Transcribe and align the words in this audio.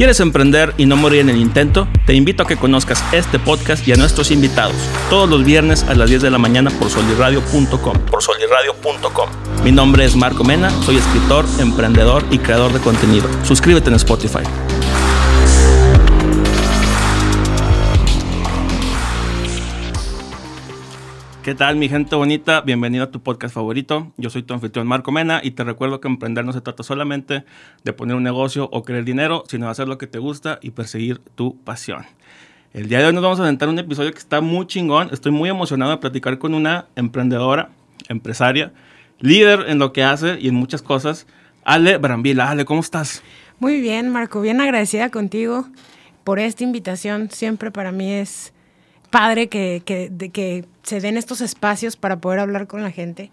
¿Quieres 0.00 0.18
emprender 0.20 0.72
y 0.78 0.86
no 0.86 0.96
morir 0.96 1.20
en 1.20 1.28
el 1.28 1.36
intento? 1.36 1.86
Te 2.06 2.14
invito 2.14 2.42
a 2.42 2.46
que 2.46 2.56
conozcas 2.56 3.04
este 3.12 3.38
podcast 3.38 3.86
y 3.86 3.92
a 3.92 3.96
nuestros 3.96 4.30
invitados 4.30 4.74
todos 5.10 5.28
los 5.28 5.44
viernes 5.44 5.82
a 5.82 5.94
las 5.94 6.08
10 6.08 6.22
de 6.22 6.30
la 6.30 6.38
mañana 6.38 6.70
por 6.70 6.88
solirradio.com. 6.88 7.98
Por 8.10 8.22
solirradio.com. 8.22 9.28
Mi 9.62 9.72
nombre 9.72 10.06
es 10.06 10.16
Marco 10.16 10.42
Mena, 10.42 10.70
soy 10.84 10.96
escritor, 10.96 11.44
emprendedor 11.58 12.24
y 12.30 12.38
creador 12.38 12.72
de 12.72 12.80
contenido. 12.80 13.28
Suscríbete 13.44 13.90
en 13.90 13.96
Spotify. 13.96 14.40
¿Qué 21.42 21.54
tal 21.54 21.76
mi 21.76 21.88
gente 21.88 22.14
bonita? 22.16 22.60
Bienvenido 22.60 23.04
a 23.04 23.10
tu 23.10 23.22
podcast 23.22 23.54
favorito. 23.54 24.12
Yo 24.18 24.28
soy 24.28 24.42
tu 24.42 24.52
anfitrión 24.52 24.86
Marco 24.86 25.10
Mena 25.10 25.40
y 25.42 25.52
te 25.52 25.64
recuerdo 25.64 25.98
que 25.98 26.06
emprender 26.06 26.44
no 26.44 26.52
se 26.52 26.60
trata 26.60 26.82
solamente 26.82 27.44
de 27.82 27.92
poner 27.94 28.14
un 28.14 28.22
negocio 28.22 28.68
o 28.70 28.82
querer 28.82 29.06
dinero, 29.06 29.44
sino 29.48 29.64
de 29.64 29.72
hacer 29.72 29.88
lo 29.88 29.96
que 29.96 30.06
te 30.06 30.18
gusta 30.18 30.58
y 30.60 30.72
perseguir 30.72 31.18
tu 31.18 31.56
pasión. 31.64 32.04
El 32.74 32.90
día 32.90 32.98
de 32.98 33.06
hoy 33.06 33.14
nos 33.14 33.22
vamos 33.22 33.40
a 33.40 33.44
aventar 33.44 33.70
un 33.70 33.78
episodio 33.78 34.12
que 34.12 34.18
está 34.18 34.42
muy 34.42 34.66
chingón. 34.66 35.08
Estoy 35.12 35.32
muy 35.32 35.48
emocionado 35.48 35.92
de 35.92 35.96
platicar 35.96 36.38
con 36.38 36.52
una 36.52 36.88
emprendedora, 36.94 37.70
empresaria, 38.10 38.74
líder 39.18 39.64
en 39.68 39.78
lo 39.78 39.94
que 39.94 40.04
hace 40.04 40.38
y 40.38 40.48
en 40.48 40.56
muchas 40.56 40.82
cosas. 40.82 41.26
Ale 41.64 41.96
Brambila. 41.96 42.50
Ale, 42.50 42.66
¿cómo 42.66 42.80
estás? 42.80 43.22
Muy 43.60 43.80
bien, 43.80 44.10
Marco. 44.10 44.42
Bien 44.42 44.60
agradecida 44.60 45.08
contigo 45.08 45.66
por 46.22 46.38
esta 46.38 46.64
invitación. 46.64 47.30
Siempre 47.30 47.70
para 47.70 47.92
mí 47.92 48.12
es 48.12 48.52
padre 49.10 49.48
que, 49.48 49.82
que, 49.84 50.64
se 50.82 51.00
den 51.00 51.16
estos 51.16 51.40
espacios 51.40 51.96
para 51.96 52.20
poder 52.20 52.40
hablar 52.40 52.66
con 52.66 52.82
la 52.82 52.90
gente 52.90 53.30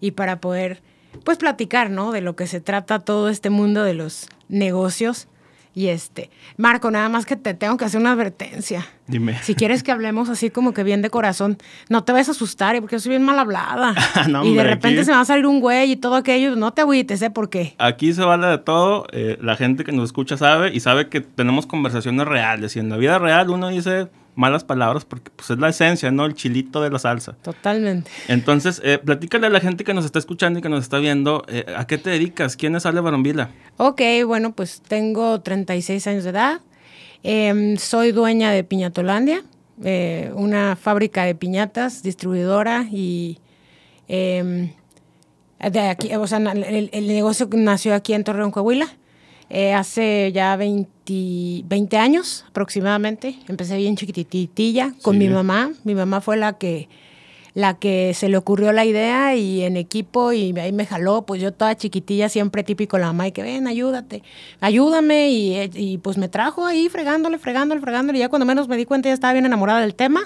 y 0.00 0.12
para 0.12 0.40
poder, 0.40 0.82
pues, 1.24 1.38
platicar, 1.38 1.90
¿no? 1.90 2.12
De 2.12 2.20
lo 2.20 2.36
que 2.36 2.46
se 2.46 2.60
trata 2.60 3.00
todo 3.00 3.28
este 3.28 3.50
mundo 3.50 3.82
de 3.82 3.94
los 3.94 4.28
negocios. 4.48 5.28
Y 5.74 5.88
este, 5.90 6.30
Marco, 6.56 6.90
nada 6.90 7.08
más 7.08 7.24
que 7.24 7.36
te 7.36 7.54
tengo 7.54 7.76
que 7.76 7.84
hacer 7.84 8.00
una 8.00 8.10
advertencia. 8.10 8.84
Dime. 9.06 9.38
Si 9.42 9.54
quieres 9.54 9.84
que 9.84 9.92
hablemos 9.92 10.28
así 10.28 10.50
como 10.50 10.74
que 10.74 10.82
bien 10.82 11.02
de 11.02 11.10
corazón, 11.10 11.56
no 11.88 12.02
te 12.02 12.10
vayas 12.10 12.28
a 12.28 12.30
asustar, 12.32 12.74
¿eh? 12.74 12.80
porque 12.80 12.96
yo 12.96 13.00
soy 13.00 13.10
bien 13.10 13.22
mal 13.22 13.38
hablada. 13.38 13.94
y 14.44 14.54
de 14.54 14.64
repente 14.64 15.04
se 15.04 15.12
me 15.12 15.16
va 15.16 15.22
a 15.22 15.24
salir 15.24 15.46
un 15.46 15.60
güey 15.60 15.92
y 15.92 15.96
todo 15.96 16.16
aquello, 16.16 16.56
no 16.56 16.72
te 16.72 16.80
agüites, 16.80 17.22
¿eh? 17.22 17.30
¿Por 17.30 17.48
qué? 17.48 17.76
Aquí 17.78 18.12
se 18.12 18.24
vale 18.24 18.48
de 18.48 18.58
todo. 18.58 19.06
Eh, 19.12 19.38
la 19.40 19.54
gente 19.54 19.84
que 19.84 19.92
nos 19.92 20.06
escucha 20.06 20.36
sabe 20.36 20.74
y 20.74 20.80
sabe 20.80 21.08
que 21.08 21.20
tenemos 21.20 21.66
conversaciones 21.66 22.26
reales. 22.26 22.74
Y 22.74 22.80
en 22.80 22.88
la 22.88 22.96
vida 22.96 23.20
real 23.20 23.48
uno 23.48 23.68
dice 23.68 24.08
malas 24.38 24.62
palabras 24.62 25.04
porque 25.04 25.30
pues 25.34 25.50
es 25.50 25.58
la 25.58 25.68
esencia, 25.68 26.12
¿no? 26.12 26.24
El 26.24 26.34
chilito 26.34 26.80
de 26.80 26.90
la 26.90 26.98
salsa. 27.00 27.32
Totalmente. 27.42 28.08
Entonces, 28.28 28.80
eh, 28.84 28.98
platícale 28.98 29.48
a 29.48 29.50
la 29.50 29.60
gente 29.60 29.82
que 29.82 29.92
nos 29.92 30.04
está 30.04 30.20
escuchando 30.20 30.60
y 30.60 30.62
que 30.62 30.68
nos 30.68 30.84
está 30.84 30.98
viendo, 30.98 31.44
eh, 31.48 31.66
¿a 31.76 31.86
qué 31.88 31.98
te 31.98 32.10
dedicas? 32.10 32.56
¿Quién 32.56 32.76
es 32.76 32.86
Ale 32.86 33.00
Barombila? 33.00 33.50
Ok, 33.78 34.00
bueno, 34.24 34.52
pues 34.52 34.80
tengo 34.80 35.40
36 35.40 36.06
años 36.06 36.24
de 36.24 36.30
edad. 36.30 36.60
Em, 37.24 37.76
soy 37.76 38.12
dueña 38.12 38.52
de 38.52 38.62
Piñatolandia, 38.62 39.42
eh, 39.82 40.30
una 40.34 40.76
fábrica 40.76 41.24
de 41.24 41.34
piñatas, 41.34 42.02
distribuidora 42.02 42.86
y... 42.90 43.38
Em, 44.06 44.70
de 45.58 45.80
aquí, 45.80 46.14
o 46.14 46.26
sea, 46.28 46.38
el, 46.38 46.88
el 46.92 47.08
negocio 47.08 47.48
nació 47.52 47.92
aquí 47.92 48.14
en 48.14 48.22
Torreón, 48.22 48.52
Coahuila. 48.52 48.86
Eh, 49.50 49.72
hace 49.72 50.30
ya 50.32 50.56
20, 50.56 51.64
20, 51.66 51.96
años 51.96 52.44
aproximadamente. 52.48 53.38
Empecé 53.48 53.76
bien 53.76 53.96
chiquititilla 53.96 54.92
con 55.02 55.16
mi 55.16 55.28
mamá. 55.28 55.70
Mi 55.84 55.94
mamá 55.94 56.20
fue 56.20 56.36
la 56.36 56.58
que, 56.58 56.88
la 57.54 57.74
que 57.74 58.12
se 58.12 58.28
le 58.28 58.36
ocurrió 58.36 58.72
la 58.72 58.84
idea 58.84 59.34
y 59.34 59.62
en 59.62 59.78
equipo 59.78 60.34
y 60.34 60.56
ahí 60.58 60.72
me 60.72 60.84
jaló. 60.84 61.22
Pues 61.22 61.40
yo 61.40 61.52
toda 61.52 61.76
chiquitilla, 61.76 62.28
siempre 62.28 62.62
típico 62.62 62.98
la 62.98 63.06
mamá 63.06 63.28
y 63.28 63.32
que 63.32 63.42
ven, 63.42 63.66
ayúdate, 63.66 64.22
ayúdame. 64.60 65.30
Y, 65.30 65.70
y 65.74 65.98
pues 65.98 66.18
me 66.18 66.28
trajo 66.28 66.66
ahí 66.66 66.90
fregándole, 66.90 67.38
fregándole, 67.38 67.80
fregándole. 67.80 68.18
Y 68.18 68.20
ya 68.20 68.28
cuando 68.28 68.44
menos 68.44 68.68
me 68.68 68.76
di 68.76 68.84
cuenta 68.84 69.08
ya 69.08 69.14
estaba 69.14 69.32
bien 69.32 69.46
enamorada 69.46 69.80
del 69.80 69.94
tema. 69.94 70.20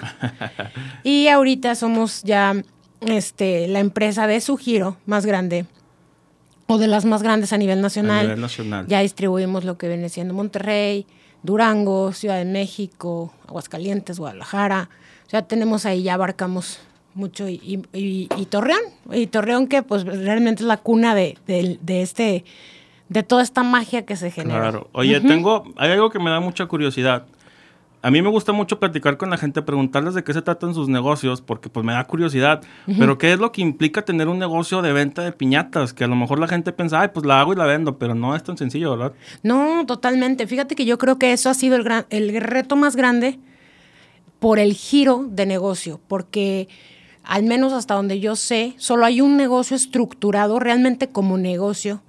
y 1.03 1.27
ahorita 1.27 1.75
somos 1.75 2.23
ya 2.23 2.61
este, 2.99 3.69
la 3.69 3.79
empresa 3.79 4.27
de 4.27 4.41
su 4.41 4.57
giro 4.57 4.97
más 5.05 5.25
grande 5.25 5.65
o 6.67 6.77
de 6.77 6.87
las 6.87 7.05
más 7.05 7.23
grandes 7.23 7.53
a 7.53 7.57
nivel 7.57 7.81
nacional. 7.81 8.39
nacional. 8.39 8.87
Ya 8.87 9.01
distribuimos 9.01 9.63
lo 9.63 9.77
que 9.77 9.87
viene 9.87 10.09
siendo 10.09 10.33
Monterrey, 10.33 11.05
Durango, 11.43 12.13
Ciudad 12.13 12.37
de 12.37 12.45
México, 12.45 13.33
Aguascalientes, 13.47 14.19
Guadalajara. 14.19 14.89
O 15.27 15.29
sea, 15.29 15.41
tenemos 15.43 15.85
ahí, 15.85 16.03
ya 16.03 16.13
abarcamos 16.13 16.79
mucho. 17.13 17.47
Y, 17.49 17.83
y, 17.93 18.45
Torreón, 18.49 18.81
y 19.11 19.27
Torreón 19.27 19.67
que 19.67 19.83
pues 19.83 20.03
realmente 20.03 20.63
es 20.63 20.67
la 20.67 20.77
cuna 20.77 21.15
de, 21.15 21.37
de, 21.47 22.01
este, 22.01 22.45
de 23.09 23.23
toda 23.23 23.43
esta 23.43 23.63
magia 23.63 24.05
que 24.05 24.15
se 24.15 24.31
genera. 24.31 24.61
Claro. 24.61 24.89
Oye, 24.93 25.19
tengo, 25.21 25.65
hay 25.75 25.91
algo 25.91 26.09
que 26.09 26.19
me 26.19 26.29
da 26.29 26.39
mucha 26.39 26.65
curiosidad 26.65 27.25
a 28.03 28.11
mí 28.11 28.21
me 28.21 28.29
gusta 28.29 28.51
mucho 28.51 28.81
platicar 28.81 29.15
con 29.15 29.29
la 29.29 29.37
gente, 29.37 29.61
preguntarles 29.61 30.13
de 30.13 30.25
qué 30.25 30.33
se 30.33 30.41
tratan 30.41 30.73
sus 30.73 30.89
negocios, 30.89 31.41
porque 31.41 31.69
pues 31.69 31.85
me 31.85 31.93
da 31.93 32.03
curiosidad. 32.03 32.61
Pero 32.85 33.17
qué 33.17 33.31
es 33.31 33.39
lo 33.39 33.53
que 33.53 33.61
implica 33.61 34.03
tener 34.03 34.27
un 34.27 34.39
negocio 34.39 34.81
de 34.81 34.91
venta 34.91 35.23
de 35.23 35.31
piñatas, 35.31 35.93
que 35.93 36.03
a 36.03 36.07
lo 36.07 36.17
mejor 36.17 36.37
la 36.37 36.49
gente 36.49 36.73
piensa, 36.73 36.99
ay, 36.99 37.11
pues 37.13 37.25
la 37.25 37.39
hago 37.39 37.53
y 37.53 37.55
la 37.55 37.65
vendo, 37.65 37.97
pero 37.97 38.13
no 38.13 38.35
es 38.35 38.43
tan 38.43 38.57
sencillo, 38.57 38.97
¿verdad? 38.97 39.13
No, 39.41 39.85
totalmente. 39.85 40.47
Fíjate 40.47 40.75
que 40.75 40.83
yo 40.83 40.97
creo 40.97 41.17
que 41.17 41.31
eso 41.31 41.49
ha 41.49 41.53
sido 41.53 41.77
el, 41.77 41.83
gran, 41.85 42.05
el 42.09 42.35
reto 42.41 42.75
más 42.75 42.97
grande 42.97 43.39
por 44.39 44.59
el 44.59 44.73
giro 44.73 45.25
de 45.29 45.45
negocio, 45.45 46.01
porque 46.09 46.67
al 47.23 47.43
menos 47.43 47.71
hasta 47.73 47.93
donde 47.93 48.19
yo 48.19 48.35
sé, 48.35 48.73
solo 48.77 49.05
hay 49.05 49.21
un 49.21 49.37
negocio 49.37 49.75
estructurado 49.75 50.59
realmente 50.59 51.07
como 51.07 51.37
negocio 51.37 52.01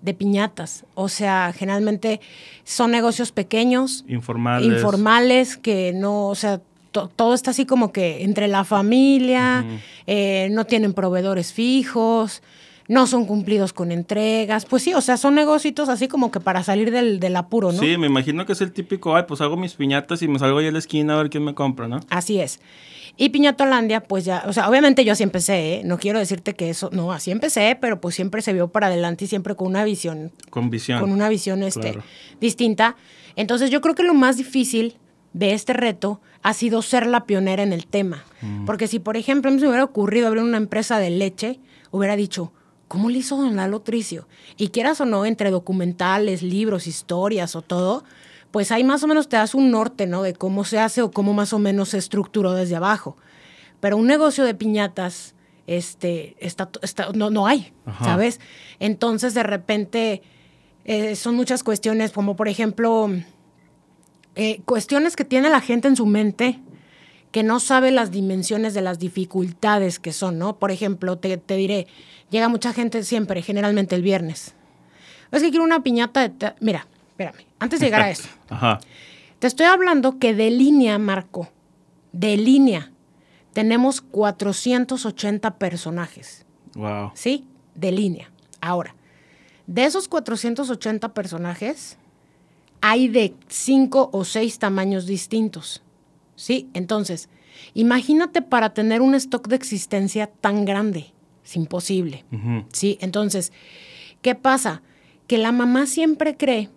de 0.00 0.14
piñatas. 0.14 0.84
O 0.94 1.08
sea, 1.08 1.52
generalmente 1.56 2.20
son 2.64 2.90
negocios 2.90 3.32
pequeños, 3.32 4.04
informales, 4.08 4.66
informales 4.66 5.56
que 5.56 5.92
no, 5.94 6.28
o 6.28 6.34
sea, 6.34 6.60
todo 6.92 7.34
está 7.34 7.50
así 7.50 7.66
como 7.66 7.92
que 7.92 8.22
entre 8.22 8.48
la 8.48 8.64
familia, 8.64 9.64
eh, 10.06 10.48
no 10.52 10.64
tienen 10.64 10.92
proveedores 10.94 11.52
fijos, 11.52 12.42
no 12.88 13.06
son 13.06 13.26
cumplidos 13.26 13.72
con 13.72 13.92
entregas. 13.92 14.66
Pues 14.66 14.82
sí, 14.82 14.94
o 14.94 15.00
sea, 15.00 15.16
son 15.16 15.34
negocios 15.34 15.88
así 15.88 16.08
como 16.08 16.30
que 16.30 16.40
para 16.40 16.62
salir 16.62 16.90
del, 16.90 17.20
del, 17.20 17.36
apuro, 17.36 17.72
¿no? 17.72 17.78
Sí, 17.78 17.96
me 17.96 18.06
imagino 18.06 18.46
que 18.46 18.52
es 18.52 18.60
el 18.60 18.72
típico, 18.72 19.16
ay, 19.16 19.24
pues 19.26 19.40
hago 19.40 19.56
mis 19.56 19.74
piñatas 19.74 20.22
y 20.22 20.28
me 20.28 20.38
salgo 20.38 20.58
ahí 20.58 20.66
a 20.66 20.72
la 20.72 20.78
esquina 20.78 21.14
a 21.14 21.16
ver 21.18 21.30
quién 21.30 21.44
me 21.44 21.54
compra, 21.54 21.88
¿no? 21.88 22.00
Así 22.10 22.40
es. 22.40 22.60
Y 23.16 23.28
Piñatolandia, 23.28 24.00
pues 24.00 24.24
ya, 24.24 24.44
o 24.46 24.52
sea, 24.52 24.68
obviamente 24.68 25.04
yo 25.04 25.12
así 25.12 25.22
empecé, 25.22 25.74
¿eh? 25.74 25.82
no 25.84 25.98
quiero 25.98 26.18
decirte 26.18 26.54
que 26.54 26.70
eso, 26.70 26.88
no, 26.92 27.12
así 27.12 27.30
empecé, 27.30 27.76
pero 27.80 28.00
pues 28.00 28.14
siempre 28.14 28.40
se 28.40 28.52
vio 28.52 28.68
para 28.68 28.86
adelante 28.86 29.26
y 29.26 29.28
siempre 29.28 29.54
con 29.54 29.68
una 29.68 29.84
visión. 29.84 30.32
Con 30.50 30.70
visión. 30.70 31.00
Con 31.00 31.12
una 31.12 31.28
visión 31.28 31.62
este, 31.62 31.98
distinta. 32.40 32.96
Entonces 33.36 33.70
yo 33.70 33.80
creo 33.80 33.94
que 33.94 34.02
lo 34.02 34.14
más 34.14 34.38
difícil 34.38 34.96
de 35.34 35.52
este 35.52 35.72
reto 35.72 36.20
ha 36.42 36.54
sido 36.54 36.82
ser 36.82 37.06
la 37.06 37.24
pionera 37.26 37.62
en 37.62 37.72
el 37.72 37.86
tema. 37.86 38.24
Mm. 38.40 38.64
Porque 38.64 38.88
si, 38.88 38.98
por 38.98 39.16
ejemplo, 39.16 39.50
a 39.50 39.54
mí 39.54 39.60
se 39.60 39.64
me 39.64 39.70
hubiera 39.70 39.84
ocurrido 39.84 40.26
abrir 40.26 40.42
una 40.42 40.56
empresa 40.56 40.98
de 40.98 41.10
leche, 41.10 41.60
hubiera 41.90 42.16
dicho, 42.16 42.52
¿cómo 42.88 43.08
le 43.10 43.18
hizo 43.18 43.36
don 43.36 43.56
Lalo 43.56 43.80
Tricio? 43.80 44.26
Y 44.56 44.68
quieras 44.68 45.00
o 45.00 45.04
no, 45.04 45.24
entre 45.24 45.50
documentales, 45.50 46.42
libros, 46.42 46.86
historias 46.86 47.54
o 47.56 47.62
todo, 47.62 48.04
pues 48.52 48.70
ahí 48.70 48.84
más 48.84 49.02
o 49.02 49.08
menos 49.08 49.28
te 49.28 49.36
das 49.36 49.54
un 49.54 49.70
norte, 49.70 50.06
¿no? 50.06 50.22
De 50.22 50.34
cómo 50.34 50.64
se 50.64 50.78
hace 50.78 51.02
o 51.02 51.10
cómo 51.10 51.32
más 51.32 51.52
o 51.52 51.58
menos 51.58 51.88
se 51.88 51.98
estructuró 51.98 52.52
desde 52.52 52.76
abajo. 52.76 53.16
Pero 53.80 53.96
un 53.96 54.06
negocio 54.06 54.44
de 54.44 54.54
piñatas, 54.54 55.34
este, 55.66 56.36
está, 56.38 56.70
no, 57.14 57.30
no 57.30 57.46
hay, 57.46 57.72
¿sabes? 58.04 58.40
Entonces, 58.78 59.34
de 59.34 59.42
repente, 59.42 60.22
eh, 60.84 61.16
son 61.16 61.34
muchas 61.34 61.64
cuestiones, 61.64 62.12
como 62.12 62.36
por 62.36 62.46
ejemplo, 62.46 63.10
eh, 64.36 64.60
cuestiones 64.66 65.16
que 65.16 65.24
tiene 65.24 65.48
la 65.48 65.60
gente 65.60 65.88
en 65.88 65.96
su 65.96 66.06
mente 66.06 66.60
que 67.32 67.42
no 67.42 67.58
sabe 67.58 67.90
las 67.90 68.10
dimensiones 68.10 68.74
de 68.74 68.82
las 68.82 68.98
dificultades 68.98 69.98
que 69.98 70.12
son, 70.12 70.38
¿no? 70.38 70.58
Por 70.58 70.70
ejemplo, 70.70 71.16
te, 71.16 71.38
te 71.38 71.56
diré, 71.56 71.86
llega 72.30 72.48
mucha 72.48 72.74
gente 72.74 73.02
siempre, 73.02 73.40
generalmente 73.40 73.96
el 73.96 74.02
viernes. 74.02 74.54
Es 75.30 75.42
que 75.42 75.48
quiero 75.48 75.64
una 75.64 75.82
piñata 75.82 76.28
de... 76.28 76.54
Mira, 76.60 76.86
espérame, 77.22 77.46
antes 77.58 77.80
de 77.80 77.86
llegar 77.86 78.02
a 78.02 78.10
eso. 78.10 78.28
Ajá. 78.48 78.80
Te 79.38 79.46
estoy 79.46 79.66
hablando 79.66 80.18
que 80.18 80.34
de 80.34 80.50
línea, 80.50 80.98
Marco, 80.98 81.48
de 82.12 82.36
línea, 82.36 82.92
tenemos 83.52 84.00
480 84.00 85.58
personajes. 85.58 86.46
Wow. 86.74 87.10
¿Sí? 87.14 87.46
De 87.74 87.92
línea. 87.92 88.30
Ahora, 88.60 88.94
de 89.66 89.84
esos 89.84 90.08
480 90.08 91.12
personajes, 91.12 91.98
hay 92.80 93.08
de 93.08 93.34
5 93.48 94.10
o 94.12 94.24
6 94.24 94.58
tamaños 94.58 95.06
distintos. 95.06 95.82
¿Sí? 96.36 96.70
Entonces, 96.72 97.28
imagínate 97.74 98.42
para 98.42 98.74
tener 98.74 99.00
un 99.00 99.14
stock 99.14 99.48
de 99.48 99.56
existencia 99.56 100.28
tan 100.28 100.64
grande. 100.64 101.12
Es 101.44 101.56
imposible. 101.56 102.24
¿Sí? 102.72 102.96
Entonces, 103.00 103.52
¿qué 104.22 104.34
pasa? 104.34 104.82
Que 105.26 105.38
la 105.38 105.52
mamá 105.52 105.86
siempre 105.86 106.36
cree 106.36 106.70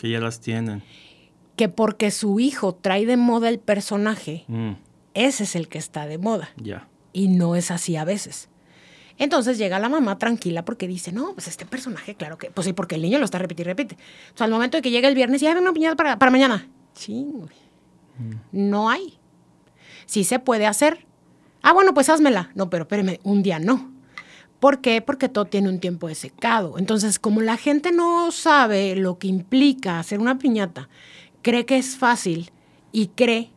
que 0.00 0.08
ya 0.08 0.20
las 0.20 0.40
tienen. 0.40 0.82
Que 1.56 1.68
porque 1.68 2.10
su 2.10 2.40
hijo 2.40 2.74
trae 2.74 3.04
de 3.04 3.18
moda 3.18 3.50
el 3.50 3.58
personaje, 3.58 4.44
mm. 4.48 4.72
ese 5.12 5.44
es 5.44 5.54
el 5.54 5.68
que 5.68 5.78
está 5.78 6.06
de 6.06 6.16
moda. 6.16 6.50
Ya. 6.56 6.88
Y 7.12 7.28
no 7.28 7.54
es 7.54 7.70
así 7.70 7.96
a 7.96 8.04
veces. 8.04 8.48
Entonces 9.18 9.58
llega 9.58 9.78
la 9.78 9.90
mamá 9.90 10.16
tranquila 10.16 10.64
porque 10.64 10.88
dice, 10.88 11.12
no, 11.12 11.34
pues 11.34 11.48
este 11.48 11.66
personaje, 11.66 12.14
claro 12.14 12.38
que, 12.38 12.50
pues 12.50 12.64
sí, 12.64 12.72
porque 12.72 12.94
el 12.94 13.02
niño 13.02 13.18
lo 13.18 13.26
está 13.26 13.38
repitiendo 13.38 13.70
y 13.70 13.72
repite. 13.74 13.96
O 14.34 14.38
sea, 14.38 14.46
al 14.46 14.50
momento 14.50 14.78
de 14.78 14.82
que 14.82 14.90
llega 14.90 15.08
el 15.08 15.14
viernes, 15.14 15.42
ya 15.42 15.52
hay 15.52 15.58
una 15.58 15.74
piñata 15.74 15.96
para, 15.96 16.18
para 16.18 16.30
mañana. 16.30 16.66
Sí, 16.94 17.26
güey. 17.30 17.50
No 18.52 18.88
hay. 18.88 19.18
Sí 20.06 20.24
se 20.24 20.38
puede 20.38 20.66
hacer. 20.66 21.06
Ah, 21.62 21.74
bueno, 21.74 21.92
pues 21.92 22.08
házmela. 22.08 22.50
No, 22.54 22.70
pero 22.70 22.84
espérame, 22.84 23.18
un 23.22 23.42
día 23.42 23.58
no. 23.58 23.92
¿Por 24.60 24.80
qué? 24.80 25.00
Porque 25.00 25.28
todo 25.28 25.46
tiene 25.46 25.70
un 25.70 25.80
tiempo 25.80 26.06
de 26.08 26.14
secado. 26.14 26.78
Entonces, 26.78 27.18
como 27.18 27.40
la 27.40 27.56
gente 27.56 27.92
no 27.92 28.30
sabe 28.30 28.94
lo 28.94 29.18
que 29.18 29.26
implica 29.26 29.98
hacer 29.98 30.20
una 30.20 30.38
piñata, 30.38 30.88
cree 31.42 31.64
que 31.64 31.78
es 31.78 31.96
fácil 31.96 32.50
y 32.92 33.08
cree 33.08 33.50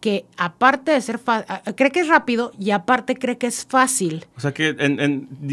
que 0.00 0.26
aparte 0.36 0.90
de 0.92 1.00
ser 1.00 1.18
fácil, 1.18 1.46
cree 1.76 1.90
que 1.90 2.00
es 2.00 2.08
rápido 2.08 2.52
y 2.58 2.72
aparte 2.72 3.14
cree 3.14 3.38
que 3.38 3.46
es 3.46 3.64
fácil. 3.64 4.26
O 4.36 4.40
sea 4.40 4.52
que 4.52 4.74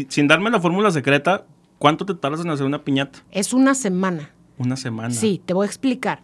sin 0.08 0.26
darme 0.26 0.50
la 0.50 0.60
fórmula 0.60 0.90
secreta, 0.90 1.44
¿cuánto 1.78 2.04
te 2.04 2.14
tardas 2.14 2.40
en 2.40 2.50
hacer 2.50 2.66
una 2.66 2.82
piñata? 2.82 3.20
Es 3.30 3.52
una 3.52 3.74
semana. 3.74 4.30
Una 4.56 4.76
semana. 4.76 5.14
Sí, 5.14 5.40
te 5.44 5.54
voy 5.54 5.64
a 5.64 5.68
explicar. 5.68 6.22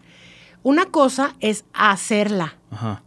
Una 0.65 0.87
cosa 0.87 1.35
es 1.41 1.65
hacerla. 1.75 2.56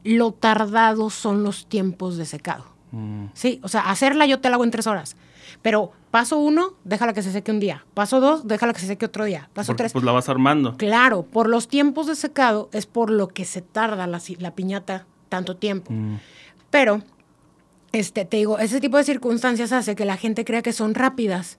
Lo 0.03 0.31
tardado 0.31 1.09
son 1.09 1.43
los 1.43 1.67
tiempos 1.67 2.15
de 2.15 2.25
secado. 2.25 2.65
Mm. 2.91 3.25
Sí, 3.33 3.59
o 3.63 3.67
sea, 3.67 3.89
hacerla 3.89 4.25
yo 4.27 4.39
te 4.39 4.49
la 4.49 4.55
hago 4.55 4.63
en 4.63 4.71
tres 4.71 4.87
horas. 4.87 5.17
Pero 5.61 5.91
paso 6.11 6.37
uno, 6.37 6.73
déjala 6.83 7.13
que 7.13 7.21
se 7.21 7.31
seque 7.31 7.51
un 7.51 7.59
día. 7.59 7.85
Paso 7.93 8.19
dos, 8.19 8.47
déjala 8.47 8.73
que 8.73 8.79
se 8.79 8.87
seque 8.87 9.05
otro 9.05 9.25
día. 9.25 9.49
Paso 9.53 9.75
tres. 9.75 9.93
Pues 9.93 10.05
la 10.05 10.11
vas 10.11 10.29
armando. 10.29 10.77
Claro, 10.77 11.23
por 11.23 11.49
los 11.49 11.67
tiempos 11.67 12.07
de 12.07 12.15
secado 12.15 12.69
es 12.73 12.85
por 12.85 13.09
lo 13.09 13.27
que 13.27 13.45
se 13.45 13.61
tarda 13.61 14.07
la, 14.07 14.51
piñata 14.51 15.05
tanto 15.29 15.57
tiempo. 15.57 15.91
Mm. 15.91 16.17
Pero, 16.69 17.01
este, 17.91 18.25
te 18.25 18.37
digo, 18.37 18.59
ese 18.59 18.79
tipo 18.79 18.97
de 18.97 19.03
circunstancias 19.03 19.71
hace 19.71 19.95
que 19.95 20.05
la 20.05 20.17
gente 20.17 20.45
crea 20.45 20.61
que 20.61 20.73
son 20.73 20.95
rápidas 20.95 21.57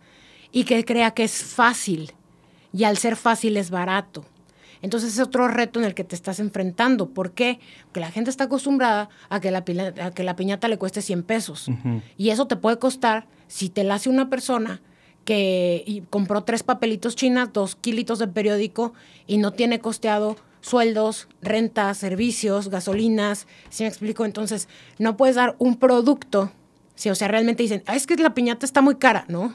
y 0.52 0.64
que 0.64 0.84
crea 0.84 1.12
que 1.12 1.24
es 1.24 1.42
fácil. 1.42 2.12
Y 2.72 2.84
al 2.84 2.98
ser 2.98 3.16
fácil 3.16 3.56
es 3.56 3.70
barato. 3.70 4.24
Entonces 4.82 5.14
es 5.14 5.20
otro 5.20 5.48
reto 5.48 5.78
en 5.78 5.86
el 5.86 5.94
que 5.94 6.04
te 6.04 6.14
estás 6.14 6.40
enfrentando. 6.40 7.10
¿Por 7.10 7.32
qué? 7.32 7.60
Porque 7.84 8.00
la 8.00 8.10
gente 8.10 8.30
está 8.30 8.44
acostumbrada 8.44 9.08
a 9.28 9.40
que 9.40 9.50
la, 9.50 9.58
a 9.58 10.10
que 10.12 10.22
la 10.22 10.36
piñata 10.36 10.68
le 10.68 10.78
cueste 10.78 11.02
100 11.02 11.22
pesos. 11.24 11.70
Y 12.16 12.30
eso 12.30 12.46
te 12.46 12.56
puede 12.56 12.78
costar 12.78 13.26
si 13.46 13.68
te 13.68 13.84
la 13.84 13.94
hace 13.94 14.08
una 14.08 14.28
persona 14.30 14.80
que 15.24 16.02
compró 16.08 16.44
tres 16.44 16.62
papelitos 16.62 17.14
chinas, 17.16 17.52
dos 17.52 17.76
kilitos 17.76 18.18
de 18.18 18.28
periódico 18.28 18.94
y 19.26 19.36
no 19.36 19.52
tiene 19.52 19.78
costeado 19.78 20.36
sueldos, 20.60 21.28
rentas, 21.42 21.98
servicios, 21.98 22.68
gasolinas. 22.68 23.46
¿Sí 23.68 23.82
me 23.82 23.88
explico? 23.88 24.24
Entonces, 24.24 24.68
no 24.98 25.16
puedes 25.16 25.36
dar 25.36 25.54
un 25.58 25.76
producto. 25.76 26.52
Si, 26.94 27.10
o 27.10 27.14
sea, 27.14 27.28
realmente 27.28 27.62
dicen, 27.62 27.82
ah, 27.86 27.94
es 27.94 28.06
que 28.06 28.16
la 28.16 28.34
piñata 28.34 28.66
está 28.66 28.80
muy 28.80 28.96
cara. 28.96 29.24
No. 29.28 29.54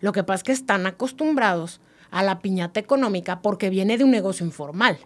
Lo 0.00 0.12
que 0.12 0.22
pasa 0.22 0.36
es 0.36 0.42
que 0.44 0.52
están 0.52 0.86
acostumbrados 0.86 1.80
a 2.10 2.22
la 2.22 2.40
piñata 2.40 2.80
económica 2.80 3.40
porque 3.40 3.70
viene 3.70 3.98
de 3.98 4.04
un 4.04 4.10
negocio 4.10 4.44
informal. 4.44 4.98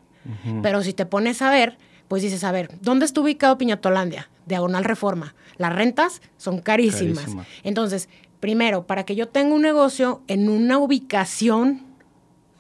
Pero 0.63 0.83
si 0.83 0.95
te 0.95 1.05
pones 1.05 1.43
a 1.43 1.51
ver, 1.51 1.77
pues 2.09 2.23
dices, 2.23 2.45
a 2.45 2.53
ver, 2.53 2.71
¿dónde 2.81 3.05
está 3.05 3.21
ubicado 3.21 3.59
Piñatolandia? 3.59 4.31
Diagonal 4.47 4.85
Reforma. 4.85 5.35
Las 5.59 5.75
rentas 5.75 6.23
son 6.37 6.61
carísimas. 6.61 7.27
Entonces, 7.63 8.09
primero, 8.41 8.87
para 8.87 9.05
que 9.05 9.17
yo 9.17 9.29
tenga 9.29 9.55
un 9.55 9.63
negocio 9.63 10.23
en 10.27 10.49
una 10.49 10.79
ubicación 10.79 11.83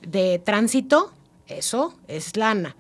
de 0.07 0.39
tránsito, 0.39 1.13
eso 1.47 1.95
es 2.09 2.37
lana. 2.37 2.77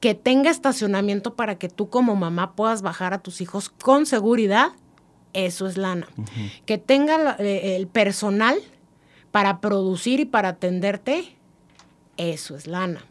Que 0.00 0.14
tenga 0.14 0.50
estacionamiento 0.50 1.34
para 1.34 1.58
que 1.58 1.68
tú 1.68 1.88
como 1.88 2.14
mamá 2.16 2.54
puedas 2.54 2.82
bajar 2.82 3.14
a 3.14 3.18
tus 3.18 3.40
hijos 3.40 3.68
con 3.68 4.06
seguridad, 4.06 4.72
eso 5.32 5.66
es 5.66 5.76
lana. 5.76 6.08
Que 6.66 6.78
tenga 6.78 7.36
eh, 7.38 7.76
el 7.76 7.86
personal 7.86 8.56
para 9.34 9.60
producir 9.60 10.20
y 10.20 10.26
para 10.26 10.50
atenderte, 10.50 11.24
eso 12.16 12.54
es 12.54 12.68
lana. 12.68 13.04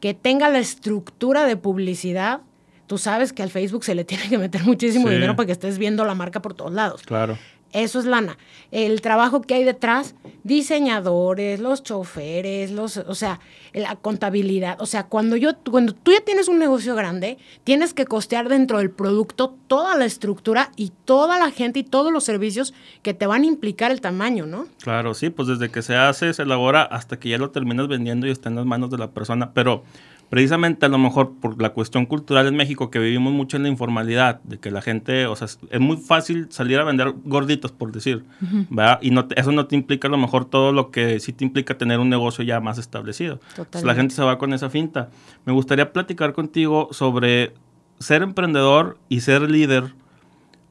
Que 0.00 0.12
tenga 0.12 0.50
la 0.50 0.58
estructura 0.58 1.46
de 1.46 1.56
publicidad, 1.56 2.42
tú 2.86 2.98
sabes 2.98 3.32
que 3.32 3.42
al 3.42 3.48
Facebook 3.48 3.82
se 3.82 3.94
le 3.94 4.04
tiene 4.04 4.28
que 4.28 4.36
meter 4.36 4.64
muchísimo 4.64 5.08
dinero 5.08 5.34
para 5.34 5.46
que 5.46 5.52
estés 5.52 5.78
viendo 5.78 6.04
la 6.04 6.14
marca 6.14 6.42
por 6.42 6.52
todos 6.52 6.74
lados. 6.74 7.00
Claro. 7.04 7.38
Eso 7.72 7.98
es 7.98 8.04
lana. 8.04 8.36
El 8.70 9.00
trabajo 9.00 9.42
que 9.42 9.54
hay 9.54 9.64
detrás, 9.64 10.14
diseñadores, 10.44 11.60
los 11.60 11.82
choferes, 11.82 12.70
los, 12.70 12.98
o 12.98 13.14
sea, 13.14 13.40
la 13.72 13.96
contabilidad. 13.96 14.80
O 14.80 14.86
sea, 14.86 15.04
cuando 15.04 15.36
yo, 15.36 15.56
cuando 15.70 15.94
tú 15.94 16.12
ya 16.12 16.20
tienes 16.20 16.48
un 16.48 16.58
negocio 16.58 16.94
grande, 16.94 17.38
tienes 17.64 17.94
que 17.94 18.04
costear 18.04 18.48
dentro 18.48 18.78
del 18.78 18.90
producto 18.90 19.56
toda 19.68 19.96
la 19.96 20.04
estructura 20.04 20.70
y 20.76 20.92
toda 21.04 21.38
la 21.38 21.50
gente 21.50 21.78
y 21.80 21.84
todos 21.84 22.12
los 22.12 22.24
servicios 22.24 22.74
que 23.02 23.14
te 23.14 23.26
van 23.26 23.42
a 23.42 23.46
implicar 23.46 23.90
el 23.90 24.00
tamaño, 24.00 24.46
¿no? 24.46 24.66
Claro, 24.82 25.14
sí, 25.14 25.30
pues 25.30 25.48
desde 25.48 25.70
que 25.70 25.82
se 25.82 25.96
hace, 25.96 26.32
se 26.34 26.42
elabora 26.42 26.82
hasta 26.82 27.18
que 27.18 27.30
ya 27.30 27.38
lo 27.38 27.50
terminas 27.50 27.88
vendiendo 27.88 28.26
y 28.26 28.30
está 28.30 28.48
en 28.48 28.56
las 28.56 28.66
manos 28.66 28.90
de 28.90 28.98
la 28.98 29.10
persona. 29.10 29.52
Pero 29.54 29.84
precisamente 30.32 30.86
a 30.86 30.88
lo 30.88 30.96
mejor 30.96 31.34
por 31.34 31.60
la 31.60 31.74
cuestión 31.74 32.06
cultural 32.06 32.46
en 32.46 32.56
México, 32.56 32.90
que 32.90 32.98
vivimos 32.98 33.34
mucho 33.34 33.58
en 33.58 33.64
la 33.64 33.68
informalidad, 33.68 34.40
de 34.44 34.58
que 34.58 34.70
la 34.70 34.80
gente, 34.80 35.26
o 35.26 35.36
sea, 35.36 35.46
es 35.46 35.78
muy 35.78 35.98
fácil 35.98 36.46
salir 36.48 36.78
a 36.78 36.84
vender 36.84 37.12
gorditos, 37.26 37.70
por 37.70 37.92
decir, 37.92 38.24
¿verdad? 38.70 38.98
Y 39.02 39.10
no 39.10 39.28
eso 39.36 39.52
no 39.52 39.66
te 39.66 39.76
implica 39.76 40.08
a 40.08 40.10
lo 40.10 40.16
mejor 40.16 40.46
todo 40.46 40.72
lo 40.72 40.90
que 40.90 41.20
sí 41.20 41.34
te 41.34 41.44
implica 41.44 41.76
tener 41.76 41.98
un 42.00 42.08
negocio 42.08 42.42
ya 42.44 42.60
más 42.60 42.78
establecido. 42.78 43.40
Entonces, 43.58 43.84
la 43.84 43.94
gente 43.94 44.14
se 44.14 44.22
va 44.22 44.38
con 44.38 44.54
esa 44.54 44.70
finta. 44.70 45.10
Me 45.44 45.52
gustaría 45.52 45.92
platicar 45.92 46.32
contigo 46.32 46.88
sobre 46.92 47.52
ser 47.98 48.22
emprendedor 48.22 48.96
y 49.10 49.20
ser 49.20 49.50
líder 49.50 49.92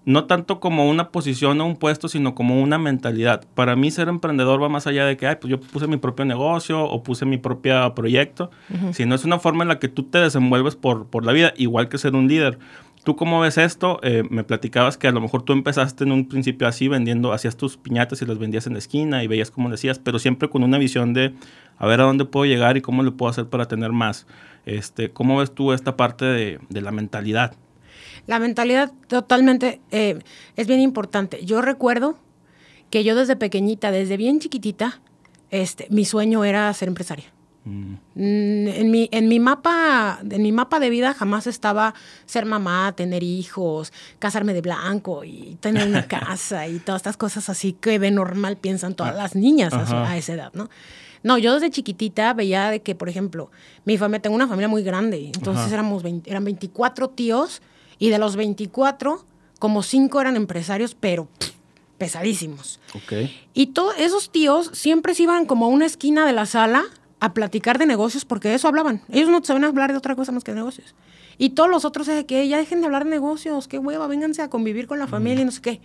no 0.03 0.25
tanto 0.25 0.59
como 0.59 0.89
una 0.89 1.09
posición 1.09 1.61
o 1.61 1.65
un 1.65 1.75
puesto, 1.75 2.07
sino 2.07 2.33
como 2.33 2.61
una 2.61 2.77
mentalidad. 2.79 3.45
Para 3.53 3.75
mí 3.75 3.91
ser 3.91 4.07
emprendedor 4.07 4.61
va 4.61 4.69
más 4.69 4.87
allá 4.87 5.05
de 5.05 5.15
que, 5.15 5.27
ay, 5.27 5.35
pues 5.39 5.51
yo 5.51 5.59
puse 5.59 5.87
mi 5.87 5.97
propio 5.97 6.25
negocio 6.25 6.83
o 6.83 7.03
puse 7.03 7.25
mi 7.25 7.37
propio 7.37 7.93
proyecto, 7.93 8.49
sino 8.93 9.13
es 9.13 9.25
una 9.25 9.39
forma 9.39 9.63
en 9.63 9.69
la 9.69 9.79
que 9.79 9.89
tú 9.89 10.03
te 10.03 10.17
desenvuelves 10.17 10.75
por, 10.75 11.07
por 11.07 11.25
la 11.25 11.31
vida, 11.31 11.53
igual 11.55 11.87
que 11.87 11.97
ser 11.97 12.15
un 12.15 12.27
líder. 12.27 12.57
¿Tú 13.03 13.15
cómo 13.15 13.39
ves 13.39 13.57
esto? 13.57 13.99
Eh, 14.03 14.23
me 14.29 14.43
platicabas 14.43 14.95
que 14.95 15.07
a 15.07 15.11
lo 15.11 15.21
mejor 15.21 15.41
tú 15.41 15.53
empezaste 15.53 16.03
en 16.03 16.11
un 16.11 16.27
principio 16.27 16.67
así 16.67 16.87
vendiendo, 16.87 17.33
hacías 17.33 17.57
tus 17.57 17.77
piñatas 17.77 18.21
y 18.21 18.25
las 18.27 18.37
vendías 18.37 18.67
en 18.67 18.73
la 18.73 18.79
esquina 18.79 19.23
y 19.23 19.27
veías 19.27 19.49
cómo 19.49 19.71
decías, 19.71 19.97
pero 19.97 20.19
siempre 20.19 20.49
con 20.49 20.63
una 20.63 20.77
visión 20.77 21.13
de 21.13 21.33
a 21.77 21.87
ver 21.87 21.99
a 21.99 22.03
dónde 22.03 22.25
puedo 22.25 22.45
llegar 22.45 22.77
y 22.77 22.81
cómo 22.81 23.01
le 23.01 23.11
puedo 23.11 23.31
hacer 23.31 23.47
para 23.47 23.67
tener 23.67 23.91
más. 23.91 24.27
Este, 24.67 25.09
¿Cómo 25.09 25.37
ves 25.37 25.51
tú 25.51 25.73
esta 25.73 25.97
parte 25.97 26.25
de, 26.25 26.59
de 26.69 26.81
la 26.81 26.91
mentalidad? 26.91 27.55
La 28.27 28.39
mentalidad 28.39 28.91
totalmente 29.07 29.81
eh, 29.91 30.19
es 30.55 30.67
bien 30.67 30.79
importante. 30.79 31.43
Yo 31.45 31.61
recuerdo 31.61 32.17
que 32.89 33.03
yo 33.03 33.15
desde 33.15 33.35
pequeñita, 33.35 33.91
desde 33.91 34.17
bien 34.17 34.39
chiquitita, 34.39 35.01
este, 35.49 35.87
mi 35.89 36.05
sueño 36.05 36.43
era 36.43 36.73
ser 36.73 36.87
empresaria. 36.87 37.25
Mm. 37.63 37.93
Mm, 38.15 38.67
en, 38.67 38.91
mi, 38.91 39.09
en, 39.11 39.27
mi 39.27 39.39
mapa, 39.39 40.19
en 40.27 40.41
mi 40.41 40.51
mapa 40.51 40.79
de 40.79 40.89
vida 40.89 41.13
jamás 41.13 41.45
estaba 41.45 41.93
ser 42.25 42.45
mamá, 42.45 42.93
tener 42.95 43.21
hijos, 43.21 43.93
casarme 44.17 44.53
de 44.53 44.61
blanco 44.61 45.23
y 45.23 45.57
tener 45.59 45.87
una 45.87 46.07
casa 46.07 46.67
y 46.67 46.79
todas 46.79 47.01
estas 47.01 47.17
cosas 47.17 47.49
así 47.49 47.73
que 47.73 47.99
de 47.99 48.09
normal 48.09 48.57
piensan 48.57 48.95
todas 48.95 49.15
las 49.15 49.35
niñas 49.35 49.73
a, 49.73 50.17
esa 50.17 50.33
edad, 50.33 50.51
¿no? 50.53 50.69
No, 51.23 51.37
yo 51.37 51.53
desde 51.53 51.69
chiquitita 51.69 52.33
veía 52.33 52.71
de 52.71 52.81
que, 52.81 52.95
por 52.95 53.07
ejemplo, 53.07 53.51
mi 53.85 53.95
familia, 53.95 54.23
tengo 54.23 54.35
una 54.35 54.47
familia 54.47 54.67
muy 54.67 54.81
grande, 54.81 55.27
entonces 55.27 55.71
éramos 55.71 56.03
eran 56.25 56.43
24 56.43 57.09
tíos 57.09 57.61
y 58.01 58.09
de 58.09 58.17
los 58.17 58.35
24, 58.35 59.23
como 59.59 59.83
5 59.83 60.19
eran 60.19 60.35
empresarios, 60.35 60.95
pero 60.99 61.27
pesadísimos. 61.99 62.79
Y 63.53 63.67
todos 63.67 63.93
esos 63.99 64.31
tíos 64.31 64.71
siempre 64.73 65.13
se 65.13 65.21
iban 65.21 65.45
como 65.45 65.67
a 65.67 65.69
una 65.69 65.85
esquina 65.85 66.25
de 66.25 66.33
la 66.33 66.47
sala 66.47 66.83
a 67.19 67.35
platicar 67.35 67.77
de 67.77 67.85
negocios 67.85 68.25
porque 68.25 68.49
de 68.49 68.55
eso 68.55 68.67
hablaban. 68.67 69.03
Ellos 69.11 69.29
no 69.29 69.43
saben 69.43 69.65
hablar 69.65 69.91
de 69.91 69.99
otra 69.99 70.15
cosa 70.15 70.31
más 70.31 70.43
que 70.43 70.49
de 70.51 70.55
negocios. 70.55 70.95
Y 71.37 71.51
todos 71.51 71.69
los 71.69 71.85
otros 71.85 72.07
es 72.07 72.25
que 72.25 72.47
ya 72.47 72.57
dejen 72.57 72.79
de 72.81 72.87
hablar 72.87 73.03
de 73.03 73.11
negocios, 73.11 73.67
qué 73.67 73.77
hueva, 73.77 74.07
vénganse 74.07 74.41
a 74.41 74.49
convivir 74.49 74.87
con 74.87 74.97
la 74.97 75.05
familia 75.05 75.43
y 75.43 75.45
no 75.45 75.51
sé 75.51 75.61
qué. 75.61 75.81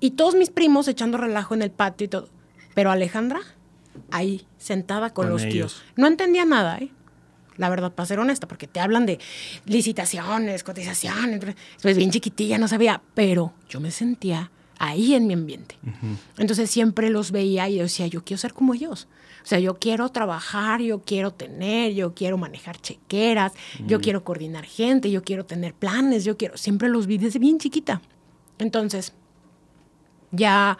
Y 0.00 0.10
todos 0.10 0.34
mis 0.34 0.50
primos 0.50 0.88
echando 0.88 1.16
relajo 1.16 1.54
en 1.54 1.62
el 1.62 1.70
patio 1.70 2.06
y 2.06 2.08
todo. 2.08 2.28
Pero 2.74 2.90
Alejandra, 2.90 3.38
ahí, 4.10 4.48
sentada 4.58 5.10
con, 5.10 5.30
los 5.30 5.48
tíos. 5.48 5.80
No 5.94 6.08
entendía 6.08 6.44
nada, 6.44 6.78
¿eh? 6.78 6.90
La 7.60 7.68
verdad, 7.68 7.92
para 7.92 8.06
ser 8.06 8.18
honesta, 8.18 8.48
porque 8.48 8.66
te 8.66 8.80
hablan 8.80 9.04
de 9.04 9.18
licitaciones, 9.66 10.64
cotizaciones, 10.64 11.54
pues 11.82 11.94
bien 11.94 12.10
chiquitilla, 12.10 12.56
no 12.56 12.68
sabía, 12.68 13.02
pero 13.14 13.52
yo 13.68 13.80
me 13.80 13.90
sentía 13.90 14.50
ahí 14.78 15.14
en 15.14 15.26
mi 15.26 15.34
ambiente. 15.34 15.76
Entonces 16.38 16.70
siempre 16.70 17.10
los 17.10 17.32
veía 17.32 17.68
y 17.68 17.78
decía, 17.78 18.06
yo 18.06 18.24
quiero 18.24 18.38
ser 18.38 18.54
como 18.54 18.72
ellos. 18.72 19.08
O 19.42 19.46
sea, 19.46 19.58
yo 19.58 19.78
quiero 19.78 20.08
trabajar, 20.08 20.80
yo 20.80 21.02
quiero 21.02 21.32
tener, 21.32 21.92
yo 21.92 22.14
quiero 22.14 22.38
manejar 22.38 22.80
chequeras, 22.80 23.52
yo 23.86 24.00
quiero 24.00 24.24
coordinar 24.24 24.64
gente, 24.64 25.10
yo 25.10 25.22
quiero 25.22 25.44
tener 25.44 25.74
planes, 25.74 26.24
yo 26.24 26.38
quiero, 26.38 26.56
siempre 26.56 26.88
los 26.88 27.06
vi 27.06 27.18
desde 27.18 27.38
bien 27.38 27.58
chiquita. 27.58 28.00
Entonces, 28.58 29.12
ya 30.30 30.78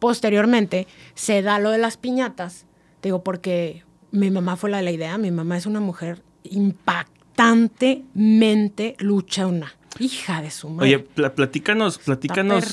posteriormente 0.00 0.88
se 1.14 1.40
da 1.42 1.60
lo 1.60 1.70
de 1.70 1.78
las 1.78 1.96
piñatas, 1.96 2.66
digo, 3.00 3.22
porque 3.22 3.85
mi 4.16 4.30
mamá 4.30 4.56
fue 4.56 4.70
la 4.70 4.78
de 4.78 4.82
la 4.82 4.92
idea. 4.92 5.18
Mi 5.18 5.30
mamá 5.30 5.56
es 5.56 5.66
una 5.66 5.78
mujer 5.80 6.22
impactantemente 6.44 8.96
luchona. 8.98 9.72
Hija 9.98 10.42
de 10.42 10.50
su 10.50 10.68
madre. 10.68 10.96
Oye, 10.96 10.98
platícanos, 11.30 11.96
platícanos, 11.98 12.66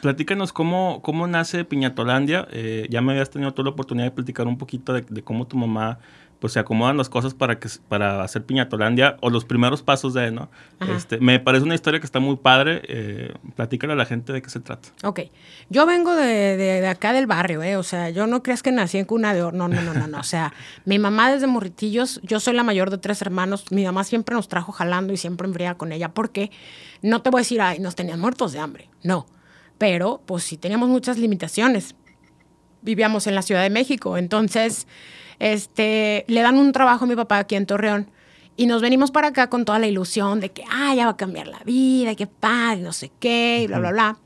platícanos 0.00 0.52
cómo, 0.52 1.00
cómo 1.02 1.28
nace 1.28 1.64
Piñatolandia. 1.64 2.48
Eh, 2.50 2.88
ya 2.90 3.00
me 3.00 3.12
habías 3.12 3.30
tenido 3.30 3.52
toda 3.52 3.66
la 3.66 3.70
oportunidad 3.70 4.06
de 4.06 4.10
platicar 4.10 4.48
un 4.48 4.58
poquito 4.58 4.92
de, 4.92 5.02
de 5.02 5.22
cómo 5.22 5.46
tu 5.46 5.56
mamá 5.56 6.00
pues 6.38 6.52
se 6.52 6.60
acomodan 6.60 6.96
las 6.96 7.08
cosas 7.08 7.32
para 7.32 7.58
que 7.58 7.68
para 7.88 8.22
hacer 8.22 8.44
Piñatolandia 8.44 9.16
o 9.20 9.30
los 9.30 9.44
primeros 9.44 9.82
pasos 9.82 10.14
de, 10.14 10.30
¿no? 10.30 10.50
Este, 10.94 11.18
me 11.18 11.40
parece 11.40 11.64
una 11.64 11.74
historia 11.74 12.00
que 12.00 12.06
está 12.06 12.20
muy 12.20 12.36
padre. 12.36 12.82
Eh, 12.88 13.32
platícale 13.56 13.94
a 13.94 13.96
la 13.96 14.04
gente 14.04 14.32
de 14.32 14.42
qué 14.42 14.50
se 14.50 14.60
trata. 14.60 14.90
Ok. 15.04 15.20
Yo 15.70 15.86
vengo 15.86 16.14
de, 16.14 16.56
de, 16.56 16.86
acá 16.86 17.12
del 17.12 17.26
barrio, 17.26 17.62
¿eh? 17.62 17.76
O 17.76 17.82
sea, 17.82 18.10
yo 18.10 18.26
no 18.26 18.42
creas 18.42 18.62
que 18.62 18.72
nací 18.72 18.98
en 18.98 19.06
cuna 19.06 19.32
de 19.32 19.42
oro. 19.42 19.56
No, 19.56 19.68
no, 19.68 19.80
no, 19.80 19.94
no, 19.94 20.06
no. 20.06 20.18
O 20.18 20.24
sea, 20.24 20.52
mi 20.84 20.98
mamá 20.98 21.32
desde 21.32 21.46
morritillos, 21.46 22.20
yo 22.22 22.40
soy 22.40 22.54
la 22.54 22.62
mayor 22.62 22.90
de 22.90 22.98
tres 22.98 23.22
hermanos. 23.22 23.70
Mi 23.70 23.84
mamá 23.84 24.04
siempre 24.04 24.34
nos 24.34 24.48
trajo 24.48 24.72
jalando 24.72 25.12
y 25.12 25.16
siempre 25.16 25.46
enfría 25.46 25.76
con 25.76 25.92
ella. 25.92 26.10
porque 26.10 26.50
No 27.02 27.22
te 27.22 27.30
voy 27.30 27.40
a 27.40 27.42
decir, 27.42 27.60
ay, 27.60 27.78
nos 27.78 27.94
tenían 27.94 28.20
muertos 28.20 28.52
de 28.52 28.58
hambre. 28.58 28.90
No. 29.02 29.26
Pero, 29.78 30.22
pues 30.26 30.44
sí 30.44 30.56
teníamos 30.56 30.88
muchas 30.88 31.18
limitaciones. 31.18 31.94
Vivíamos 32.82 33.26
en 33.26 33.34
la 33.34 33.42
Ciudad 33.42 33.62
de 33.62 33.70
México. 33.70 34.18
Entonces 34.18 34.86
este, 35.38 36.24
le 36.28 36.40
dan 36.42 36.56
un 36.56 36.72
trabajo 36.72 37.04
a 37.04 37.08
mi 37.08 37.16
papá 37.16 37.38
aquí 37.38 37.54
en 37.54 37.66
Torreón 37.66 38.10
y 38.56 38.66
nos 38.66 38.82
venimos 38.82 39.10
para 39.10 39.28
acá 39.28 39.48
con 39.48 39.64
toda 39.64 39.78
la 39.78 39.86
ilusión 39.86 40.40
de 40.40 40.50
que, 40.50 40.64
ah, 40.70 40.94
ya 40.94 41.06
va 41.06 41.12
a 41.12 41.16
cambiar 41.16 41.48
la 41.48 41.60
vida, 41.64 42.14
qué 42.14 42.26
padre, 42.26 42.82
no 42.82 42.92
sé 42.92 43.10
qué, 43.18 43.62
y 43.64 43.66
bla, 43.66 43.80
bla, 43.80 43.90
bla. 43.90 44.18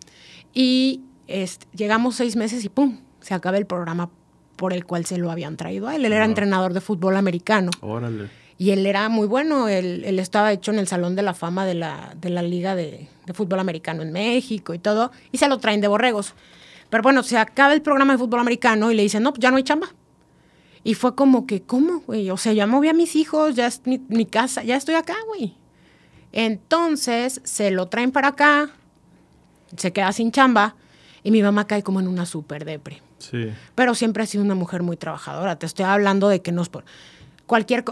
Y 0.52 1.02
este, 1.26 1.66
llegamos 1.74 2.16
seis 2.16 2.36
meses 2.36 2.64
y 2.64 2.68
¡pum! 2.68 2.98
Se 3.20 3.34
acaba 3.34 3.56
el 3.56 3.66
programa 3.66 4.10
por 4.56 4.72
el 4.72 4.84
cual 4.84 5.06
se 5.06 5.18
lo 5.18 5.30
habían 5.30 5.56
traído 5.56 5.88
a 5.88 5.96
él. 5.96 6.04
Él 6.04 6.12
era 6.12 6.24
entrenador 6.24 6.74
de 6.74 6.80
fútbol 6.80 7.16
americano. 7.16 7.70
Órale. 7.80 8.28
Y 8.58 8.70
él 8.70 8.86
era 8.86 9.08
muy 9.08 9.28
bueno, 9.28 9.68
él, 9.68 10.02
él, 10.04 10.18
estaba 10.18 10.52
hecho 10.52 10.72
en 10.72 10.80
el 10.80 10.88
Salón 10.88 11.14
de 11.14 11.22
la 11.22 11.32
Fama 11.32 11.64
de 11.64 11.74
la, 11.74 12.14
de 12.20 12.28
la 12.28 12.42
Liga 12.42 12.74
de, 12.74 13.08
de, 13.24 13.32
Fútbol 13.32 13.60
Americano 13.60 14.02
en 14.02 14.10
México 14.10 14.74
y 14.74 14.80
todo, 14.80 15.12
y 15.30 15.38
se 15.38 15.48
lo 15.48 15.58
traen 15.58 15.80
de 15.80 15.86
borregos. 15.86 16.34
Pero 16.90 17.04
bueno, 17.04 17.22
se 17.22 17.38
acaba 17.38 17.72
el 17.72 17.82
programa 17.82 18.14
de 18.14 18.18
fútbol 18.18 18.40
americano 18.40 18.90
y 18.90 18.96
le 18.96 19.04
dicen, 19.04 19.22
no, 19.22 19.32
pues 19.32 19.42
ya 19.42 19.52
no 19.52 19.58
hay 19.58 19.62
chamba. 19.62 19.94
Y 20.84 20.94
fue 20.94 21.14
como 21.14 21.46
que, 21.46 21.62
¿cómo, 21.62 22.00
güey? 22.00 22.30
O 22.30 22.36
sea, 22.36 22.52
ya 22.52 22.66
moví 22.66 22.88
a 22.88 22.92
mis 22.92 23.16
hijos, 23.16 23.54
ya 23.54 23.66
es 23.66 23.82
mi, 23.84 24.26
casa, 24.26 24.62
ya 24.62 24.76
estoy 24.76 24.94
acá, 24.94 25.16
güey. 25.26 25.56
Entonces 26.32 27.40
se 27.44 27.70
lo 27.70 27.86
traen 27.86 28.12
para 28.12 28.28
acá, 28.28 28.70
se 29.76 29.92
queda 29.92 30.12
sin 30.12 30.30
chamba 30.30 30.76
y 31.22 31.30
mi 31.30 31.42
mamá 31.42 31.66
cae 31.66 31.82
como 31.82 32.00
en 32.00 32.08
una 32.08 32.26
súper 32.26 32.64
depre. 32.64 33.02
Sí. 33.18 33.50
Pero 33.74 33.94
siempre 33.94 34.22
ha 34.22 34.26
sido 34.26 34.44
una 34.44 34.54
mujer 34.54 34.82
muy 34.82 34.96
trabajadora. 34.96 35.58
Te 35.58 35.66
estoy 35.66 35.84
hablando 35.84 36.28
de 36.28 36.42
que 36.42 36.52
nos, 36.52 36.70
cualquier, 37.46 37.84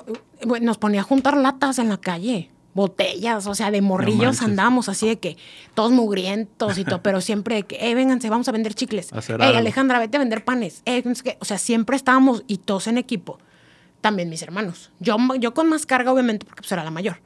nos 0.60 0.78
ponía 0.78 1.00
a 1.00 1.04
juntar 1.04 1.36
latas 1.36 1.78
en 1.78 1.88
la 1.88 1.98
calle 1.98 2.50
botellas, 2.76 3.46
o 3.46 3.54
sea, 3.54 3.70
de 3.70 3.80
morrillos 3.80 4.42
andamos 4.42 4.90
así 4.90 5.08
de 5.08 5.18
que 5.18 5.38
todos 5.74 5.92
mugrientos 5.92 6.76
y 6.76 6.84
todo, 6.84 7.02
pero 7.02 7.22
siempre 7.22 7.56
de 7.56 7.62
que, 7.62 7.90
eh, 7.90 7.94
vénganse, 7.94 8.28
vamos 8.28 8.46
a 8.48 8.52
vender 8.52 8.74
chicles. 8.74 9.10
Eh, 9.12 9.34
Alejandra, 9.40 9.98
vete 9.98 10.18
a 10.18 10.20
vender 10.20 10.44
panes. 10.44 10.82
Eh, 10.84 11.02
o 11.40 11.44
sea, 11.46 11.56
siempre 11.56 11.96
estábamos 11.96 12.44
y 12.46 12.58
todos 12.58 12.86
en 12.86 12.98
equipo. 12.98 13.38
También 14.02 14.28
mis 14.28 14.42
hermanos. 14.42 14.92
Yo, 15.00 15.16
yo 15.40 15.54
con 15.54 15.70
más 15.70 15.86
carga, 15.86 16.12
obviamente, 16.12 16.44
porque 16.44 16.60
pues 16.60 16.70
era 16.70 16.84
la 16.84 16.90
mayor. 16.90 17.18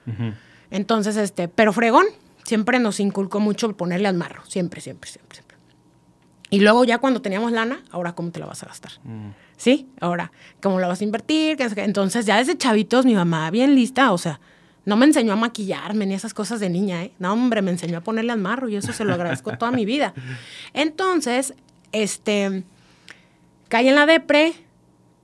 Entonces, 0.70 1.16
este, 1.16 1.48
pero 1.48 1.72
fregón, 1.72 2.06
siempre 2.44 2.78
nos 2.78 3.00
inculcó 3.00 3.40
mucho 3.40 3.76
ponerle 3.76 4.06
al 4.06 4.14
marro. 4.14 4.44
Siempre, 4.46 4.80
siempre, 4.80 5.10
siempre, 5.10 5.34
siempre. 5.34 5.56
Y 6.50 6.60
luego 6.60 6.84
ya 6.84 6.98
cuando 6.98 7.22
teníamos 7.22 7.50
lana, 7.50 7.82
ahora 7.90 8.12
cómo 8.12 8.30
te 8.30 8.38
la 8.38 8.46
vas 8.46 8.62
a 8.62 8.66
gastar. 8.66 8.92
Mm. 9.02 9.30
¿Sí? 9.56 9.88
Ahora, 10.00 10.30
¿cómo 10.62 10.78
la 10.78 10.86
vas 10.86 11.00
a 11.00 11.04
invertir? 11.04 11.58
Entonces, 11.60 12.24
ya 12.24 12.38
desde 12.38 12.56
chavitos, 12.56 13.04
mi 13.04 13.14
mamá 13.14 13.50
bien 13.50 13.74
lista, 13.74 14.12
o 14.12 14.18
sea, 14.18 14.40
no 14.90 14.96
me 14.96 15.06
enseñó 15.06 15.34
a 15.34 15.36
maquillarme 15.36 16.04
ni 16.04 16.14
esas 16.14 16.34
cosas 16.34 16.58
de 16.58 16.68
niña, 16.68 17.04
¿eh? 17.04 17.12
No, 17.20 17.32
hombre, 17.32 17.62
me 17.62 17.70
enseñó 17.70 17.98
a 17.98 18.00
ponerle 18.00 18.32
al 18.32 18.40
marro 18.40 18.68
y 18.68 18.74
eso 18.74 18.92
se 18.92 19.04
lo 19.04 19.14
agradezco 19.14 19.56
toda 19.56 19.70
mi 19.70 19.84
vida. 19.84 20.14
Entonces, 20.74 21.54
este, 21.92 22.64
caí 23.68 23.86
en 23.86 23.94
la 23.94 24.06
depre, 24.06 24.52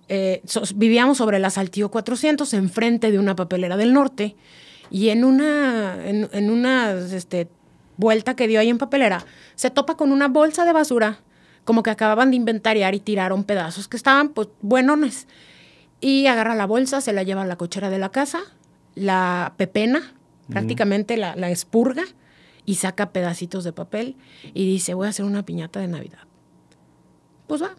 eh, 0.09 0.41
vivíamos 0.77 1.19
sobre 1.19 1.41
la 1.41 1.51
Saltillo 1.51 1.91
400, 1.91 2.55
enfrente 2.55 3.11
de 3.11 3.19
una 3.19 3.35
papelera 3.35 3.77
del 3.77 3.93
norte, 3.93 4.37
y 4.89 5.09
en 5.09 5.25
una, 5.25 5.97
en, 6.07 6.49
una 6.49 6.93
este, 6.93 7.49
vuelta 7.97 8.37
que 8.37 8.47
dio 8.47 8.61
ahí 8.61 8.69
en 8.69 8.79
papelera, 8.79 9.27
se 9.57 9.71
topa 9.71 9.97
con 9.97 10.13
una 10.13 10.29
bolsa 10.29 10.65
de 10.65 10.73
basura, 10.73 11.19
como 11.65 11.83
que 11.83 11.91
acababan 11.91 12.31
de 12.31 12.37
inventariar 12.37 12.95
y 12.95 13.01
tiraron 13.01 13.43
pedazos 13.43 13.89
que 13.89 13.97
estaban, 13.97 14.29
pues, 14.29 14.47
buenones. 14.61 15.27
Y 16.01 16.29
agarra 16.29 16.55
la 16.55 16.67
bolsa, 16.67 17.01
se 17.01 17.13
la 17.13 17.25
lleva 17.25 17.43
a 17.43 17.47
la 17.47 17.57
cochera 17.57 17.91
de 17.91 17.99
la 17.99 18.11
casa, 18.11 18.45
la 18.97 19.55
pepena, 19.57 20.15
prácticamente 20.49 21.17
la, 21.17 21.37
la, 21.37 21.51
expurga 21.51 22.03
y 22.65 22.77
saca 22.77 23.11
pedacitos 23.11 23.63
de 23.63 23.73
papel 23.73 24.17
y 24.55 24.67
dice, 24.67 24.95
voy 24.95 25.07
a 25.07 25.11
hacer 25.11 25.25
una 25.25 25.45
piñata 25.45 25.79
de 25.79 25.87
Navidad. 25.87 26.19
Pues 27.47 27.63
va. 27.63 27.77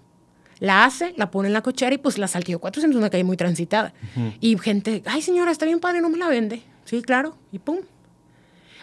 La 0.59 0.85
hace, 0.85 1.13
la 1.17 1.29
pone 1.29 1.49
en 1.49 1.53
la 1.53 1.61
cochera 1.61 1.93
y 1.93 1.97
pues 1.97 2.17
la 2.17 2.27
saltillo 2.27 2.59
400, 2.59 2.97
una 2.97 3.09
calle 3.09 3.23
muy 3.23 3.37
transitada. 3.37 3.93
Y 4.39 4.57
gente, 4.57 5.03
ay 5.05 5.21
señora, 5.21 5.51
está 5.51 5.65
bien 5.65 5.79
padre, 5.79 6.01
no 6.01 6.09
me 6.09 6.17
la 6.17 6.29
vende. 6.29 6.63
Sí, 6.85 7.01
claro. 7.01 7.37
Y 7.51 7.59
pum. 7.59 7.79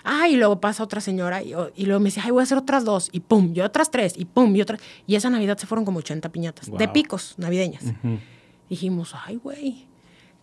Ah, 0.04 0.28
y 0.28 0.36
luego 0.36 0.60
pasa 0.60 0.82
otra 0.82 1.00
señora 1.00 1.42
y, 1.42 1.54
y, 1.74 1.86
luego 1.86 1.98
me 1.98 2.06
dice, 2.06 2.20
ay, 2.22 2.30
voy 2.30 2.40
a 2.40 2.42
hacer 2.42 2.58
otras 2.58 2.84
dos. 2.84 3.08
Y 3.10 3.20
pum, 3.20 3.52
y 3.54 3.60
otras 3.60 3.90
tres. 3.90 4.12
Y 4.16 4.26
pum, 4.26 4.54
y 4.54 4.60
otras. 4.60 4.80
Y 5.06 5.14
esa 5.14 5.30
Navidad 5.30 5.56
se 5.56 5.66
fueron 5.66 5.86
como 5.86 6.00
80 6.00 6.28
piñatas. 6.28 6.70
De 6.70 6.88
picos 6.88 7.34
navideñas. 7.38 7.84
Dijimos, 8.68 9.14
ay, 9.24 9.36
güey. 9.36 9.86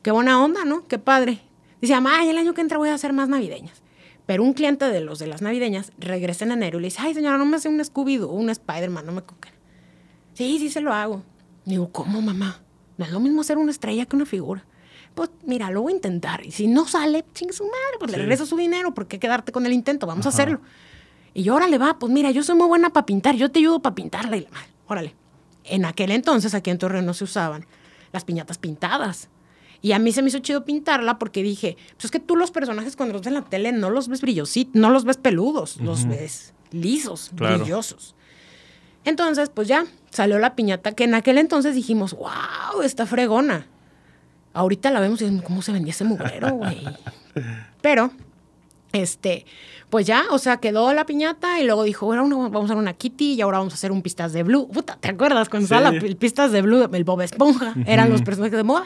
Qué 0.01 0.09
buena 0.09 0.43
onda, 0.43 0.65
¿no? 0.65 0.87
Qué 0.87 0.97
padre. 0.97 1.41
Dice, 1.81 1.95
ay, 1.95 2.29
el 2.29 2.37
año 2.37 2.53
que 2.53 2.61
entra 2.61 2.77
voy 2.77 2.89
a 2.89 2.93
hacer 2.93 3.11
más 3.11 3.27
navideñas. 3.27 3.81
Pero 4.25 4.43
un 4.43 4.53
cliente 4.53 4.85
de 4.85 5.01
los 5.01 5.19
de 5.19 5.27
las 5.27 5.41
navideñas 5.41 5.91
regresa 5.97 6.45
en 6.45 6.51
enero 6.51 6.77
y 6.77 6.81
le 6.81 6.87
dice, 6.87 6.99
ay, 7.01 7.13
señora, 7.13 7.37
no 7.37 7.45
me 7.45 7.57
hace 7.57 7.67
un 7.67 7.79
Scooby-Doo 7.79 8.29
un 8.29 8.49
Spider-Man, 8.49 9.05
no 9.05 9.11
me 9.11 9.23
coquen. 9.23 9.51
Sí, 10.33 10.59
sí 10.59 10.69
se 10.69 10.79
lo 10.79 10.93
hago. 10.93 11.23
Digo, 11.65 11.91
¿cómo, 11.91 12.21
mamá? 12.21 12.61
No 12.97 13.05
es 13.05 13.11
lo 13.11 13.19
mismo 13.19 13.41
hacer 13.41 13.57
una 13.57 13.71
estrella 13.71 14.05
que 14.05 14.15
una 14.15 14.25
figura. 14.25 14.63
Pues 15.15 15.29
mira, 15.45 15.69
lo 15.71 15.81
voy 15.81 15.93
a 15.93 15.95
intentar. 15.95 16.45
Y 16.45 16.51
si 16.51 16.67
no 16.67 16.87
sale, 16.87 17.25
chingue 17.33 17.53
su 17.53 17.63
madre, 17.63 17.97
pues 17.99 18.11
le 18.11 18.17
regreso 18.17 18.45
su 18.45 18.55
dinero. 18.55 18.93
¿Por 18.93 19.07
qué 19.07 19.19
quedarte 19.19 19.51
con 19.51 19.65
el 19.65 19.73
intento? 19.73 20.07
Vamos 20.07 20.25
a 20.25 20.29
hacerlo. 20.29 20.61
Y 21.33 21.43
yo, 21.43 21.55
órale, 21.55 21.77
va, 21.77 21.99
pues 21.99 22.11
mira, 22.11 22.31
yo 22.31 22.43
soy 22.43 22.55
muy 22.55 22.67
buena 22.67 22.91
para 22.91 23.05
pintar. 23.05 23.35
Yo 23.35 23.51
te 23.51 23.59
ayudo 23.59 23.81
para 23.81 23.95
pintarla. 23.95 24.37
Y, 24.37 24.47
órale. 24.87 25.15
En 25.63 25.85
aquel 25.85 26.11
entonces, 26.11 26.53
aquí 26.53 26.69
en 26.69 26.77
Torreón 26.77 27.05
no 27.05 27.13
se 27.13 27.23
usaban 27.23 27.65
las 28.11 28.23
piñatas 28.23 28.57
pintadas. 28.57 29.29
Y 29.81 29.93
a 29.93 29.99
mí 29.99 30.11
se 30.11 30.21
me 30.21 30.29
hizo 30.29 30.39
chido 30.39 30.63
pintarla 30.63 31.17
porque 31.17 31.41
dije, 31.41 31.77
pues 31.93 32.05
es 32.05 32.11
que 32.11 32.19
tú 32.19 32.35
los 32.35 32.51
personajes 32.51 32.95
cuando 32.95 33.13
los 33.13 33.21
ves 33.21 33.27
en 33.27 33.33
la 33.33 33.41
tele 33.41 33.71
no 33.71 33.89
los 33.89 34.07
ves 34.07 34.21
brillositos, 34.21 34.75
no 34.75 34.91
los 34.91 35.05
ves 35.05 35.17
peludos, 35.17 35.77
los 35.77 36.07
ves 36.07 36.53
lisos, 36.71 37.31
brillosos. 37.33 38.15
Entonces, 39.03 39.49
pues 39.49 39.67
ya, 39.67 39.85
salió 40.11 40.37
la 40.37 40.55
piñata 40.55 40.91
que 40.91 41.05
en 41.05 41.15
aquel 41.15 41.39
entonces 41.39 41.73
dijimos, 41.73 42.13
wow, 42.13 42.81
está 42.83 43.05
fregona. 43.05 43.65
Ahorita 44.53 44.91
la 44.91 44.99
vemos 44.99 45.21
y 45.21 45.25
decimos, 45.25 45.45
¿cómo 45.45 45.61
se 45.61 45.71
vendía 45.71 45.91
ese 45.91 46.03
mugrero, 46.03 46.51
güey? 46.51 46.83
Pero, 47.81 48.11
este, 48.91 49.45
pues 49.89 50.05
ya, 50.05 50.25
o 50.29 50.37
sea, 50.37 50.57
quedó 50.57 50.93
la 50.93 51.05
piñata 51.05 51.59
y 51.59 51.65
luego 51.65 51.83
dijo, 51.83 52.05
ahora 52.05 52.21
vamos 52.21 52.61
a 52.61 52.65
hacer 52.65 52.77
una 52.77 52.93
kitty 52.93 53.33
y 53.33 53.41
ahora 53.41 53.59
vamos 53.59 53.73
a 53.73 53.75
hacer 53.75 53.91
un 53.91 54.03
pistas 54.03 54.33
de 54.33 54.43
blue. 54.43 54.67
Puta, 54.67 54.97
¿te 54.97 55.09
acuerdas 55.09 55.49
cuando 55.49 55.67
sí. 55.67 55.73
estaba 55.73 55.91
la 55.91 56.15
pistas 56.17 56.51
de 56.51 56.61
blue, 56.61 56.87
el 56.93 57.03
Bob 57.03 57.21
Esponja? 57.21 57.73
Eran 57.87 58.11
los 58.11 58.21
personajes 58.21 58.57
de 58.57 58.63
moda. 58.63 58.85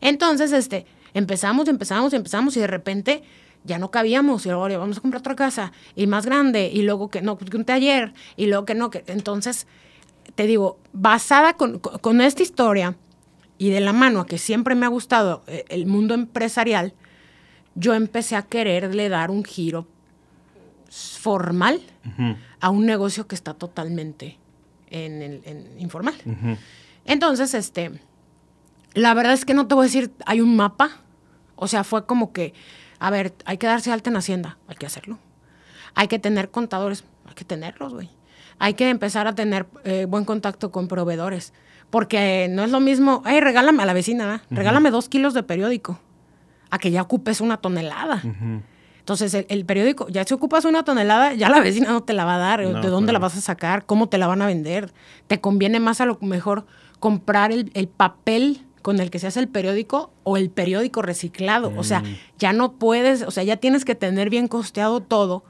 Entonces, 0.00 0.52
este, 0.52 0.86
empezamos, 1.14 1.68
empezamos, 1.68 2.12
empezamos 2.12 2.56
y 2.56 2.60
de 2.60 2.66
repente 2.66 3.22
ya 3.64 3.78
no 3.78 3.90
cabíamos 3.90 4.44
y 4.44 4.50
luego 4.50 4.68
vamos 4.78 4.98
a 4.98 5.00
comprar 5.00 5.20
otra 5.20 5.34
casa 5.34 5.72
y 5.96 6.06
más 6.06 6.26
grande 6.26 6.70
y 6.72 6.82
luego 6.82 7.08
que 7.08 7.22
no, 7.22 7.38
que 7.38 7.56
un 7.56 7.64
taller 7.64 8.12
y 8.36 8.46
luego 8.46 8.64
que 8.66 8.74
no, 8.74 8.90
que 8.90 9.04
entonces 9.06 9.66
te 10.34 10.46
digo, 10.46 10.78
basada 10.92 11.54
con, 11.54 11.78
con, 11.78 12.20
esta 12.20 12.42
historia 12.42 12.96
y 13.58 13.70
de 13.70 13.80
la 13.80 13.92
mano 13.92 14.20
a 14.20 14.26
que 14.26 14.38
siempre 14.38 14.74
me 14.74 14.86
ha 14.86 14.88
gustado 14.88 15.44
eh, 15.46 15.64
el 15.68 15.86
mundo 15.86 16.14
empresarial, 16.14 16.94
yo 17.74 17.94
empecé 17.94 18.36
a 18.36 18.42
quererle 18.42 19.08
dar 19.08 19.30
un 19.30 19.44
giro 19.44 19.86
formal 20.90 21.80
a 22.60 22.70
un 22.70 22.86
negocio 22.86 23.26
que 23.26 23.34
está 23.34 23.54
totalmente 23.54 24.38
en 24.90 25.22
el 25.22 25.42
en 25.44 25.80
informal. 25.80 26.14
Entonces, 27.04 27.52
este, 27.54 28.00
la 28.94 29.12
verdad 29.14 29.32
es 29.32 29.44
que 29.44 29.54
no 29.54 29.66
te 29.66 29.74
voy 29.74 29.84
a 29.84 29.88
decir, 29.88 30.12
hay 30.24 30.40
un 30.40 30.56
mapa. 30.56 30.90
O 31.56 31.68
sea, 31.68 31.84
fue 31.84 32.06
como 32.06 32.32
que, 32.32 32.54
a 32.98 33.10
ver, 33.10 33.34
hay 33.44 33.58
que 33.58 33.66
darse 33.66 33.92
alta 33.92 34.10
en 34.10 34.16
Hacienda, 34.16 34.58
hay 34.68 34.76
que 34.76 34.86
hacerlo. 34.86 35.18
Hay 35.94 36.08
que 36.08 36.18
tener 36.18 36.50
contadores, 36.50 37.04
hay 37.26 37.34
que 37.34 37.44
tenerlos, 37.44 37.94
güey. 37.94 38.10
Hay 38.58 38.74
que 38.74 38.88
empezar 38.88 39.26
a 39.26 39.34
tener 39.34 39.66
eh, 39.84 40.06
buen 40.08 40.24
contacto 40.24 40.70
con 40.70 40.88
proveedores. 40.88 41.52
Porque 41.90 42.48
no 42.50 42.64
es 42.64 42.70
lo 42.70 42.80
mismo, 42.80 43.22
ay, 43.24 43.40
regálame 43.40 43.82
a 43.82 43.86
la 43.86 43.92
vecina, 43.92 44.42
regálame 44.50 44.90
dos 44.90 45.08
kilos 45.08 45.34
de 45.34 45.42
periódico, 45.42 46.00
a 46.70 46.78
que 46.78 46.90
ya 46.90 47.02
ocupes 47.02 47.40
una 47.40 47.58
tonelada. 47.58 48.22
Entonces, 48.98 49.46
el, 49.48 49.64
periódico, 49.64 50.08
ya 50.08 50.24
si 50.24 50.34
ocupas 50.34 50.64
una 50.64 50.82
tonelada, 50.82 51.34
ya 51.34 51.50
la 51.50 51.60
vecina 51.60 51.90
no 51.90 52.02
te 52.02 52.14
la 52.14 52.24
va 52.24 52.36
a 52.36 52.38
dar. 52.38 52.80
¿De 52.80 52.88
dónde 52.88 53.12
la 53.12 53.18
vas 53.18 53.36
a 53.36 53.40
sacar? 53.40 53.86
¿Cómo 53.86 54.08
te 54.08 54.18
la 54.18 54.26
van 54.26 54.42
a 54.42 54.46
vender? 54.46 54.92
Te 55.26 55.40
conviene 55.40 55.78
más 55.78 56.00
a 56.00 56.06
lo 56.06 56.18
mejor 56.20 56.66
comprar 56.98 57.52
el, 57.52 57.70
el 57.74 57.86
papel 57.86 58.64
con 58.84 59.00
el 59.00 59.10
que 59.10 59.18
se 59.18 59.26
hace 59.26 59.40
el 59.40 59.48
periódico 59.48 60.12
o 60.24 60.36
el 60.36 60.50
periódico 60.50 61.00
reciclado. 61.00 61.72
O 61.76 61.82
sea, 61.84 62.00
Mm. 62.02 62.16
ya 62.38 62.52
no 62.52 62.72
puedes, 62.74 63.22
o 63.22 63.30
sea, 63.30 63.42
ya 63.42 63.56
tienes 63.56 63.84
que 63.86 63.94
tener 63.94 64.28
bien 64.28 64.46
costeado 64.46 65.00
todo, 65.00 65.42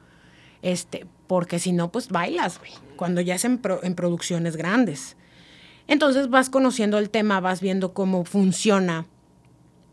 este, 0.62 1.04
porque 1.26 1.58
si 1.58 1.72
no, 1.72 1.90
pues 1.90 2.08
bailas, 2.10 2.60
güey, 2.60 2.70
cuando 2.96 3.20
ya 3.20 3.34
es 3.34 3.44
en, 3.44 3.58
pro- 3.58 3.82
en 3.82 3.96
producciones 3.96 4.56
grandes. 4.56 5.16
Entonces 5.88 6.30
vas 6.30 6.48
conociendo 6.48 6.96
el 6.98 7.10
tema, 7.10 7.40
vas 7.40 7.60
viendo 7.60 7.92
cómo 7.92 8.24
funciona, 8.24 9.06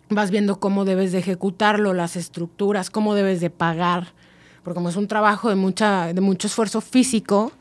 vas 0.10 0.30
viendo 0.30 0.60
cómo 0.60 0.86
debes 0.86 1.12
de 1.12 1.18
ejecutarlo, 1.20 1.94
las 1.96 2.16
estructuras, 2.16 2.90
cómo 2.92 3.16
debes 3.16 3.42
de 3.42 3.50
pagar, 3.50 4.14
porque 4.64 4.76
como 4.76 4.90
es 4.90 4.98
un 4.98 5.08
trabajo 5.08 5.50
de, 5.50 5.56
mucha, 5.56 6.14
de 6.14 6.22
mucho 6.22 6.46
esfuerzo 6.48 6.80
físico, 6.80 7.52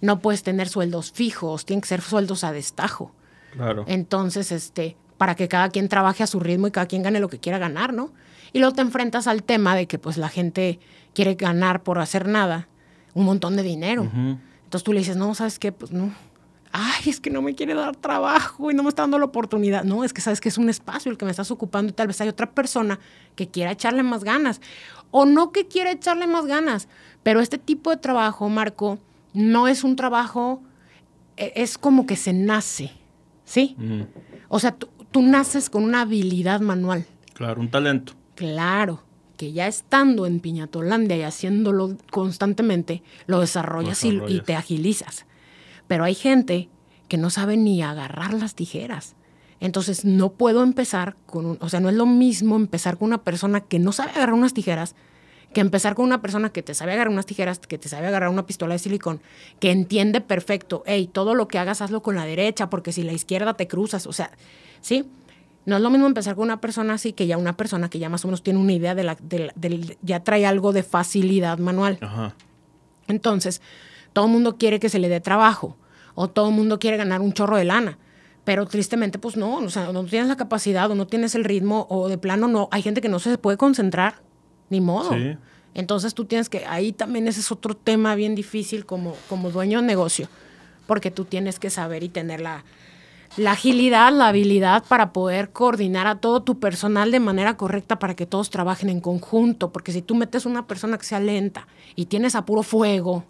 no 0.00 0.18
puedes 0.20 0.42
tener 0.42 0.68
sueldos 0.68 1.12
fijos, 1.12 1.64
tienen 1.64 1.82
que 1.82 1.88
ser 1.88 2.00
sueldos 2.00 2.42
a 2.42 2.50
destajo. 2.52 3.12
Claro. 3.52 3.84
Entonces, 3.86 4.50
este, 4.52 4.96
para 5.20 5.34
que 5.34 5.48
cada 5.48 5.68
quien 5.68 5.90
trabaje 5.90 6.22
a 6.22 6.26
su 6.26 6.40
ritmo 6.40 6.66
y 6.66 6.70
cada 6.70 6.86
quien 6.86 7.02
gane 7.02 7.20
lo 7.20 7.28
que 7.28 7.38
quiera 7.38 7.58
ganar, 7.58 7.92
¿no? 7.92 8.10
Y 8.54 8.58
luego 8.58 8.74
te 8.74 8.80
enfrentas 8.80 9.26
al 9.26 9.42
tema 9.42 9.76
de 9.76 9.86
que 9.86 9.98
pues 9.98 10.16
la 10.16 10.30
gente 10.30 10.80
quiere 11.12 11.34
ganar 11.34 11.82
por 11.82 11.98
hacer 11.98 12.26
nada 12.26 12.68
un 13.12 13.26
montón 13.26 13.54
de 13.54 13.62
dinero. 13.62 14.04
Entonces 14.14 14.82
tú 14.82 14.94
le 14.94 15.00
dices, 15.00 15.16
no, 15.18 15.34
¿sabes 15.34 15.58
qué? 15.58 15.72
Pues 15.72 15.92
no. 15.92 16.10
Ay, 16.72 17.10
es 17.10 17.20
que 17.20 17.28
no 17.28 17.42
me 17.42 17.54
quiere 17.54 17.74
dar 17.74 17.94
trabajo 17.96 18.70
y 18.70 18.74
no 18.74 18.82
me 18.82 18.88
está 18.88 19.02
dando 19.02 19.18
la 19.18 19.26
oportunidad. 19.26 19.84
No, 19.84 20.04
es 20.04 20.14
que 20.14 20.22
sabes 20.22 20.40
que 20.40 20.48
es 20.48 20.56
un 20.56 20.70
espacio 20.70 21.12
el 21.12 21.18
que 21.18 21.26
me 21.26 21.32
estás 21.32 21.50
ocupando 21.50 21.90
y 21.90 21.92
tal 21.92 22.06
vez 22.06 22.18
hay 22.22 22.28
otra 22.30 22.50
persona 22.50 22.98
que 23.34 23.46
quiera 23.46 23.72
echarle 23.72 24.02
más 24.02 24.24
ganas. 24.24 24.62
O 25.10 25.26
no 25.26 25.52
que 25.52 25.68
quiera 25.68 25.90
echarle 25.92 26.26
más 26.26 26.46
ganas. 26.46 26.88
Pero 27.22 27.40
este 27.40 27.58
tipo 27.58 27.90
de 27.90 27.98
trabajo, 27.98 28.48
Marco, 28.48 28.98
no 29.34 29.68
es 29.68 29.84
un 29.84 29.96
trabajo, 29.96 30.62
e- 31.36 31.52
es 31.56 31.76
como 31.76 32.06
que 32.06 32.16
se 32.16 32.32
nace, 32.32 32.90
¿sí? 33.44 33.76
O 34.48 34.58
sea, 34.58 34.72
tú, 34.72 34.88
tú 35.10 35.22
naces 35.22 35.70
con 35.70 35.84
una 35.84 36.02
habilidad 36.02 36.60
manual. 36.60 37.06
Claro, 37.34 37.60
un 37.60 37.70
talento. 37.70 38.14
Claro, 38.34 39.02
que 39.36 39.52
ya 39.52 39.66
estando 39.66 40.26
en 40.26 40.40
Piñatolandia 40.40 41.16
y 41.16 41.22
haciéndolo 41.22 41.96
constantemente, 42.10 43.02
lo 43.26 43.40
desarrollas, 43.40 44.04
y- 44.04 44.20
Y, 44.28 44.40
te 44.40 44.54
agilizas. 44.54 45.26
Pero 45.88 46.04
hay 46.04 46.14
gente 46.14 46.68
que 47.08 47.16
no 47.16 47.30
sabe 47.30 47.56
ni 47.56 47.82
agarrar 47.82 48.34
las 48.34 48.54
tijeras. 48.54 49.16
Entonces 49.58 50.04
no 50.04 50.32
puedo 50.32 50.62
empezar 50.62 51.16
con 51.26 51.44
un, 51.44 51.58
o 51.60 51.68
sea, 51.68 51.80
no 51.80 51.88
es 51.88 51.94
lo 51.94 52.06
mismo 52.06 52.56
empezar 52.56 52.96
con 52.96 53.08
una 53.08 53.22
persona 53.22 53.60
que 53.60 53.78
no 53.78 53.92
sabe 53.92 54.12
agarrar 54.12 54.34
unas 54.34 54.54
tijeras 54.54 54.94
que 55.52 55.60
empezar 55.60 55.96
con 55.96 56.04
una 56.04 56.22
persona 56.22 56.50
que 56.50 56.62
te 56.62 56.74
sabe 56.74 56.92
agarrar 56.92 57.12
unas 57.12 57.26
tijeras, 57.26 57.58
que 57.58 57.76
te 57.76 57.88
sabe 57.88 58.06
agarrar 58.06 58.28
una 58.28 58.46
pistola 58.46 58.74
de 58.74 58.78
silicón, 58.78 59.20
que 59.58 59.72
entiende 59.72 60.20
perfecto, 60.20 60.84
hey, 60.86 61.10
todo 61.12 61.34
lo 61.34 61.48
que 61.48 61.58
hagas 61.58 61.82
hazlo 61.82 62.02
con 62.02 62.14
la 62.14 62.24
derecha, 62.24 62.70
porque 62.70 62.92
si 62.92 63.02
la 63.02 63.12
izquierda 63.12 63.54
te 63.54 63.66
cruzas, 63.66 64.06
o 64.06 64.12
sea, 64.12 64.30
¿sí? 64.80 65.04
No 65.66 65.76
es 65.76 65.82
lo 65.82 65.90
mismo 65.90 66.06
empezar 66.06 66.34
con 66.36 66.44
una 66.44 66.60
persona 66.60 66.94
así 66.94 67.12
que 67.12 67.26
ya 67.26 67.36
una 67.36 67.56
persona 67.56 67.88
que 67.90 67.98
ya 67.98 68.08
más 68.08 68.24
o 68.24 68.28
menos 68.28 68.42
tiene 68.42 68.58
una 68.58 68.72
idea 68.72 68.94
de 68.94 69.04
la, 69.04 69.16
de 69.20 69.38
la- 69.38 69.52
del- 69.56 69.98
ya 70.02 70.24
trae 70.24 70.46
algo 70.46 70.72
de 70.72 70.82
facilidad 70.82 71.58
manual. 71.58 71.98
Ajá. 72.00 72.34
Entonces, 73.08 73.60
todo 74.12 74.26
el 74.26 74.32
mundo 74.32 74.56
quiere 74.56 74.80
que 74.80 74.88
se 74.88 74.98
le 74.98 75.08
dé 75.08 75.20
trabajo 75.20 75.76
o 76.14 76.28
todo 76.28 76.48
el 76.48 76.54
mundo 76.54 76.78
quiere 76.78 76.96
ganar 76.96 77.20
un 77.20 77.32
chorro 77.32 77.56
de 77.56 77.64
lana. 77.64 77.98
Pero 78.44 78.66
tristemente, 78.66 79.18
pues 79.18 79.36
no, 79.36 79.56
o 79.56 79.68
sea, 79.70 79.92
no 79.92 80.04
tienes 80.04 80.28
la 80.28 80.36
capacidad 80.36 80.90
o 80.90 80.94
no 80.94 81.06
tienes 81.06 81.34
el 81.34 81.44
ritmo 81.44 81.86
o 81.90 82.08
de 82.08 82.18
plano 82.18 82.48
no. 82.48 82.68
Hay 82.72 82.82
gente 82.82 83.00
que 83.00 83.08
no 83.08 83.18
se 83.18 83.36
puede 83.38 83.56
concentrar, 83.58 84.22
ni 84.70 84.80
modo. 84.80 85.12
Sí. 85.12 85.36
Entonces 85.74 86.14
tú 86.14 86.24
tienes 86.24 86.48
que, 86.48 86.64
ahí 86.66 86.92
también 86.92 87.28
ese 87.28 87.40
es 87.40 87.52
otro 87.52 87.76
tema 87.76 88.14
bien 88.16 88.34
difícil 88.34 88.86
como, 88.86 89.14
como 89.28 89.50
dueño 89.50 89.80
de 89.80 89.86
negocio, 89.86 90.28
porque 90.86 91.10
tú 91.12 91.26
tienes 91.26 91.60
que 91.60 91.70
saber 91.70 92.02
y 92.02 92.08
tener 92.08 92.40
la, 92.40 92.64
la 93.36 93.52
agilidad, 93.52 94.12
la 94.12 94.28
habilidad 94.28 94.84
para 94.88 95.12
poder 95.12 95.50
coordinar 95.50 96.06
a 96.06 96.16
todo 96.16 96.42
tu 96.42 96.58
personal 96.58 97.10
de 97.10 97.20
manera 97.20 97.56
correcta 97.56 97.98
para 97.98 98.14
que 98.14 98.26
todos 98.26 98.50
trabajen 98.50 98.88
en 98.88 99.00
conjunto, 99.00 99.72
porque 99.72 99.92
si 99.92 100.02
tú 100.02 100.14
metes 100.14 100.46
una 100.46 100.66
persona 100.66 100.98
que 100.98 101.04
sea 101.04 101.20
lenta 101.20 101.66
y 101.94 102.06
tienes 102.06 102.34
a 102.34 102.44
puro 102.44 102.62
fuego, 102.62 103.24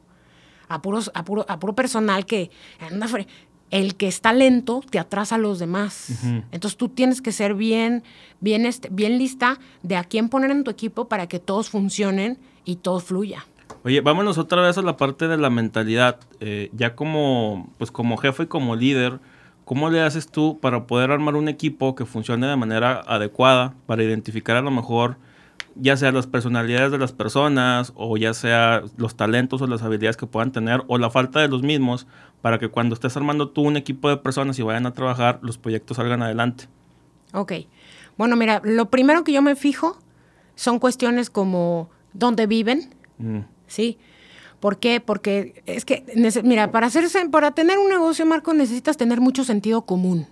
a, 0.69 0.81
puros, 0.83 1.11
a, 1.15 1.25
puro, 1.25 1.45
a 1.49 1.59
puro 1.59 1.75
personal 1.75 2.25
que 2.25 2.51
anda 2.81 3.07
el 3.71 3.95
que 3.97 4.09
está 4.09 4.33
lento 4.33 4.83
te 4.91 4.99
atrasa 4.99 5.37
a 5.37 5.39
los 5.39 5.59
demás. 5.59 6.25
Entonces 6.51 6.77
tú 6.77 6.89
tienes 6.89 7.23
que 7.23 7.33
ser 7.33 7.55
bien, 7.55 8.03
bien, 8.41 8.67
este, 8.67 8.89
bien 8.91 9.19
lista 9.19 9.59
de 9.83 9.97
a 9.97 10.05
quién 10.05 10.29
poner 10.29 10.51
en 10.51 10.65
tu 10.65 10.71
equipo 10.71 11.09
para 11.09 11.29
que 11.29 11.39
todos 11.39 11.71
funcionen 11.71 12.39
y 12.65 12.77
todo 12.77 13.01
fluya. 13.01 13.47
Oye, 13.85 14.01
vámonos 14.01 14.39
otra 14.39 14.63
vez 14.63 14.77
a 14.77 14.83
la 14.83 14.97
parte 14.97 15.29
de 15.29 15.37
la 15.37 15.51
mentalidad. 15.51 16.19
Eh, 16.41 16.71
ya 16.73 16.95
como, 16.97 17.73
pues 17.79 17.91
como 17.91 18.17
jefe 18.17 18.45
y 18.45 18.47
como 18.47 18.75
líder, 18.77 19.21
¿cómo 19.71 19.89
le 19.89 20.03
haces 20.03 20.27
tú 20.27 20.59
para 20.59 20.89
poder 20.89 21.13
armar 21.13 21.37
un 21.37 21.47
equipo 21.47 21.95
que 21.95 22.05
funcione 22.05 22.45
de 22.49 22.57
manera 22.57 23.05
adecuada, 23.07 23.73
para 23.87 24.03
identificar 24.03 24.57
a 24.57 24.63
lo 24.63 24.73
mejor, 24.73 25.17
ya 25.77 25.97
sea 25.97 26.11
las 26.11 26.27
personalidades 26.27 26.91
de 26.91 26.99
las 26.99 27.13
personas, 27.13 27.93
o 27.95 28.17
ya 28.17 28.35
sea 28.35 28.83
los 28.97 29.15
talentos 29.15 29.63
o 29.63 29.69
las 29.69 29.83
habilidades 29.83 30.17
que 30.17 30.27
puedan 30.27 30.51
tener, 30.51 30.83
o 30.89 30.99
la 30.99 31.09
falta 31.09 31.39
de 31.39 31.47
los 31.47 31.63
mismos, 31.63 32.09
para 32.43 32.59
que 32.59 32.67
cuando 32.67 32.95
estés 32.95 33.17
armando 33.17 33.51
tú 33.51 33.63
un 33.63 33.77
equipo 33.77 34.09
de 34.09 34.17
personas 34.17 34.59
y 34.59 34.63
vayan 34.63 34.87
a 34.87 34.93
trabajar, 34.93 35.39
los 35.41 35.57
proyectos 35.57 35.99
salgan 35.99 36.21
adelante? 36.25 36.65
Ok. 37.33 37.53
Bueno, 38.19 38.35
mira, 38.35 38.61
lo 38.65 38.91
primero 38.91 39.23
que 39.23 39.31
yo 39.33 39.41
me 39.41 39.55
fijo 39.55 39.97
son 40.57 40.81
cuestiones 40.81 41.31
como 41.31 41.89
dónde 42.13 42.49
viven, 42.49 42.93
Mm, 43.19 43.43
¿sí? 43.69 43.99
¿Por 44.61 44.79
qué? 44.79 45.01
Porque 45.01 45.63
es 45.65 45.87
que, 45.87 46.05
mira, 46.45 46.71
para, 46.71 46.87
hacerse, 46.89 47.27
para 47.31 47.53
tener 47.53 47.79
un 47.79 47.89
negocio, 47.89 48.27
Marco, 48.27 48.53
necesitas 48.53 48.99
tener 48.99 49.21
mucho 49.21 49.43
sentido 49.43 49.83
común, 49.87 50.27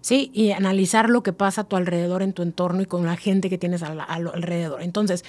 ¿sí? 0.00 0.30
Y 0.32 0.52
analizar 0.52 1.10
lo 1.10 1.22
que 1.22 1.34
pasa 1.34 1.60
a 1.60 1.64
tu 1.64 1.76
alrededor, 1.76 2.22
en 2.22 2.32
tu 2.32 2.42
entorno 2.42 2.80
y 2.80 2.86
con 2.86 3.04
la 3.04 3.16
gente 3.16 3.50
que 3.50 3.58
tienes 3.58 3.82
al, 3.82 4.00
al- 4.00 4.28
alrededor. 4.34 4.80
Entonces, 4.82 5.22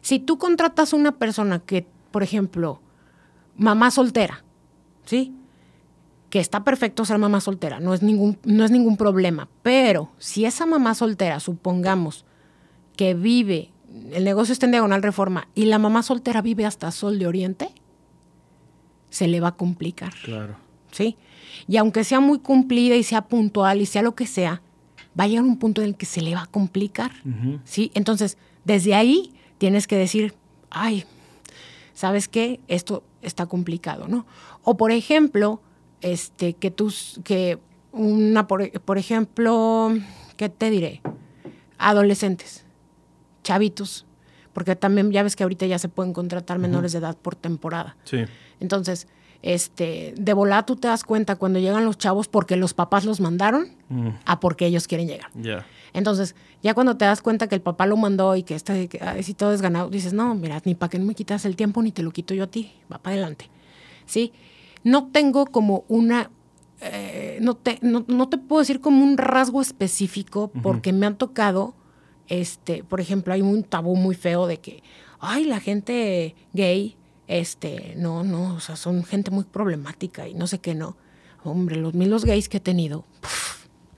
si 0.00 0.18
tú 0.18 0.38
contratas 0.38 0.94
a 0.94 0.96
una 0.96 1.12
persona 1.12 1.58
que, 1.58 1.86
por 2.10 2.22
ejemplo, 2.22 2.80
mamá 3.58 3.90
soltera, 3.90 4.42
¿sí? 5.04 5.34
Que 6.30 6.40
está 6.40 6.64
perfecto 6.64 7.04
ser 7.04 7.18
mamá 7.18 7.42
soltera, 7.42 7.78
no 7.78 7.92
es 7.92 8.02
ningún, 8.02 8.38
no 8.44 8.64
es 8.64 8.70
ningún 8.70 8.96
problema. 8.96 9.48
Pero 9.62 10.08
si 10.16 10.46
esa 10.46 10.64
mamá 10.64 10.94
soltera, 10.94 11.40
supongamos, 11.40 12.24
que 12.96 13.12
vive, 13.12 13.70
el 14.12 14.24
negocio 14.24 14.54
está 14.54 14.64
en 14.64 14.72
diagonal 14.72 15.02
reforma, 15.02 15.48
y 15.54 15.66
la 15.66 15.78
mamá 15.78 16.02
soltera 16.02 16.40
vive 16.40 16.64
hasta 16.64 16.90
Sol 16.90 17.18
de 17.18 17.26
Oriente, 17.26 17.68
se 19.12 19.28
le 19.28 19.40
va 19.40 19.48
a 19.48 19.56
complicar. 19.56 20.12
claro. 20.24 20.56
¿sí? 20.90 21.16
Y 21.68 21.76
aunque 21.76 22.02
sea 22.02 22.20
muy 22.20 22.38
cumplida 22.38 22.96
y 22.96 23.02
sea 23.02 23.22
puntual 23.28 23.80
y 23.80 23.86
sea 23.86 24.02
lo 24.02 24.14
que 24.14 24.26
sea, 24.26 24.62
va 25.18 25.24
a 25.24 25.28
llegar 25.28 25.44
un 25.44 25.58
punto 25.58 25.82
en 25.82 25.88
el 25.88 25.96
que 25.96 26.06
se 26.06 26.22
le 26.22 26.34
va 26.34 26.42
a 26.42 26.46
complicar. 26.46 27.12
¿sí? 27.64 27.90
Entonces, 27.94 28.38
desde 28.64 28.94
ahí 28.94 29.32
tienes 29.58 29.86
que 29.86 29.96
decir, 29.96 30.34
ay, 30.70 31.04
¿sabes 31.92 32.28
qué? 32.28 32.60
Esto 32.68 33.04
está 33.20 33.46
complicado, 33.46 34.08
¿no? 34.08 34.26
O 34.64 34.76
por 34.76 34.92
ejemplo, 34.92 35.60
este, 36.00 36.54
que 36.54 36.70
tus, 36.70 37.20
que 37.22 37.58
una, 37.92 38.46
por, 38.46 38.70
por 38.80 38.98
ejemplo, 38.98 39.92
¿qué 40.36 40.48
te 40.48 40.70
diré? 40.70 41.02
Adolescentes, 41.78 42.64
chavitos, 43.42 44.06
porque 44.52 44.76
también 44.76 45.10
ya 45.10 45.22
ves 45.22 45.36
que 45.36 45.42
ahorita 45.42 45.66
ya 45.66 45.78
se 45.78 45.88
pueden 45.88 46.12
contratar 46.12 46.58
menores 46.58 46.92
de 46.92 46.98
edad 46.98 47.16
por 47.16 47.34
temporada. 47.34 47.96
Sí. 48.04 48.24
Entonces, 48.60 49.08
este, 49.42 50.14
de 50.16 50.32
volada 50.34 50.64
tú 50.64 50.76
te 50.76 50.88
das 50.88 51.02
cuenta 51.04 51.36
cuando 51.36 51.58
llegan 51.58 51.84
los 51.84 51.98
chavos 51.98 52.28
porque 52.28 52.56
los 52.56 52.74
papás 52.74 53.04
los 53.04 53.20
mandaron 53.20 53.70
Mm, 53.92 54.08
a 54.24 54.40
porque 54.40 54.64
ellos 54.64 54.88
quieren 54.88 55.06
llegar. 55.06 55.30
Ya. 55.34 55.66
Entonces, 55.92 56.34
ya 56.62 56.72
cuando 56.72 56.96
te 56.96 57.04
das 57.04 57.20
cuenta 57.20 57.46
que 57.46 57.54
el 57.54 57.60
papá 57.60 57.84
lo 57.84 57.98
mandó 57.98 58.34
y 58.36 58.42
que 58.42 58.54
está 58.54 58.72
que, 58.88 58.98
ay, 59.02 59.22
sí, 59.22 59.34
todo 59.34 59.52
es 59.52 59.60
ganado, 59.60 59.90
dices, 59.90 60.14
no, 60.14 60.34
mira, 60.34 60.62
ni 60.64 60.74
para 60.74 60.88
que 60.88 60.98
no 60.98 61.04
me 61.04 61.14
quitas 61.14 61.44
el 61.44 61.56
tiempo, 61.56 61.82
ni 61.82 61.92
te 61.92 62.02
lo 62.02 62.10
quito 62.10 62.32
yo 62.32 62.44
a 62.44 62.46
ti, 62.46 62.72
va 62.90 62.96
para 62.98 63.14
adelante. 63.14 63.50
¿Sí? 64.06 64.32
No 64.82 65.08
tengo 65.12 65.44
como 65.44 65.84
una, 65.88 66.30
eh, 66.80 67.36
no, 67.42 67.54
te, 67.54 67.78
no, 67.82 68.06
no 68.08 68.30
te 68.30 68.38
puedo 68.38 68.60
decir 68.60 68.80
como 68.80 69.04
un 69.04 69.18
rasgo 69.18 69.60
específico, 69.60 70.50
porque 70.62 70.94
me 70.94 71.04
han 71.04 71.16
tocado, 71.16 71.74
este, 72.32 72.82
por 72.82 72.98
ejemplo, 72.98 73.34
hay 73.34 73.42
un 73.42 73.62
tabú 73.62 73.94
muy 73.94 74.14
feo 74.14 74.46
de 74.46 74.58
que, 74.58 74.82
ay, 75.20 75.44
la 75.44 75.60
gente 75.60 76.34
gay, 76.54 76.96
este, 77.26 77.94
no, 77.98 78.24
no, 78.24 78.54
o 78.54 78.60
sea, 78.60 78.76
son 78.76 79.04
gente 79.04 79.30
muy 79.30 79.44
problemática 79.44 80.26
y 80.26 80.32
no 80.34 80.46
sé 80.46 80.58
qué, 80.58 80.74
no. 80.74 80.96
Hombre, 81.44 81.76
los 81.76 81.92
mil 81.92 82.08
los 82.08 82.24
gays 82.24 82.48
que 82.48 82.56
he 82.56 82.60
tenido, 82.60 83.04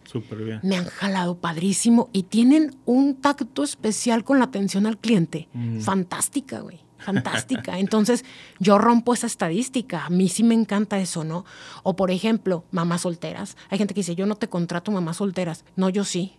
Súper 0.05 0.39
bien. 0.43 0.61
me 0.65 0.77
han 0.77 0.87
jalado 0.87 1.39
padrísimo 1.39 2.11
y 2.13 2.25
tienen 2.25 2.77
un 2.87 3.15
tacto 3.15 3.63
especial 3.63 4.25
con 4.25 4.41
la 4.41 4.47
atención 4.47 4.87
al 4.87 4.99
cliente. 4.99 5.49
Fantástica, 5.81 6.59
güey. 6.61 6.81
Fantástica. 6.99 7.79
Entonces, 7.79 8.25
yo 8.59 8.79
rompo 8.79 9.15
esa 9.15 9.29
estadística. 9.29 10.07
A 10.07 10.11
mí 10.11 10.29
sí 10.29 10.43
me 10.43 10.55
encanta 10.55 10.99
eso, 10.99 11.23
¿no? 11.23 11.45
O, 11.85 11.95
por 11.95 12.11
ejemplo, 12.11 12.65
mamás 12.73 13.03
solteras. 13.03 13.57
Hay 13.71 13.79
gente 13.79 13.95
que 13.95 14.01
dice, 14.01 14.17
yo 14.17 14.27
no 14.27 14.35
te 14.35 14.49
contrato 14.49 14.91
mamás 14.91 15.19
solteras. 15.19 15.65
No, 15.77 15.89
yo 15.89 16.05
sí. 16.05 16.37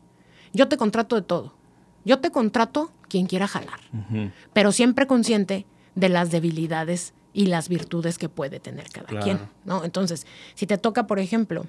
Yo 0.53 0.67
te 0.67 0.75
contrato 0.75 1.15
de 1.15 1.21
todo. 1.21 1.54
Yo 2.05 2.19
te 2.19 2.31
contrato 2.31 2.91
quien 3.09 3.25
quiera 3.25 3.47
jalar. 3.47 3.79
Pero 4.53 4.71
siempre 4.71 5.07
consciente 5.07 5.65
de 5.95 6.09
las 6.09 6.31
debilidades 6.31 7.13
y 7.33 7.47
las 7.47 7.67
virtudes 7.67 8.17
que 8.17 8.29
puede 8.29 8.59
tener 8.61 8.89
cada 8.89 9.07
Claro. 9.07 9.23
quien, 9.25 9.39
¿no? 9.65 9.83
Entonces, 9.83 10.25
si 10.53 10.65
te 10.67 10.77
toca, 10.77 11.07
por 11.07 11.19
ejemplo, 11.19 11.65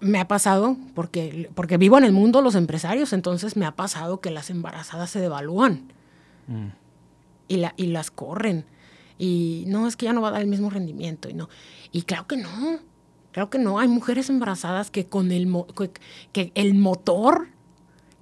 Me 0.00 0.18
ha 0.18 0.26
pasado, 0.26 0.76
porque, 0.92 1.48
porque 1.54 1.76
vivo 1.76 1.96
en 1.96 2.02
el 2.02 2.10
mundo 2.12 2.42
los 2.42 2.56
empresarios, 2.56 3.12
entonces 3.12 3.56
me 3.56 3.64
ha 3.64 3.76
pasado 3.76 4.20
que 4.20 4.32
las 4.32 4.50
embarazadas 4.50 5.08
se 5.10 5.20
devalúan 5.20 5.84
mm. 6.48 6.66
y, 7.46 7.56
la, 7.58 7.72
y 7.76 7.86
las 7.86 8.10
corren. 8.10 8.64
Y 9.18 9.62
no, 9.68 9.86
es 9.86 9.94
que 9.96 10.06
ya 10.06 10.12
no 10.12 10.20
va 10.20 10.28
a 10.28 10.30
dar 10.32 10.40
el 10.40 10.48
mismo 10.48 10.68
rendimiento. 10.68 11.28
Y, 11.28 11.34
no. 11.34 11.48
y 11.92 12.02
claro 12.02 12.26
que 12.26 12.38
no, 12.38 12.80
claro 13.30 13.50
que 13.50 13.58
no. 13.60 13.78
Hay 13.78 13.86
mujeres 13.86 14.28
embarazadas 14.30 14.90
que 14.90 15.06
con 15.06 15.30
el, 15.30 15.46
que 16.32 16.50
el 16.56 16.74
motor 16.74 17.46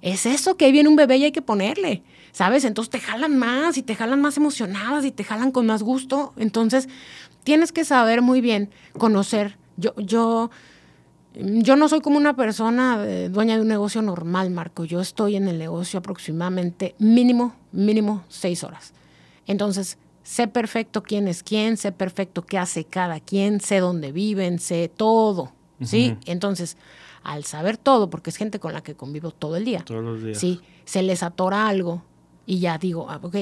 es 0.01 0.25
eso, 0.25 0.57
que 0.57 0.65
ahí 0.65 0.71
viene 0.71 0.89
un 0.89 0.95
bebé 0.95 1.17
y 1.17 1.25
hay 1.25 1.31
que 1.31 1.41
ponerle, 1.41 2.03
¿sabes? 2.31 2.65
Entonces 2.65 2.89
te 2.89 2.99
jalan 2.99 3.37
más 3.37 3.77
y 3.77 3.83
te 3.83 3.95
jalan 3.95 4.21
más 4.21 4.37
emocionadas 4.37 5.05
y 5.05 5.11
te 5.11 5.23
jalan 5.23 5.51
con 5.51 5.65
más 5.65 5.83
gusto. 5.83 6.33
Entonces 6.37 6.89
tienes 7.43 7.71
que 7.71 7.85
saber 7.85 8.21
muy 8.21 8.41
bien, 8.41 8.71
conocer. 8.97 9.57
Yo, 9.77 9.93
yo, 9.97 10.49
yo 11.35 11.75
no 11.75 11.87
soy 11.87 12.01
como 12.01 12.17
una 12.17 12.35
persona 12.35 13.05
dueña 13.29 13.55
de 13.55 13.61
un 13.61 13.67
negocio 13.67 14.01
normal, 14.01 14.49
Marco. 14.49 14.85
Yo 14.85 15.01
estoy 15.01 15.35
en 15.35 15.47
el 15.47 15.59
negocio 15.59 15.99
aproximadamente 15.99 16.95
mínimo, 16.97 17.55
mínimo 17.71 18.23
seis 18.27 18.63
horas. 18.63 18.93
Entonces, 19.45 19.97
sé 20.23 20.47
perfecto 20.47 21.03
quién 21.03 21.27
es 21.27 21.43
quién, 21.43 21.77
sé 21.77 21.91
perfecto 21.91 22.43
qué 22.43 22.57
hace 22.57 22.85
cada 22.85 23.19
quien, 23.19 23.59
sé 23.59 23.79
dónde 23.79 24.11
viven, 24.11 24.59
sé 24.59 24.89
todo. 24.95 25.53
¿Sí? 25.83 26.15
Entonces, 26.27 26.77
al 27.23 27.43
saber 27.43 27.77
todo, 27.77 28.09
porque 28.09 28.29
es 28.29 28.37
gente 28.37 28.59
con 28.59 28.73
la 28.73 28.81
que 28.81 28.95
convivo 28.95 29.31
todo 29.31 29.55
el 29.55 29.65
día. 29.65 29.83
Todos 29.85 30.03
los 30.03 30.23
días. 30.23 30.37
Sí, 30.37 30.61
se 30.85 31.03
les 31.03 31.23
atora 31.23 31.67
algo 31.67 32.03
y 32.45 32.59
ya 32.59 32.77
digo, 32.77 33.07
ah, 33.09 33.19
ok, 33.21 33.35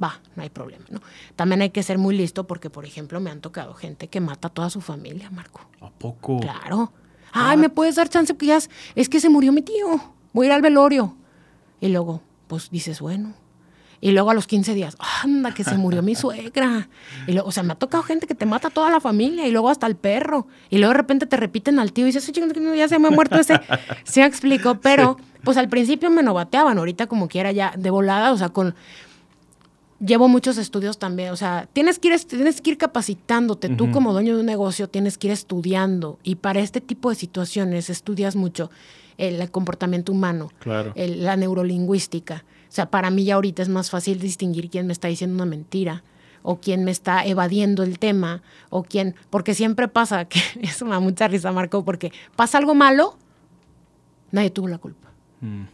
va, 0.00 0.20
no 0.36 0.42
hay 0.42 0.50
problema, 0.50 0.84
¿no? 0.90 1.00
También 1.36 1.62
hay 1.62 1.70
que 1.70 1.82
ser 1.82 1.98
muy 1.98 2.16
listo 2.16 2.46
porque, 2.46 2.70
por 2.70 2.84
ejemplo, 2.84 3.20
me 3.20 3.30
han 3.30 3.40
tocado 3.40 3.74
gente 3.74 4.08
que 4.08 4.20
mata 4.20 4.48
a 4.48 4.50
toda 4.50 4.70
su 4.70 4.80
familia, 4.80 5.30
Marco. 5.30 5.60
¿A 5.80 5.90
poco? 5.90 6.40
Claro. 6.40 6.92
Ay, 7.32 7.56
¿me 7.56 7.68
puedes 7.68 7.96
dar 7.96 8.08
chance? 8.08 8.34
Porque 8.34 8.46
ya 8.46 8.58
es, 8.94 9.08
que 9.08 9.20
se 9.20 9.28
murió 9.28 9.52
mi 9.52 9.62
tío. 9.62 10.00
Voy 10.32 10.46
a 10.46 10.48
ir 10.48 10.52
al 10.52 10.62
velorio. 10.62 11.16
Y 11.80 11.88
luego, 11.88 12.22
pues 12.48 12.70
dices, 12.70 13.00
bueno. 13.00 13.34
Y 14.02 14.12
luego 14.12 14.30
a 14.30 14.34
los 14.34 14.46
15 14.46 14.74
días, 14.74 14.96
anda, 15.22 15.52
que 15.52 15.62
se 15.62 15.76
murió 15.76 16.02
mi 16.02 16.14
suegra. 16.14 16.88
Y 17.26 17.32
luego, 17.32 17.48
o 17.48 17.52
sea, 17.52 17.62
me 17.62 17.72
ha 17.72 17.76
tocado 17.76 18.02
gente 18.02 18.26
que 18.26 18.34
te 18.34 18.46
mata 18.46 18.68
a 18.68 18.70
toda 18.70 18.90
la 18.90 19.00
familia 19.00 19.46
y 19.46 19.50
luego 19.50 19.68
hasta 19.68 19.86
el 19.86 19.94
perro. 19.94 20.46
Y 20.70 20.78
luego 20.78 20.92
de 20.92 20.96
repente 20.96 21.26
te 21.26 21.36
repiten 21.36 21.78
al 21.78 21.92
tío 21.92 22.06
y 22.06 22.12
dices, 22.12 22.30
ya 22.76 22.88
se 22.88 22.98
me 22.98 23.08
ha 23.08 23.10
muerto 23.10 23.36
ese. 23.36 23.60
Se 24.04 24.24
explico, 24.24 24.76
pero 24.76 25.18
pues 25.44 25.56
al 25.56 25.68
principio 25.68 26.10
me 26.10 26.22
novateaban, 26.22 26.78
ahorita 26.78 27.06
como 27.06 27.28
quiera 27.28 27.52
ya 27.52 27.74
de 27.76 27.90
volada, 27.90 28.32
o 28.32 28.36
sea, 28.36 28.48
con 28.50 28.74
llevo 30.04 30.28
muchos 30.28 30.56
estudios 30.56 30.98
también, 30.98 31.30
o 31.30 31.36
sea, 31.36 31.68
tienes 31.72 31.98
que 31.98 32.08
ir, 32.08 32.24
tienes 32.24 32.60
que 32.60 32.70
ir 32.70 32.78
capacitándote, 32.78 33.68
tú 33.68 33.90
como 33.90 34.12
dueño 34.12 34.34
de 34.34 34.40
un 34.40 34.46
negocio 34.46 34.88
tienes 34.88 35.18
que 35.18 35.28
ir 35.28 35.32
estudiando 35.32 36.18
y 36.22 36.36
para 36.36 36.60
este 36.60 36.80
tipo 36.80 37.10
de 37.10 37.16
situaciones 37.16 37.90
estudias 37.90 38.34
mucho 38.34 38.70
el 39.18 39.50
comportamiento 39.50 40.12
humano, 40.12 40.50
la 40.64 41.36
neurolingüística. 41.36 42.44
O 42.70 42.72
sea, 42.72 42.90
para 42.90 43.10
mí 43.10 43.24
ya 43.24 43.34
ahorita 43.34 43.62
es 43.62 43.68
más 43.68 43.90
fácil 43.90 44.18
distinguir 44.18 44.70
quién 44.70 44.86
me 44.86 44.92
está 44.92 45.08
diciendo 45.08 45.34
una 45.34 45.44
mentira 45.44 46.04
o 46.42 46.60
quién 46.60 46.84
me 46.84 46.90
está 46.90 47.26
evadiendo 47.26 47.82
el 47.82 47.98
tema 47.98 48.42
o 48.70 48.84
quién, 48.84 49.14
porque 49.28 49.54
siempre 49.54 49.88
pasa, 49.88 50.24
que 50.24 50.40
eso 50.62 50.84
me 50.84 50.92
da 50.92 51.00
mucha 51.00 51.28
risa, 51.28 51.52
Marco, 51.52 51.84
porque 51.84 52.12
pasa 52.36 52.58
algo 52.58 52.74
malo, 52.74 53.16
nadie 54.30 54.50
tuvo 54.50 54.68
la 54.68 54.78
culpa. 54.78 55.10
Mm. 55.40 55.64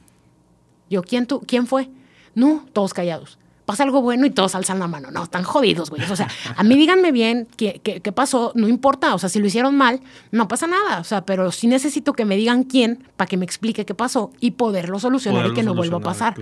Yo, 0.90 1.02
¿quién, 1.02 1.26
tu, 1.26 1.40
¿quién 1.40 1.66
fue? 1.66 1.88
No, 2.34 2.64
todos 2.72 2.94
callados 2.94 3.38
pasa 3.66 3.82
algo 3.82 4.00
bueno 4.00 4.24
y 4.26 4.30
todos 4.30 4.54
alzan 4.54 4.78
la 4.78 4.86
mano. 4.86 5.10
No, 5.10 5.24
están 5.24 5.42
jodidos, 5.42 5.90
güey. 5.90 6.00
O 6.10 6.16
sea, 6.16 6.28
a 6.56 6.62
mí 6.62 6.76
díganme 6.76 7.10
bien 7.10 7.48
qué, 7.56 7.80
qué, 7.82 8.12
pasó, 8.12 8.52
no 8.54 8.68
importa. 8.68 9.14
O 9.14 9.18
sea, 9.18 9.28
si 9.28 9.40
lo 9.40 9.46
hicieron 9.46 9.76
mal, 9.76 10.00
no 10.30 10.46
pasa 10.46 10.68
nada. 10.68 11.00
O 11.00 11.04
sea, 11.04 11.26
pero 11.26 11.50
sí 11.50 11.66
necesito 11.66 12.12
que 12.12 12.24
me 12.24 12.36
digan 12.36 12.62
quién 12.62 13.04
para 13.16 13.26
que 13.26 13.36
me 13.36 13.44
explique 13.44 13.84
qué 13.84 13.94
pasó 13.94 14.30
y 14.40 14.52
poderlo 14.52 15.00
solucionar 15.00 15.48
y 15.48 15.52
que 15.52 15.64
no 15.64 15.74
vuelva 15.74 15.98
a 15.98 16.00
pasar. 16.00 16.36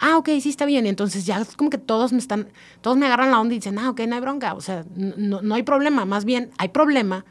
Ah, 0.00 0.18
ok, 0.18 0.28
sí 0.40 0.48
está 0.48 0.66
bien. 0.66 0.86
Entonces 0.86 1.24
ya 1.24 1.40
es 1.40 1.56
como 1.56 1.70
que 1.70 1.78
todos 1.78 2.12
me 2.12 2.18
están, 2.18 2.48
todos 2.80 2.96
me 2.96 3.06
agarran 3.06 3.30
la 3.30 3.40
onda 3.40 3.54
y 3.54 3.58
dicen, 3.58 3.78
ah, 3.78 3.90
ok, 3.90 4.00
no 4.08 4.16
hay 4.16 4.20
bronca. 4.20 4.54
O 4.54 4.60
sea, 4.60 4.84
no, 4.96 5.40
no 5.42 5.54
hay 5.54 5.62
problema. 5.62 6.04
Más 6.04 6.24
bien, 6.24 6.50
hay 6.58 6.68
problema 6.68 7.24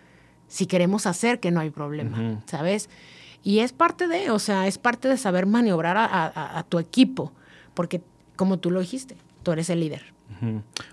si 0.47 0.67
queremos 0.67 1.05
hacer 1.05 1.41
que 1.41 1.51
no 1.51 1.59
hay 1.59 1.69
problema, 1.69 2.41
¿sabes? 2.45 2.89
Y 3.43 3.59
es 3.59 3.73
parte 3.73 4.07
de, 4.07 4.31
o 4.31 4.39
sea, 4.39 4.67
es 4.67 4.77
parte 4.77 5.09
de 5.09 5.17
saber 5.17 5.47
maniobrar 5.47 5.97
a, 5.97 6.59
a 6.59 6.63
tu 6.63 6.79
equipo, 6.79 7.33
porque 7.73 8.01
como 8.35 8.57
tú 8.57 8.71
lo 8.71 8.79
dijiste, 8.79 9.17
tú 9.43 9.51
eres 9.51 9.69
el 9.69 9.81
líder. 9.81 10.13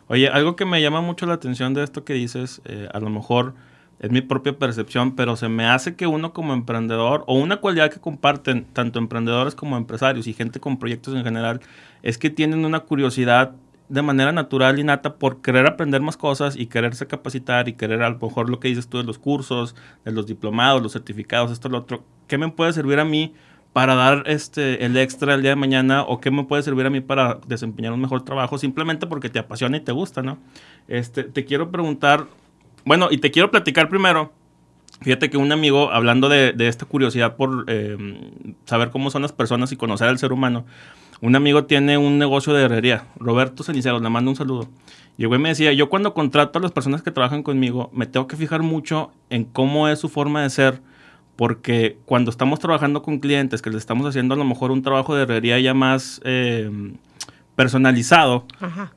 Oye, 0.06 0.28
algo 0.28 0.54
que 0.54 0.64
me 0.64 0.80
llama 0.80 1.00
mucho 1.00 1.26
la 1.26 1.34
atención 1.34 1.74
de 1.74 1.82
esto 1.82 2.04
que 2.04 2.12
dices, 2.12 2.60
eh, 2.64 2.88
a 2.92 3.00
lo 3.00 3.10
mejor 3.10 3.54
es 3.98 4.10
mi 4.10 4.20
propia 4.20 4.58
percepción, 4.58 5.14
pero 5.14 5.36
se 5.36 5.48
me 5.48 5.66
hace 5.66 5.94
que 5.96 6.06
uno 6.06 6.32
como 6.32 6.52
emprendedor, 6.52 7.24
o 7.26 7.34
una 7.34 7.58
cualidad 7.58 7.90
que 7.90 8.00
comparten 8.00 8.64
tanto 8.72 8.98
emprendedores 8.98 9.54
como 9.54 9.76
empresarios 9.76 10.26
y 10.26 10.32
gente 10.32 10.60
con 10.60 10.78
proyectos 10.78 11.14
en 11.14 11.24
general, 11.24 11.60
es 12.02 12.16
que 12.16 12.30
tienen 12.30 12.64
una 12.64 12.80
curiosidad 12.80 13.52
de 13.90 14.02
manera 14.02 14.30
natural 14.30 14.78
y 14.78 14.84
nata 14.84 15.16
por 15.16 15.42
querer 15.42 15.66
aprender 15.66 16.00
más 16.00 16.16
cosas 16.16 16.56
y 16.56 16.66
quererse 16.66 17.06
capacitar 17.06 17.68
y 17.68 17.72
querer 17.72 18.02
a 18.02 18.10
lo 18.10 18.18
mejor 18.20 18.48
lo 18.48 18.60
que 18.60 18.68
dices 18.68 18.88
tú 18.88 18.98
de 18.98 19.04
los 19.04 19.18
cursos, 19.18 19.74
de 20.04 20.12
los 20.12 20.26
diplomados, 20.26 20.80
los 20.80 20.92
certificados, 20.92 21.50
esto, 21.50 21.68
lo 21.68 21.78
otro. 21.78 22.04
¿Qué 22.28 22.38
me 22.38 22.48
puede 22.50 22.72
servir 22.72 23.00
a 23.00 23.04
mí 23.04 23.34
para 23.72 23.94
dar 23.94 24.24
este, 24.26 24.84
el 24.84 24.96
extra 24.96 25.34
el 25.34 25.42
día 25.42 25.50
de 25.50 25.56
mañana 25.56 26.02
o 26.02 26.20
qué 26.20 26.30
me 26.30 26.44
puede 26.44 26.62
servir 26.62 26.86
a 26.86 26.90
mí 26.90 27.00
para 27.00 27.38
desempeñar 27.46 27.92
un 27.92 28.00
mejor 28.00 28.24
trabajo 28.24 28.58
simplemente 28.58 29.06
porque 29.06 29.28
te 29.28 29.38
apasiona 29.38 29.76
y 29.76 29.80
te 29.80 29.92
gusta, 29.92 30.22
¿no? 30.22 30.38
Este, 30.88 31.24
te 31.24 31.44
quiero 31.44 31.70
preguntar, 31.70 32.26
bueno, 32.84 33.08
y 33.10 33.18
te 33.18 33.30
quiero 33.30 33.50
platicar 33.50 33.88
primero. 33.88 34.32
Fíjate 35.02 35.30
que 35.30 35.36
un 35.36 35.50
amigo, 35.52 35.92
hablando 35.92 36.28
de, 36.28 36.54
esta 36.58 36.84
curiosidad 36.84 37.36
por 37.36 37.64
em, 37.70 38.54
saber 38.66 38.90
cómo 38.90 39.10
son 39.10 39.22
las 39.22 39.32
personas 39.32 39.72
y 39.72 39.76
conocer 39.76 40.08
al 40.08 40.18
ser 40.18 40.32
humano, 40.32 40.66
un 41.22 41.36
amigo 41.36 41.64
tiene 41.64 41.96
un 41.96 42.18
negocio 42.18 42.52
de 42.52 42.64
herrería, 42.64 43.06
Roberto 43.16 43.62
Cenicero, 43.62 44.00
le 44.00 44.08
mando 44.10 44.30
un 44.30 44.36
saludo. 44.36 44.68
Y 45.16 45.22
el 45.22 45.28
güey 45.28 45.40
me 45.40 45.50
decía, 45.50 45.72
yo 45.72 45.88
cuando 45.90 46.14
contrato 46.14 46.58
a 46.58 46.62
las 46.62 46.72
personas 46.72 47.02
que 47.02 47.10
trabajan 47.10 47.42
conmigo, 47.42 47.90
me 47.92 48.06
tengo 48.06 48.26
que 48.26 48.36
fijar 48.36 48.62
mucho 48.62 49.12
en 49.28 49.44
cómo 49.44 49.88
es 49.88 49.98
su 49.98 50.08
forma 50.08 50.42
de 50.42 50.50
ser, 50.50 50.80
porque 51.40 51.96
cuando 52.04 52.30
estamos 52.30 52.58
trabajando 52.58 53.00
con 53.00 53.18
clientes 53.18 53.62
que 53.62 53.70
les 53.70 53.78
estamos 53.78 54.06
haciendo 54.06 54.34
a 54.34 54.36
lo 54.36 54.44
mejor 54.44 54.70
un 54.70 54.82
trabajo 54.82 55.14
de 55.14 55.22
herrería 55.22 55.58
ya 55.58 55.72
más 55.72 56.20
eh, 56.22 56.70
personalizado, 57.56 58.44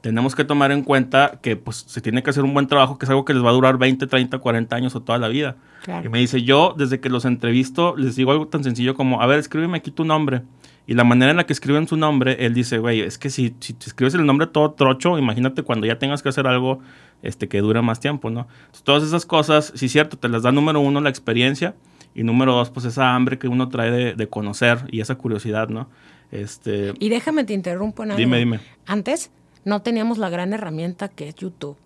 tenemos 0.01 0.36
que 0.36 0.43
tomar 0.43 0.73
en 0.73 0.84
cuenta 0.84 1.39
que 1.41 1.56
pues 1.56 1.86
se 1.88 2.01
tiene 2.01 2.21
que 2.21 2.32
hacer 2.32 2.43
un 2.43 2.53
buen 2.53 2.67
trabajo, 2.67 2.97
que 2.97 3.06
es 3.06 3.10
algo 3.10 3.23
que 3.23 3.34
les 3.34 3.45
va 3.45 3.49
a 3.49 3.53
durar 3.53 3.77
20, 3.77 4.08
30, 4.08 4.39
40 4.39 4.75
años 4.75 4.93
o 4.93 5.01
toda 5.01 5.19
la 5.19 5.29
vida. 5.29 5.56
Y 6.03 6.10
me 6.10 6.19
dice, 6.19 6.43
yo 6.43 6.75
desde 6.77 6.99
que 6.99 7.08
los 7.08 7.23
entrevisto 7.23 7.95
les 7.95 8.17
digo 8.17 8.34
algo 8.34 8.49
tan 8.49 8.62
sencillo 8.65 8.93
como, 8.93 9.21
a 9.21 9.25
ver, 9.25 9.39
escríbeme 9.39 9.77
aquí 9.77 9.91
tu 9.91 10.03
nombre. 10.03 10.41
Y 10.86 10.95
la 10.95 11.06
manera 11.06 11.32
en 11.32 11.38
la 11.38 11.45
que 11.45 11.53
escriben 11.53 11.88
su 11.88 11.95
nombre, 11.95 12.45
él 12.45 12.53
dice, 12.53 12.77
güey, 12.77 12.99
es 12.99 13.17
que 13.17 13.29
si, 13.29 13.56
si 13.62 13.73
escribes 13.86 14.15
el 14.15 14.25
nombre 14.25 14.47
todo 14.47 14.71
trocho, 14.71 15.17
imagínate 15.17 15.63
cuando 15.63 15.88
ya 15.88 15.97
tengas 15.97 16.21
que 16.21 16.27
hacer 16.27 16.45
algo 16.45 16.82
este, 17.21 17.47
que 17.47 17.62
dura 17.62 17.82
más 17.82 18.01
tiempo, 18.01 18.29
¿no? 18.29 18.49
todas 18.84 19.01
esas 19.01 19.25
cosas, 19.25 19.71
sí 19.75 19.88
cierto, 19.88 20.17
te 20.17 20.27
las 20.27 20.43
da 20.43 20.51
número 20.51 20.82
uno 20.82 20.99
la 20.99 21.08
experiencia, 21.08 21.73
y 22.15 22.23
número 22.23 22.54
dos, 22.54 22.69
pues 22.69 22.86
esa 22.86 23.15
hambre 23.15 23.39
que 23.39 23.47
uno 23.47 23.69
trae 23.69 24.15
de, 24.15 24.28
conocer 24.28 24.86
y 24.91 25.02
esa 25.02 25.15
curiosidad, 25.15 25.69
¿no? 25.69 25.89
Este, 26.32 26.93
y 26.99 27.10
déjame 27.10 27.43
te 27.43 27.54
interrumpo 27.54 28.04
en 28.04 28.12
algo. 28.12 28.19
Dime, 28.19 28.39
dime. 28.39 28.60
Antes 28.86 29.32
no 29.65 29.82
teníamos 29.82 30.17
la 30.17 30.30
gran 30.30 30.54
herramienta 30.54 31.10
que 31.10 31.30
es 31.30 31.36
YouTube. 31.36 31.78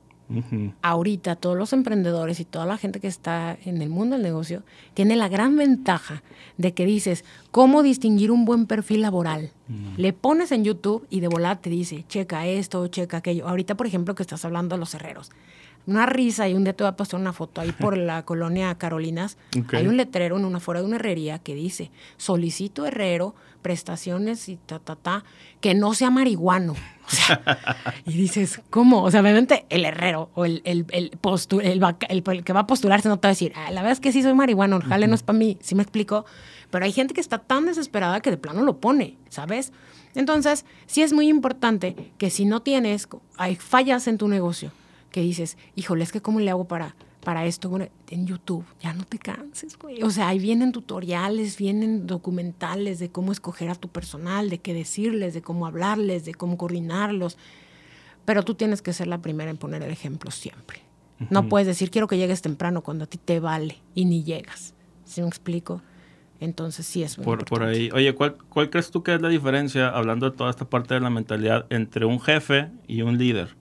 Ahorita 0.81 1.37
todos 1.37 1.57
los 1.57 1.71
emprendedores 1.71 2.41
y 2.41 2.45
toda 2.45 2.65
la 2.65 2.77
gente 2.77 2.99
que 2.99 3.07
está 3.07 3.57
en 3.63 3.81
el 3.81 3.87
mundo 3.87 4.15
del 4.15 4.23
negocio 4.23 4.63
tiene 4.93 5.15
la 5.15 5.29
gran 5.29 5.55
ventaja 5.55 6.21
de 6.57 6.73
que 6.73 6.85
dices, 6.85 7.23
¿cómo 7.51 7.81
distinguir 7.81 8.31
un 8.31 8.43
buen 8.43 8.65
perfil 8.65 9.03
laboral? 9.03 9.51
Le 9.95 10.11
pones 10.11 10.51
en 10.51 10.65
YouTube 10.65 11.07
y 11.09 11.21
de 11.21 11.29
volada 11.29 11.61
te 11.61 11.69
dice, 11.69 12.03
checa 12.09 12.45
esto, 12.45 12.85
checa 12.87 13.17
aquello. 13.17 13.47
Ahorita, 13.47 13.75
por 13.75 13.87
ejemplo, 13.87 14.15
que 14.15 14.23
estás 14.23 14.43
hablando 14.43 14.75
de 14.75 14.79
los 14.81 14.93
herreros 14.93 15.31
una 15.87 16.05
risa 16.05 16.47
y 16.47 16.53
un 16.53 16.63
día 16.63 16.73
te 16.73 16.83
voy 16.83 16.89
a 16.89 16.95
pasar 16.95 17.19
una 17.19 17.33
foto 17.33 17.61
ahí 17.61 17.71
por 17.71 17.97
la 17.97 18.21
colonia 18.25 18.77
Carolinas. 18.77 19.37
Hay 19.71 19.87
un 19.87 19.97
letrero 19.97 20.37
en 20.37 20.45
una 20.45 20.59
fuera 20.59 20.81
de 20.81 20.85
una 20.85 20.97
herrería 20.97 21.39
que 21.39 21.55
dice, 21.55 21.91
solicito 22.17 22.85
herrero, 22.85 23.33
prestaciones 23.61 24.47
y 24.49 24.57
ta, 24.57 24.79
ta, 24.79 24.95
ta, 24.95 25.23
que 25.61 25.73
no 25.73 25.93
sea 25.93 26.11
marihuano. 26.11 26.73
O 26.73 27.09
sea, 27.09 27.41
y 28.05 28.13
dices, 28.13 28.61
¿cómo? 28.69 29.01
O 29.01 29.09
sea, 29.09 29.21
obviamente 29.21 29.65
el 29.69 29.85
herrero 29.85 30.29
o 30.35 30.43
el, 30.43 30.61
el, 30.65 30.85
el, 30.91 31.17
el, 31.21 32.43
que 32.43 32.53
va 32.53 32.59
a 32.59 32.67
postularse 32.67 33.07
no 33.07 33.17
te 33.17 33.27
va 33.27 33.29
a 33.29 33.31
decir, 33.31 33.53
ah, 33.55 33.71
la 33.71 33.81
verdad 33.81 33.93
es 33.93 33.99
que 34.01 34.11
sí 34.11 34.21
soy 34.21 34.33
marihuano, 34.33 34.81
jale 34.81 35.07
no 35.07 35.15
es 35.15 35.23
para 35.23 35.39
mí, 35.39 35.57
¿sí 35.61 35.73
me 35.73 35.83
explico? 35.83 36.25
Pero 36.69 36.83
hay 36.83 36.91
gente 36.91 37.13
que 37.13 37.21
está 37.21 37.37
tan 37.37 37.65
desesperada 37.65 38.19
que 38.19 38.29
de 38.29 38.37
plano 38.37 38.61
lo 38.63 38.81
pone, 38.81 39.17
¿sabes? 39.29 39.71
Entonces, 40.15 40.65
sí 40.85 41.01
es 41.01 41.13
muy 41.13 41.29
importante 41.29 41.95
que 42.17 42.29
si 42.29 42.43
no 42.45 42.61
tienes, 42.61 43.07
hay 43.37 43.55
fallas 43.55 44.07
en 44.07 44.17
tu 44.17 44.27
negocio, 44.27 44.71
que 45.11 45.21
dices, 45.21 45.57
híjole, 45.75 46.03
es 46.03 46.11
que 46.11 46.21
cómo 46.21 46.39
le 46.39 46.49
hago 46.49 46.65
para, 46.65 46.95
para 47.23 47.45
esto 47.45 47.69
bueno, 47.69 47.87
en 48.09 48.25
YouTube, 48.25 48.65
ya 48.81 48.93
no 48.93 49.03
te 49.03 49.19
canses, 49.19 49.77
güey. 49.77 50.01
O 50.03 50.09
sea, 50.09 50.29
ahí 50.29 50.39
vienen 50.39 50.71
tutoriales, 50.71 51.57
vienen 51.57 52.07
documentales 52.07 52.99
de 52.99 53.09
cómo 53.09 53.31
escoger 53.31 53.69
a 53.69 53.75
tu 53.75 53.89
personal, 53.89 54.49
de 54.49 54.59
qué 54.59 54.73
decirles, 54.73 55.33
de 55.33 55.41
cómo 55.41 55.67
hablarles, 55.67 56.25
de 56.25 56.33
cómo 56.33 56.57
coordinarlos. 56.57 57.37
Pero 58.25 58.43
tú 58.43 58.55
tienes 58.55 58.81
que 58.81 58.93
ser 58.93 59.07
la 59.07 59.19
primera 59.19 59.49
en 59.49 59.57
poner 59.57 59.83
el 59.83 59.91
ejemplo 59.91 60.31
siempre. 60.31 60.81
No 61.31 61.49
puedes 61.49 61.65
decir, 61.65 61.89
quiero 61.89 62.07
que 62.07 62.17
llegues 62.17 62.41
temprano 62.43 62.83
cuando 62.83 63.05
a 63.05 63.07
ti 63.07 63.17
te 63.17 63.39
vale 63.39 63.77
y 63.95 64.05
ni 64.05 64.23
llegas. 64.23 64.75
¿Sí 65.03 65.21
me 65.21 65.27
explico? 65.27 65.81
Entonces 66.39 66.85
sí 66.85 67.01
es 67.01 67.17
muy 67.17 67.25
por, 67.25 67.43
por 67.45 67.63
ahí. 67.63 67.89
Oye, 67.93 68.13
¿cuál, 68.13 68.37
¿cuál 68.49 68.69
crees 68.69 68.91
tú 68.91 69.01
que 69.01 69.15
es 69.15 69.21
la 69.21 69.29
diferencia, 69.29 69.89
hablando 69.89 70.29
de 70.29 70.37
toda 70.37 70.51
esta 70.51 70.69
parte 70.69 70.93
de 70.93 70.99
la 70.99 71.09
mentalidad, 71.09 71.65
entre 71.69 72.05
un 72.05 72.19
jefe 72.19 72.69
y 72.87 73.01
un 73.01 73.17
líder? 73.17 73.55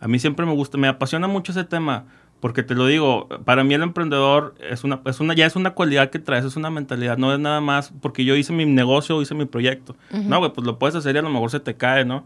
A 0.00 0.08
mí 0.08 0.18
siempre 0.18 0.46
me 0.46 0.52
gusta, 0.52 0.78
me 0.78 0.88
apasiona 0.88 1.26
mucho 1.28 1.52
ese 1.52 1.64
tema, 1.64 2.04
porque 2.40 2.62
te 2.62 2.74
lo 2.74 2.86
digo, 2.86 3.28
para 3.44 3.64
mí 3.64 3.74
el 3.74 3.82
emprendedor 3.82 4.54
es 4.70 4.84
una, 4.84 5.00
es 5.04 5.20
una, 5.20 5.34
ya 5.34 5.46
es 5.46 5.56
una 5.56 5.70
cualidad 5.70 6.10
que 6.10 6.18
traes, 6.18 6.44
es 6.44 6.56
una 6.56 6.70
mentalidad, 6.70 7.18
no 7.18 7.32
es 7.32 7.40
nada 7.40 7.60
más 7.60 7.92
porque 8.00 8.24
yo 8.24 8.36
hice 8.36 8.52
mi 8.52 8.64
negocio, 8.64 9.20
hice 9.20 9.34
mi 9.34 9.44
proyecto. 9.44 9.96
No, 10.12 10.38
güey, 10.38 10.52
pues 10.52 10.66
lo 10.66 10.78
puedes 10.78 10.94
hacer 10.94 11.16
y 11.16 11.18
a 11.18 11.22
lo 11.22 11.30
mejor 11.30 11.50
se 11.50 11.60
te 11.60 11.74
cae, 11.74 12.04
¿no? 12.04 12.24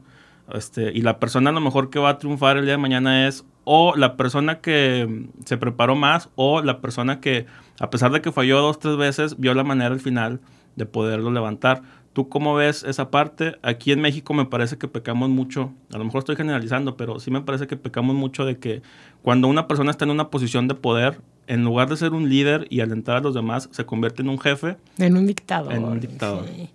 Este, 0.52 0.92
y 0.92 1.00
la 1.02 1.18
persona 1.18 1.50
a 1.50 1.52
lo 1.52 1.60
mejor 1.60 1.88
que 1.88 1.98
va 1.98 2.10
a 2.10 2.18
triunfar 2.18 2.58
el 2.58 2.64
día 2.64 2.72
de 2.72 2.78
mañana 2.78 3.26
es 3.26 3.44
o 3.64 3.94
la 3.96 4.16
persona 4.16 4.60
que 4.60 5.26
se 5.44 5.56
preparó 5.56 5.94
más 5.94 6.28
o 6.34 6.62
la 6.62 6.80
persona 6.80 7.20
que, 7.20 7.46
a 7.80 7.90
pesar 7.90 8.10
de 8.10 8.20
que 8.20 8.32
falló 8.32 8.60
dos, 8.60 8.78
tres 8.78 8.96
veces, 8.96 9.38
vio 9.38 9.54
la 9.54 9.64
manera 9.64 9.94
al 9.94 10.00
final 10.00 10.40
de 10.76 10.84
poderlo 10.86 11.30
levantar. 11.30 11.82
¿Tú 12.12 12.28
cómo 12.28 12.54
ves 12.54 12.82
esa 12.82 13.10
parte? 13.10 13.56
Aquí 13.62 13.90
en 13.90 14.00
México 14.00 14.34
me 14.34 14.44
parece 14.44 14.76
que 14.76 14.86
pecamos 14.86 15.30
mucho, 15.30 15.72
a 15.92 15.98
lo 15.98 16.04
mejor 16.04 16.18
estoy 16.18 16.36
generalizando, 16.36 16.96
pero 16.96 17.18
sí 17.20 17.30
me 17.30 17.40
parece 17.40 17.66
que 17.66 17.76
pecamos 17.76 18.14
mucho 18.14 18.44
de 18.44 18.58
que 18.58 18.82
cuando 19.22 19.48
una 19.48 19.66
persona 19.66 19.90
está 19.90 20.04
en 20.04 20.10
una 20.10 20.28
posición 20.28 20.68
de 20.68 20.74
poder, 20.74 21.20
en 21.46 21.64
lugar 21.64 21.88
de 21.88 21.96
ser 21.96 22.12
un 22.12 22.28
líder 22.28 22.66
y 22.68 22.80
alentar 22.80 23.16
a 23.16 23.20
los 23.20 23.34
demás, 23.34 23.70
se 23.72 23.86
convierte 23.86 24.20
en 24.20 24.28
un 24.28 24.38
jefe. 24.38 24.76
En 24.98 25.16
un 25.16 25.26
dictador. 25.26 25.72
En 25.72 25.84
un 25.84 26.00
dictador. 26.00 26.46
Sí. 26.46 26.70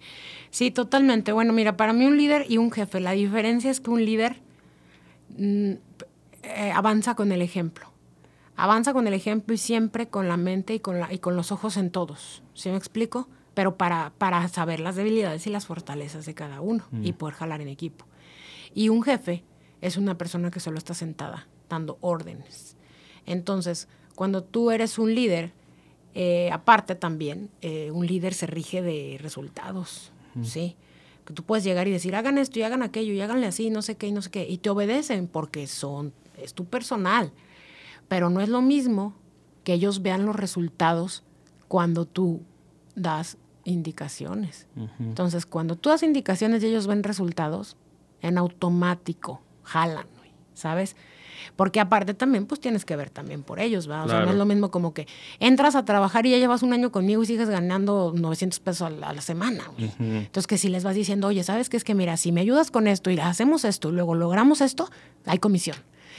sí 0.50 0.72
totalmente. 0.72 1.32
Bueno, 1.32 1.54
mira, 1.54 1.78
para 1.78 1.94
mí 1.94 2.06
un 2.08 2.18
líder 2.18 2.46
y 2.50 2.58
un 2.58 2.72
jefe, 2.72 3.00
la 3.00 3.12
diferencia 3.12 3.70
es 3.70 3.80
que 3.80 3.92
un 3.92 4.04
líder 4.04 4.38
mm, 5.38 5.72
eh, 6.44 6.72
avanza 6.74 7.14
con 7.14 7.32
el 7.32 7.44
ejemplo. 7.44 7.86
Avanza 8.56 8.92
con 8.92 9.06
el 9.06 9.14
ejemplo 9.14 9.54
y 9.54 9.60
siempre 9.60 10.08
con 10.08 10.28
la 10.28 10.36
mente 10.36 10.74
y 10.74 10.80
con, 10.80 11.00
la, 11.00 11.14
y 11.14 11.20
con 11.20 11.36
los 11.36 11.52
ojos 11.52 11.78
en 11.78 11.92
todos. 11.92 12.42
¿Sí 12.56 12.70
me 12.70 12.78
explico? 12.78 13.28
Pero 13.58 13.76
para, 13.76 14.14
para 14.20 14.48
saber 14.50 14.80
las 14.80 14.96
debilidades 14.96 15.48
y 15.48 15.50
las 15.50 15.66
fortalezas 15.66 16.28
de 16.28 16.36
cada 16.36 16.62
uno 16.62 16.84
y 17.02 17.14
poder 17.14 17.34
jalar 17.34 17.60
en 17.60 17.70
equipo. 17.70 18.06
Y 18.76 18.90
un 18.90 19.02
jefe 19.02 19.44
es 19.82 19.98
una 19.98 20.16
persona 20.16 20.52
que 20.52 20.60
solo 20.60 20.78
está 20.78 20.94
sentada 20.94 21.48
dando 21.68 21.98
órdenes. 22.02 22.78
Entonces, 23.26 23.88
cuando 24.14 24.44
tú 24.44 24.70
eres 24.70 25.00
un 25.00 25.16
líder, 25.16 25.54
eh, 26.14 26.52
aparte 26.52 26.94
también, 26.94 27.50
eh, 27.64 27.90
un 27.90 28.06
líder 28.06 28.36
se 28.36 28.46
rige 28.46 28.84
de 28.84 29.18
resultados, 29.20 30.12
¿sí? 30.44 30.76
Que 31.26 31.34
tú 31.34 31.42
puedes 31.42 31.64
llegar 31.64 31.88
y 31.88 31.92
decir, 31.92 32.16
hagan 32.16 32.38
esto 32.38 32.60
y 32.60 32.62
hagan 32.62 32.84
aquello 32.84 33.12
y 33.12 33.22
háganle 33.22 33.48
así, 33.48 33.72
no 33.72 33.82
sé 33.82 33.96
qué 33.98 34.06
y 34.06 34.12
no 34.12 34.22
sé 34.22 34.30
qué, 34.30 34.48
y 34.48 34.60
te 34.60 34.70
obedecen 34.70 35.28
porque 35.28 35.66
son 35.66 36.14
es 36.38 36.54
tu 36.54 36.66
personal. 36.66 37.34
Pero 38.08 38.30
no 38.30 38.40
es 38.40 38.50
lo 38.50 38.62
mismo 38.62 39.16
que 39.64 39.74
ellos 39.74 40.04
vean 40.04 40.28
los 40.28 40.36
resultados 40.36 41.24
cuando 41.68 42.06
tú 42.06 42.44
das 42.94 43.40
indicaciones. 43.68 44.66
Entonces, 45.00 45.46
cuando 45.46 45.76
tú 45.76 45.90
das 45.90 46.02
indicaciones 46.02 46.64
y 46.64 46.68
ellos 46.68 46.88
ven 46.88 47.04
resultados, 47.04 47.76
en 48.22 48.38
automático 48.38 49.42
jalan, 49.64 50.08
¿sabes? 50.54 50.96
Porque 51.56 51.80
aparte 51.80 52.14
también, 52.14 52.46
pues 52.46 52.62
tienes 52.62 52.86
que 52.86 52.96
ver 52.96 53.10
también 53.10 53.44
por 53.44 53.60
ellos, 53.60 53.86
¿verdad? 53.88 54.06
O 54.06 54.10
sea, 54.10 54.22
no 54.22 54.32
es 54.32 54.38
lo 54.38 54.46
mismo 54.46 54.72
como 54.72 54.94
que 54.94 55.06
entras 55.40 55.76
a 55.76 55.84
trabajar 55.86 56.26
y 56.26 56.32
ya 56.32 56.38
llevas 56.38 56.64
un 56.64 56.72
año 56.72 56.92
conmigo 56.92 57.22
y 57.24 57.26
sigues 57.26 57.50
ganando 57.50 58.14
900 58.16 58.60
pesos 58.62 58.82
a 58.84 58.90
la, 58.90 59.22
semana. 59.22 59.70
Entonces, 60.00 60.48
que 60.48 60.58
si 60.58 60.70
les 60.70 60.84
vas 60.84 60.96
diciendo, 60.96 61.28
oye, 61.28 61.44
¿sabes 61.44 61.70
qué? 61.70 61.78
Es 61.78 61.84
que 61.84 61.94
mira, 61.94 62.16
si 62.18 62.32
me 62.32 62.42
ayudas 62.42 62.72
con 62.72 62.88
esto 62.88 63.12
y 63.12 63.20
hacemos 63.20 63.66
esto 63.66 63.90
y 63.90 63.92
luego 63.92 64.16
logramos 64.16 64.62
esto, 64.62 64.90
hay 65.26 65.40
comisión. 65.40 65.78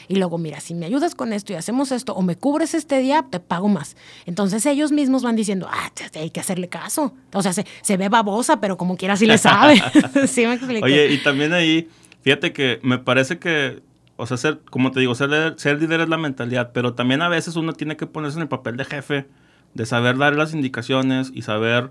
Y 0.08 0.16
luego, 0.16 0.38
mira, 0.38 0.60
si 0.60 0.74
me 0.74 0.86
ayudas 0.86 1.14
con 1.14 1.32
esto 1.32 1.52
y 1.52 1.56
hacemos 1.56 1.92
esto 1.92 2.14
o 2.14 2.22
me 2.22 2.36
cubres 2.36 2.74
este 2.74 2.98
día, 2.98 3.26
te 3.30 3.40
pago 3.40 3.68
más. 3.68 3.96
Entonces 4.24 4.64
ellos 4.66 4.90
mismos 4.90 5.22
van 5.22 5.36
diciendo, 5.36 5.68
ah, 5.70 5.90
hay 6.14 6.30
que 6.30 6.40
hacerle 6.40 6.68
caso. 6.68 7.12
O 7.34 7.42
sea, 7.42 7.52
se, 7.52 7.66
se 7.82 7.96
ve 7.96 8.08
babosa, 8.08 8.60
pero 8.60 8.78
como 8.78 8.96
quiera 8.96 9.16
sí 9.16 9.26
le 9.26 9.36
sabe. 9.36 9.80
Oye, 10.82 11.12
y 11.12 11.18
también 11.18 11.52
ahí, 11.52 11.88
fíjate 12.22 12.52
que 12.52 12.80
me 12.82 12.98
parece 12.98 13.38
que, 13.38 13.82
o 14.16 14.26
sea, 14.26 14.38
ser, 14.38 14.60
como 14.70 14.90
te 14.90 15.00
digo, 15.00 15.14
ser 15.14 15.54
ser 15.58 15.80
líder 15.80 16.00
es 16.00 16.08
la 16.08 16.16
mentalidad, 16.16 16.72
pero 16.72 16.94
también 16.94 17.20
a 17.20 17.28
veces 17.28 17.56
uno 17.56 17.74
tiene 17.74 17.96
que 17.96 18.06
ponerse 18.06 18.38
en 18.38 18.42
el 18.42 18.48
papel 18.48 18.76
de 18.76 18.86
jefe, 18.86 19.26
de 19.74 19.86
saber 19.86 20.16
dar 20.16 20.34
las 20.34 20.54
indicaciones 20.54 21.30
y 21.34 21.42
saber 21.42 21.90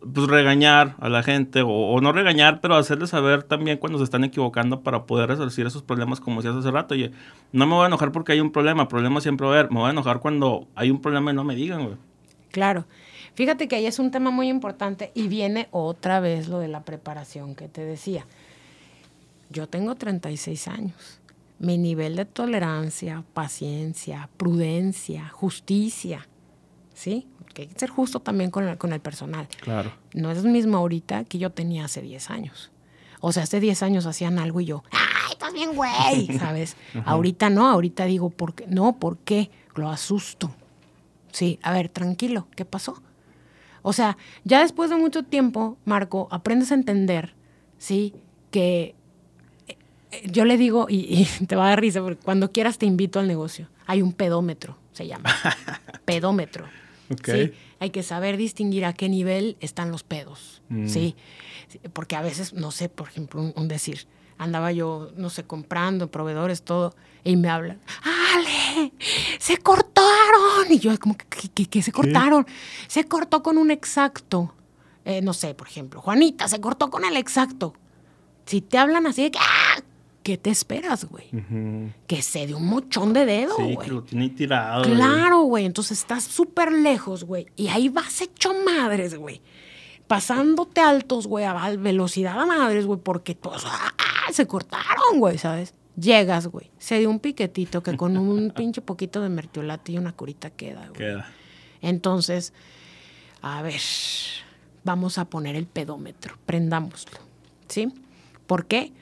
pues, 0.00 0.26
regañar 0.26 0.96
a 1.00 1.08
la 1.08 1.22
gente, 1.22 1.62
o, 1.64 2.00
no 2.00 2.12
regañar, 2.12 2.60
pero 2.60 2.76
hacerles 2.76 3.10
saber 3.10 3.42
también 3.42 3.78
cuando 3.78 3.98
se 3.98 4.04
están 4.04 4.24
equivocando 4.24 4.82
para 4.82 5.04
poder 5.04 5.28
resarcir 5.28 5.66
esos 5.66 5.82
problemas, 5.82 6.20
como 6.20 6.40
decías 6.40 6.56
hace 6.56 6.70
rato. 6.70 6.94
Oye, 6.94 7.12
no 7.52 7.66
me 7.66 7.74
voy 7.74 7.84
a 7.84 7.86
enojar 7.86 8.12
porque 8.12 8.32
hay 8.32 8.40
un 8.40 8.52
problema, 8.52 8.88
problema 8.88 9.20
siempre 9.20 9.46
va 9.46 9.54
a 9.54 9.58
haber. 9.58 9.70
Me 9.70 9.80
voy 9.80 9.88
a 9.88 9.92
enojar 9.92 10.20
cuando 10.20 10.68
hay 10.74 10.90
un 10.90 11.00
problema 11.00 11.30
y 11.30 11.34
no 11.34 11.44
me 11.44 11.54
digan, 11.54 11.84
güey. 11.84 11.96
Claro. 12.50 12.86
Fíjate 13.34 13.68
que 13.68 13.76
ahí 13.76 13.86
es 13.86 13.98
un 13.98 14.10
tema 14.10 14.30
muy 14.30 14.48
importante 14.48 15.12
y 15.14 15.28
viene 15.28 15.68
otra 15.70 16.18
vez 16.18 16.48
lo 16.48 16.58
de 16.58 16.68
la 16.68 16.82
preparación 16.82 17.54
que 17.54 17.68
te 17.68 17.84
decía. 17.84 18.26
Yo 19.50 19.68
tengo 19.68 19.94
36 19.94 20.68
años. 20.68 21.20
Mi 21.58 21.78
nivel 21.78 22.16
de 22.16 22.24
tolerancia, 22.24 23.24
paciencia, 23.34 24.28
prudencia, 24.36 25.28
justicia, 25.28 26.26
¿sí? 26.94 27.26
Que 27.54 27.62
hay 27.62 27.68
que 27.68 27.78
ser 27.78 27.90
justo 27.90 28.20
también 28.20 28.50
con 28.50 28.68
el, 28.68 28.78
con 28.78 28.92
el 28.92 29.00
personal. 29.00 29.48
Claro. 29.60 29.92
No 30.14 30.30
es 30.30 30.42
lo 30.42 30.50
mismo 30.50 30.76
ahorita 30.76 31.24
que 31.24 31.38
yo 31.38 31.50
tenía 31.50 31.84
hace 31.84 32.02
10 32.02 32.30
años. 32.30 32.70
O 33.20 33.32
sea, 33.32 33.44
hace 33.44 33.60
10 33.60 33.82
años 33.82 34.06
hacían 34.06 34.38
algo 34.38 34.60
y 34.60 34.66
yo, 34.66 34.84
¡ay, 34.90 35.32
estás 35.32 35.52
bien, 35.52 35.74
güey! 35.74 36.26
¿Sabes? 36.38 36.76
ahorita 37.04 37.50
no, 37.50 37.66
ahorita 37.68 38.04
digo, 38.04 38.30
¿por 38.30 38.54
qué? 38.54 38.66
No, 38.68 38.98
¿por 38.98 39.18
qué? 39.18 39.50
Lo 39.74 39.90
asusto. 39.90 40.54
Sí, 41.32 41.58
a 41.62 41.72
ver, 41.72 41.88
tranquilo, 41.88 42.48
¿qué 42.54 42.64
pasó? 42.64 43.02
O 43.82 43.92
sea, 43.92 44.16
ya 44.44 44.60
después 44.60 44.90
de 44.90 44.96
mucho 44.96 45.24
tiempo, 45.24 45.78
Marco, 45.84 46.28
aprendes 46.30 46.72
a 46.72 46.74
entender, 46.74 47.34
¿sí? 47.78 48.14
Que 48.50 48.94
eh, 49.66 49.76
yo 50.30 50.44
le 50.44 50.56
digo, 50.56 50.86
y, 50.88 50.96
y, 50.96 51.24
te 51.46 51.56
va 51.56 51.66
a 51.66 51.68
dar 51.70 51.80
risa, 51.80 52.00
porque 52.00 52.22
cuando 52.22 52.52
quieras 52.52 52.78
te 52.78 52.86
invito 52.86 53.18
al 53.20 53.28
negocio. 53.28 53.68
Hay 53.86 54.02
un 54.02 54.12
pedómetro, 54.12 54.76
se 54.92 55.06
llama. 55.06 55.30
pedómetro. 56.04 56.66
¿Sí? 57.24 57.52
Hay 57.80 57.90
que 57.90 58.02
saber 58.02 58.36
distinguir 58.36 58.84
a 58.84 58.92
qué 58.92 59.08
nivel 59.08 59.56
están 59.60 59.90
los 59.90 60.02
pedos, 60.02 60.62
mm. 60.68 60.88
¿sí? 60.88 61.16
Porque 61.92 62.16
a 62.16 62.22
veces, 62.22 62.52
no 62.52 62.70
sé, 62.70 62.88
por 62.88 63.08
ejemplo, 63.08 63.52
un, 63.54 63.68
decir, 63.68 64.06
andaba 64.36 64.72
yo, 64.72 65.10
no 65.16 65.30
sé, 65.30 65.44
comprando, 65.44 66.10
proveedores, 66.10 66.62
todo, 66.62 66.94
y 67.24 67.36
me 67.36 67.48
hablan, 67.48 67.80
¡Ale! 68.02 68.92
¡Se 69.38 69.58
cortaron! 69.58 70.70
Y 70.70 70.78
yo, 70.78 70.98
como, 70.98 71.16
¿qué, 71.16 71.66
qué, 71.66 71.82
se 71.82 71.92
cortaron? 71.92 72.46
Se 72.86 73.04
cortó 73.04 73.42
con 73.42 73.58
un 73.58 73.70
exacto. 73.70 74.54
Eh, 75.04 75.22
no 75.22 75.32
sé, 75.32 75.54
por 75.54 75.68
ejemplo, 75.68 76.00
Juanita, 76.00 76.48
se 76.48 76.60
cortó 76.60 76.90
con 76.90 77.04
el 77.04 77.16
exacto. 77.16 77.74
Si 78.44 78.60
te 78.60 78.78
hablan 78.78 79.06
así 79.06 79.22
de 79.22 79.30
que, 79.30 79.38
¡ah! 79.40 79.82
¿Qué 80.22 80.36
te 80.36 80.50
esperas, 80.50 81.06
güey? 81.06 81.30
Que 82.06 82.22
se 82.22 82.46
dé 82.46 82.54
un 82.54 82.66
mochón 82.66 83.12
de 83.12 83.24
dedo, 83.24 83.54
güey. 83.56 83.70
Sí, 83.70 83.78
que 83.82 83.90
lo 83.90 84.02
tiene 84.02 84.28
tirado. 84.30 84.82
Claro, 84.82 85.42
güey. 85.42 85.64
Entonces 85.64 85.98
estás 85.98 86.24
súper 86.24 86.72
lejos, 86.72 87.24
güey. 87.24 87.46
Y 87.56 87.68
ahí 87.68 87.88
vas 87.88 88.20
hecho 88.20 88.52
madres, 88.64 89.14
güey. 89.14 89.40
Pasándote 90.06 90.80
altos, 90.80 91.26
güey, 91.26 91.44
a 91.44 91.76
velocidad 91.76 92.40
a 92.40 92.46
madres, 92.46 92.86
güey, 92.86 92.98
porque 92.98 93.34
todos 93.34 93.64
¡ah! 93.66 93.92
se 94.32 94.46
cortaron, 94.46 95.18
güey, 95.18 95.38
¿sabes? 95.38 95.74
Llegas, 95.96 96.46
güey. 96.46 96.70
Se 96.78 96.98
dio 96.98 97.10
un 97.10 97.20
piquetito 97.20 97.82
que 97.82 97.96
con 97.96 98.16
un 98.16 98.50
pinche 98.56 98.80
poquito 98.80 99.20
de 99.20 99.28
mertiolate 99.28 99.92
y 99.92 99.98
una 99.98 100.12
curita 100.12 100.50
queda, 100.50 100.88
güey. 100.88 100.98
Queda. 100.98 101.30
Entonces, 101.82 102.52
a 103.42 103.62
ver, 103.62 103.80
vamos 104.84 105.18
a 105.18 105.26
poner 105.26 105.56
el 105.56 105.66
pedómetro. 105.66 106.38
Prendámoslo, 106.46 107.18
¿sí? 107.68 107.92
¿Por 108.46 108.66
qué? 108.66 108.78
Porque 108.86 108.98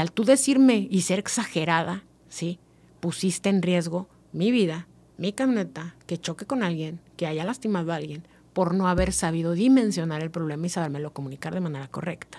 al 0.00 0.12
tú 0.12 0.24
decirme 0.24 0.88
y 0.90 1.02
ser 1.02 1.18
exagerada, 1.18 2.04
¿sí? 2.28 2.58
Pusiste 3.00 3.48
en 3.48 3.62
riesgo 3.62 4.08
mi 4.32 4.50
vida, 4.50 4.86
mi 5.18 5.32
camioneta, 5.32 5.94
que 6.06 6.18
choque 6.18 6.46
con 6.46 6.62
alguien, 6.62 7.00
que 7.16 7.26
haya 7.26 7.44
lastimado 7.44 7.92
a 7.92 7.96
alguien, 7.96 8.26
por 8.52 8.74
no 8.74 8.88
haber 8.88 9.12
sabido 9.12 9.52
dimensionar 9.52 10.22
el 10.22 10.30
problema 10.30 10.66
y 10.66 10.70
sabérmelo 10.70 11.12
comunicar 11.12 11.52
de 11.52 11.60
manera 11.60 11.88
correcta. 11.88 12.38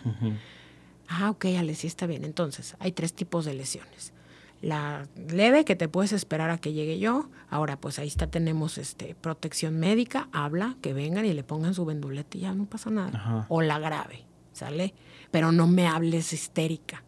Ah, 1.08 1.30
ok, 1.30 1.46
Ale, 1.58 1.76
sí 1.76 1.88
está 1.88 2.08
bien. 2.08 2.26
Entonces, 2.26 2.76
hay 2.80 2.92
tres 2.92 3.14
tipos 3.14 3.46
de 3.46 3.54
lesiones. 3.54 4.14
La 4.62 5.08
leve, 5.32 5.64
que 5.64 5.76
te 5.76 5.88
puedes 5.88 6.14
esperar 6.14 6.50
a 6.50 6.58
que 6.58 6.74
llegue 6.74 6.98
yo. 6.98 7.30
Ahora, 7.50 7.80
pues 7.80 8.00
ahí 8.00 8.08
está, 8.08 8.28
tenemos 8.28 8.80
este, 8.80 9.16
protección 9.16 9.80
médica, 9.80 10.28
habla, 10.32 10.76
que 10.82 10.94
vengan 10.94 11.26
y 11.26 11.34
le 11.34 11.44
pongan 11.44 11.76
su 11.76 11.86
vendulete 11.86 12.40
y 12.40 12.42
ya 12.42 12.54
no 12.54 12.66
pasa 12.66 12.90
nada. 12.90 13.46
O 13.50 13.62
la 13.62 13.78
grave, 13.78 14.26
¿sale? 14.54 14.96
Pero 15.30 15.52
no 15.52 15.68
me 15.68 15.88
hables 15.88 16.34
histérica. 16.34 17.04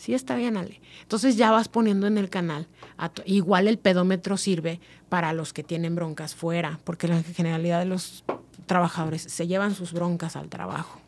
Sí, 0.00 0.14
está 0.14 0.34
bien, 0.34 0.56
Ale. 0.56 0.80
Entonces 1.02 1.36
ya 1.36 1.50
vas 1.50 1.68
poniendo 1.68 2.06
en 2.06 2.16
el 2.16 2.30
canal. 2.30 2.68
igual 3.26 3.68
el 3.68 3.78
pedómetro 3.78 4.38
sirve 4.38 4.80
para 5.10 5.34
los 5.34 5.52
que 5.52 5.62
tienen 5.62 5.94
broncas 5.94 6.34
fuera, 6.34 6.80
porque 6.84 7.06
la 7.06 7.22
generalidad 7.22 7.80
de 7.80 7.84
los 7.84 8.24
trabajadores 8.64 9.20
se 9.20 9.46
llevan 9.46 9.74
sus 9.74 9.92
broncas 9.92 10.36
al 10.36 10.48
trabajo. 10.48 11.02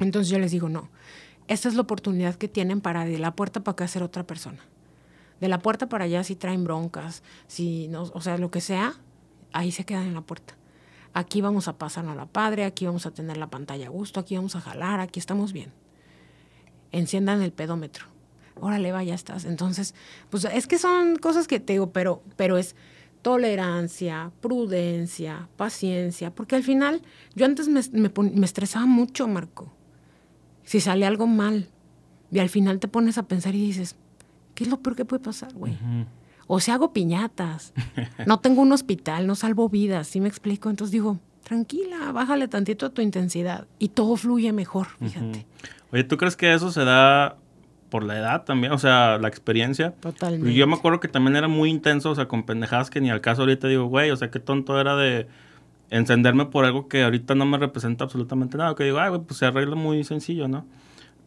Entonces 0.00 0.28
yo 0.28 0.38
les 0.38 0.52
digo, 0.52 0.68
no, 0.68 0.90
esta 1.48 1.66
es 1.66 1.76
la 1.76 1.80
oportunidad 1.80 2.34
que 2.34 2.46
tienen 2.46 2.82
para 2.82 3.06
de 3.06 3.18
la 3.18 3.34
puerta 3.34 3.60
para 3.60 3.72
acá 3.72 3.88
ser 3.88 4.02
otra 4.02 4.26
persona. 4.26 4.58
De 5.40 5.48
la 5.48 5.60
puerta 5.60 5.88
para 5.88 6.04
allá 6.04 6.24
si 6.24 6.36
traen 6.36 6.62
broncas, 6.62 7.22
si 7.46 7.88
no, 7.88 8.02
o 8.02 8.20
sea, 8.20 8.36
lo 8.36 8.50
que 8.50 8.60
sea, 8.60 8.96
ahí 9.54 9.72
se 9.72 9.86
quedan 9.86 10.08
en 10.08 10.12
la 10.12 10.20
puerta. 10.20 10.56
aquí 11.14 11.40
vamos 11.40 11.68
a 11.68 11.78
pasar 11.78 12.06
a 12.06 12.14
la 12.14 12.26
padre, 12.26 12.66
aquí 12.66 12.84
vamos 12.84 13.06
a 13.06 13.12
tener 13.12 13.38
la 13.38 13.46
pantalla 13.46 13.86
a 13.86 13.90
gusto, 13.90 14.20
aquí 14.20 14.36
vamos 14.36 14.56
a 14.56 14.60
jalar, 14.60 15.00
aquí 15.00 15.18
estamos 15.20 15.54
bien. 15.54 15.72
Enciendan 16.94 17.42
el 17.42 17.52
pedómetro. 17.52 18.06
Órale, 18.60 18.92
va, 18.92 19.02
ya 19.02 19.14
estás. 19.14 19.44
Entonces, 19.44 19.94
pues 20.30 20.44
es 20.44 20.66
que 20.68 20.78
son 20.78 21.16
cosas 21.16 21.48
que 21.48 21.58
te 21.58 21.72
digo, 21.74 21.90
pero, 21.90 22.22
pero 22.36 22.56
es 22.56 22.76
tolerancia, 23.22 24.30
prudencia, 24.40 25.48
paciencia, 25.56 26.32
porque 26.32 26.56
al 26.56 26.62
final 26.62 27.02
yo 27.34 27.46
antes 27.46 27.68
me, 27.68 27.80
me, 27.92 28.46
estresaba 28.46 28.86
mucho, 28.86 29.26
Marco. 29.26 29.72
Si 30.62 30.80
sale 30.80 31.04
algo 31.04 31.26
mal, 31.26 31.68
y 32.30 32.38
al 32.38 32.48
final 32.48 32.78
te 32.78 32.86
pones 32.86 33.18
a 33.18 33.24
pensar 33.24 33.54
y 33.54 33.66
dices, 33.66 33.96
¿qué 34.54 34.64
es 34.64 34.70
lo 34.70 34.80
peor 34.80 34.94
que 34.94 35.04
puede 35.04 35.22
pasar, 35.22 35.52
güey? 35.54 35.76
O 36.46 36.60
si 36.60 36.70
hago 36.70 36.92
piñatas, 36.92 37.72
no 38.26 38.40
tengo 38.40 38.62
un 38.62 38.72
hospital, 38.72 39.26
no 39.26 39.34
salvo 39.34 39.68
vidas, 39.68 40.06
¿sí 40.06 40.20
me 40.20 40.28
explico? 40.28 40.70
Entonces 40.70 40.92
digo, 40.92 41.18
tranquila, 41.44 42.10
bájale 42.12 42.48
tantito 42.48 42.86
a 42.86 42.90
tu 42.90 43.00
intensidad 43.00 43.66
y 43.78 43.88
todo 43.88 44.16
fluye 44.16 44.52
mejor, 44.52 44.88
fíjate. 44.98 45.46
Oye, 45.92 46.04
¿tú 46.04 46.16
crees 46.16 46.36
que 46.36 46.52
eso 46.52 46.72
se 46.72 46.84
da 46.84 47.36
por 47.94 48.02
la 48.02 48.18
edad 48.18 48.42
también, 48.42 48.72
o 48.72 48.78
sea, 48.78 49.18
la 49.18 49.28
experiencia. 49.28 49.92
Totalmente. 50.00 50.52
Yo 50.52 50.66
me 50.66 50.74
acuerdo 50.74 50.98
que 50.98 51.06
también 51.06 51.36
era 51.36 51.46
muy 51.46 51.70
intenso, 51.70 52.10
o 52.10 52.14
sea, 52.16 52.26
con 52.26 52.42
pendejadas 52.42 52.90
que 52.90 53.00
ni 53.00 53.08
al 53.08 53.20
caso 53.20 53.42
ahorita 53.42 53.68
digo, 53.68 53.84
güey, 53.84 54.10
o 54.10 54.16
sea, 54.16 54.32
qué 54.32 54.40
tonto 54.40 54.80
era 54.80 54.96
de 54.96 55.28
encenderme 55.90 56.46
por 56.46 56.64
algo 56.64 56.88
que 56.88 57.04
ahorita 57.04 57.36
no 57.36 57.46
me 57.46 57.56
representa 57.56 58.02
absolutamente 58.02 58.58
nada. 58.58 58.74
Que 58.74 58.82
digo, 58.82 58.98
ay, 58.98 59.10
güey, 59.10 59.20
pues 59.20 59.38
se 59.38 59.46
arregla 59.46 59.76
muy 59.76 60.02
sencillo, 60.02 60.48
¿no? 60.48 60.66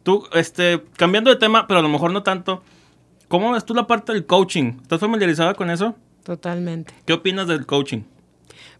Tú, 0.02 0.26
este, 0.34 0.84
cambiando 0.98 1.30
de 1.30 1.36
tema, 1.36 1.66
pero 1.66 1.80
a 1.80 1.82
lo 1.82 1.88
mejor 1.88 2.12
no 2.12 2.22
tanto, 2.22 2.62
¿cómo 3.28 3.52
ves 3.52 3.64
tú 3.64 3.72
la 3.72 3.86
parte 3.86 4.12
del 4.12 4.26
coaching? 4.26 4.74
¿Estás 4.82 5.00
familiarizada 5.00 5.54
con 5.54 5.70
eso? 5.70 5.94
Totalmente. 6.22 6.92
¿Qué 7.06 7.14
opinas 7.14 7.48
del 7.48 7.64
coaching? 7.64 8.02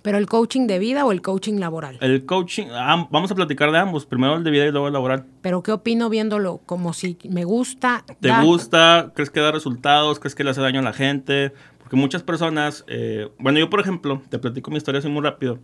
¿Pero 0.09 0.16
el 0.16 0.25
coaching 0.25 0.66
de 0.66 0.79
vida 0.79 1.05
o 1.05 1.12
el 1.12 1.21
coaching 1.21 1.59
laboral? 1.61 1.99
El 2.01 2.25
coaching, 2.25 2.68
vamos 3.11 3.31
a 3.31 3.35
platicar 3.35 3.71
de 3.71 3.77
ambos, 3.77 4.07
primero 4.07 4.37
el 4.37 4.42
de 4.42 4.51
vida 4.51 4.64
y 4.64 4.71
luego 4.71 4.87
el 4.87 4.94
laboral. 4.94 5.27
¿Pero 5.42 5.62
qué 5.62 5.71
opino 5.71 6.09
viéndolo? 6.09 6.62
Como 6.64 6.94
si 6.94 7.18
me 7.29 7.44
gusta. 7.44 8.07
¿Te 8.18 8.33
gusta? 8.40 9.12
¿Crees 9.14 9.29
que 9.29 9.40
da 9.40 9.53
resultados? 9.53 10.18
¿Crees 10.18 10.35
que 10.35 10.44
le 10.44 10.51
hace 10.53 10.62
daño 10.62 10.81
a 10.81 10.83
la 10.83 10.94
gente? 10.94 11.53
Porque 11.77 11.97
muchas 11.97 12.23
personas, 12.23 12.87
eh, 12.88 13.29
bueno, 13.38 13.59
yo 13.59 13.68
por 13.68 13.81
ejemplo, 13.81 14.23
te 14.31 14.38
platico 14.38 14.71
mi 14.71 14.79
historia 14.79 15.01
así 15.01 15.11
muy 15.11 15.23
rápido. 15.23 15.59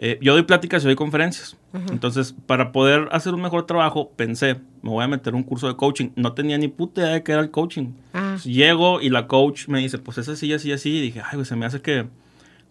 Eh, 0.00 0.18
yo 0.20 0.32
doy 0.32 0.42
pláticas 0.42 0.82
y 0.82 0.86
doy 0.86 0.96
conferencias. 0.96 1.56
Entonces, 1.92 2.34
para 2.48 2.72
poder 2.72 3.08
hacer 3.12 3.32
un 3.32 3.42
mejor 3.42 3.64
trabajo, 3.64 4.10
pensé, 4.16 4.56
me 4.82 4.90
voy 4.90 5.04
a 5.04 5.06
meter 5.06 5.36
un 5.36 5.44
curso 5.44 5.68
de 5.68 5.76
coaching. 5.76 6.08
No 6.16 6.32
tenía 6.32 6.58
ni 6.58 6.66
puta 6.66 7.02
idea 7.02 7.12
de 7.12 7.22
qué 7.22 7.30
era 7.30 7.42
el 7.42 7.52
coaching. 7.52 7.92
Ah. 8.12 8.38
Llego 8.42 9.00
y 9.00 9.08
la 9.08 9.28
coach 9.28 9.68
me 9.68 9.78
dice, 9.78 9.98
pues 9.98 10.18
es 10.18 10.28
así, 10.28 10.52
así, 10.52 10.72
así. 10.72 10.96
Y 10.96 11.00
dije, 11.00 11.20
ay, 11.20 11.36
pues 11.36 11.46
se 11.46 11.54
me 11.54 11.64
hace 11.64 11.80
que 11.80 12.08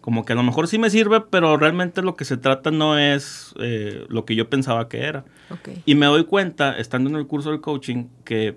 como 0.06 0.24
que 0.24 0.34
a 0.34 0.36
lo 0.36 0.44
mejor 0.44 0.68
sí 0.68 0.78
me 0.78 0.88
sirve, 0.88 1.20
pero 1.20 1.56
realmente 1.56 2.00
lo 2.00 2.14
que 2.14 2.24
se 2.24 2.36
trata 2.36 2.70
no 2.70 2.96
es 2.96 3.52
eh, 3.58 4.06
lo 4.08 4.24
que 4.24 4.36
yo 4.36 4.48
pensaba 4.48 4.88
que 4.88 5.00
era. 5.00 5.24
Y 5.84 5.96
me 5.96 6.06
doy 6.06 6.22
cuenta, 6.26 6.78
estando 6.78 7.10
en 7.10 7.16
el 7.16 7.26
curso 7.26 7.50
de 7.50 7.60
coaching, 7.60 8.04
que 8.22 8.56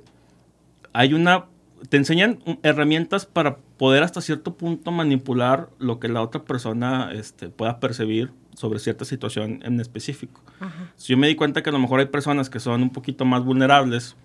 hay 0.94 1.16
una... 1.16 1.46
Te 1.90 1.98
enseñan 1.98 2.38
herramientas 2.62 3.26
para 3.26 3.58
poder 3.78 4.04
hasta 4.04 4.22
cierto 4.22 4.58
punto 4.58 4.92
manipular 4.92 5.70
lo 5.80 6.00
que 6.00 6.08
la 6.08 6.22
otra 6.22 6.44
persona 6.44 7.10
este, 7.14 7.50
pueda 7.50 7.80
percibir 7.80 8.32
sobre 8.54 8.78
cierta 8.78 9.04
situación 9.04 9.62
en 9.64 9.80
específico. 9.80 10.44
Si 10.98 11.14
yo 11.14 11.18
me 11.18 11.30
di 11.30 11.34
cuenta 11.34 11.64
que 11.64 11.72
a 11.72 11.74
lo 11.74 11.80
mejor 11.80 12.00
hay 12.00 12.06
personas 12.06 12.52
que 12.52 12.60
son 12.60 12.84
un 12.84 12.92
poquito 12.92 13.26
más 13.26 13.44
vulnerables 13.44 14.16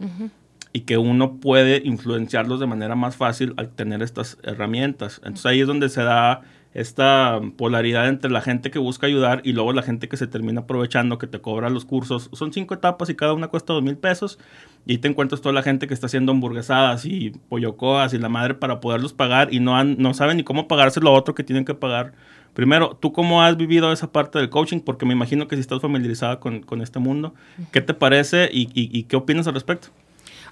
y 0.75 0.81
que 0.81 0.99
uno 0.99 1.37
puede 1.37 1.81
influenciarlos 1.87 2.61
de 2.61 2.67
manera 2.67 2.97
más 2.97 3.17
fácil 3.17 3.55
al 3.57 3.71
tener 3.71 4.03
estas 4.03 4.37
herramientas. 4.43 5.23
Entonces 5.25 5.47
ahí 5.47 5.63
es 5.63 5.67
donde 5.67 5.89
se 5.89 6.03
da 6.03 6.43
esta 6.75 7.41
polaridad 7.57 8.09
entre 8.09 8.33
la 8.33 8.41
gente 8.41 8.73
que 8.73 8.81
busca 8.81 9.07
ayudar 9.07 9.41
y 9.45 9.53
luego 9.53 9.73
la 9.73 9.83
gente 9.83 10.09
que 10.09 10.17
se 10.17 10.27
termina 10.27 10.63
aprovechando, 10.63 11.19
que 11.19 11.29
te 11.29 11.41
cobra 11.41 11.71
los 11.71 11.85
cursos. 11.85 12.29
Son 12.33 12.53
cinco 12.53 12.75
etapas 12.75 13.09
y 13.11 13.15
cada 13.15 13.33
una 13.33 13.47
cuesta 13.47 13.73
dos 13.73 13.83
mil 13.83 13.97
pesos. 13.97 14.41
Y 14.85 14.93
ahí 14.93 14.99
te 14.99 15.07
encuentras 15.07 15.41
toda 15.41 15.53
la 15.53 15.63
gente 15.63 15.87
que 15.87 15.95
está 15.95 16.07
haciendo 16.07 16.33
hamburguesadas 16.33 17.07
y 17.07 17.31
pollocoas 17.49 18.13
y 18.13 18.19
la 18.19 18.29
madre 18.29 18.55
para 18.55 18.81
poderlos 18.81 19.13
pagar 19.13 19.55
y 19.55 19.61
no, 19.61 19.77
han, 19.77 19.97
no 19.99 20.15
saben 20.15 20.37
ni 20.37 20.43
cómo 20.43 20.67
pagarse 20.67 21.01
lo 21.01 21.13
otro 21.13 21.35
que 21.35 21.45
tienen 21.45 21.65
que 21.65 21.75
pagar. 21.75 22.13
Primero, 22.55 22.97
¿tú 23.01 23.13
cómo 23.13 23.43
has 23.43 23.57
vivido 23.57 23.93
esa 23.93 24.11
parte 24.11 24.39
del 24.41 24.51
coaching? 24.51 24.81
Porque 24.81 25.07
me 25.07 25.13
imagino 25.13 25.47
que 25.47 25.55
si 25.55 25.61
estás 25.61 25.81
familiarizada 25.81 26.41
con, 26.41 26.61
con 26.61 26.83
este 26.83 26.99
mundo, 26.99 27.35
¿qué 27.71 27.81
te 27.83 27.95
parece 27.95 28.49
y, 28.53 28.69
y, 28.75 29.05
qué 29.05 29.17
opinas 29.17 29.47
al 29.47 29.55
respecto? 29.55 29.89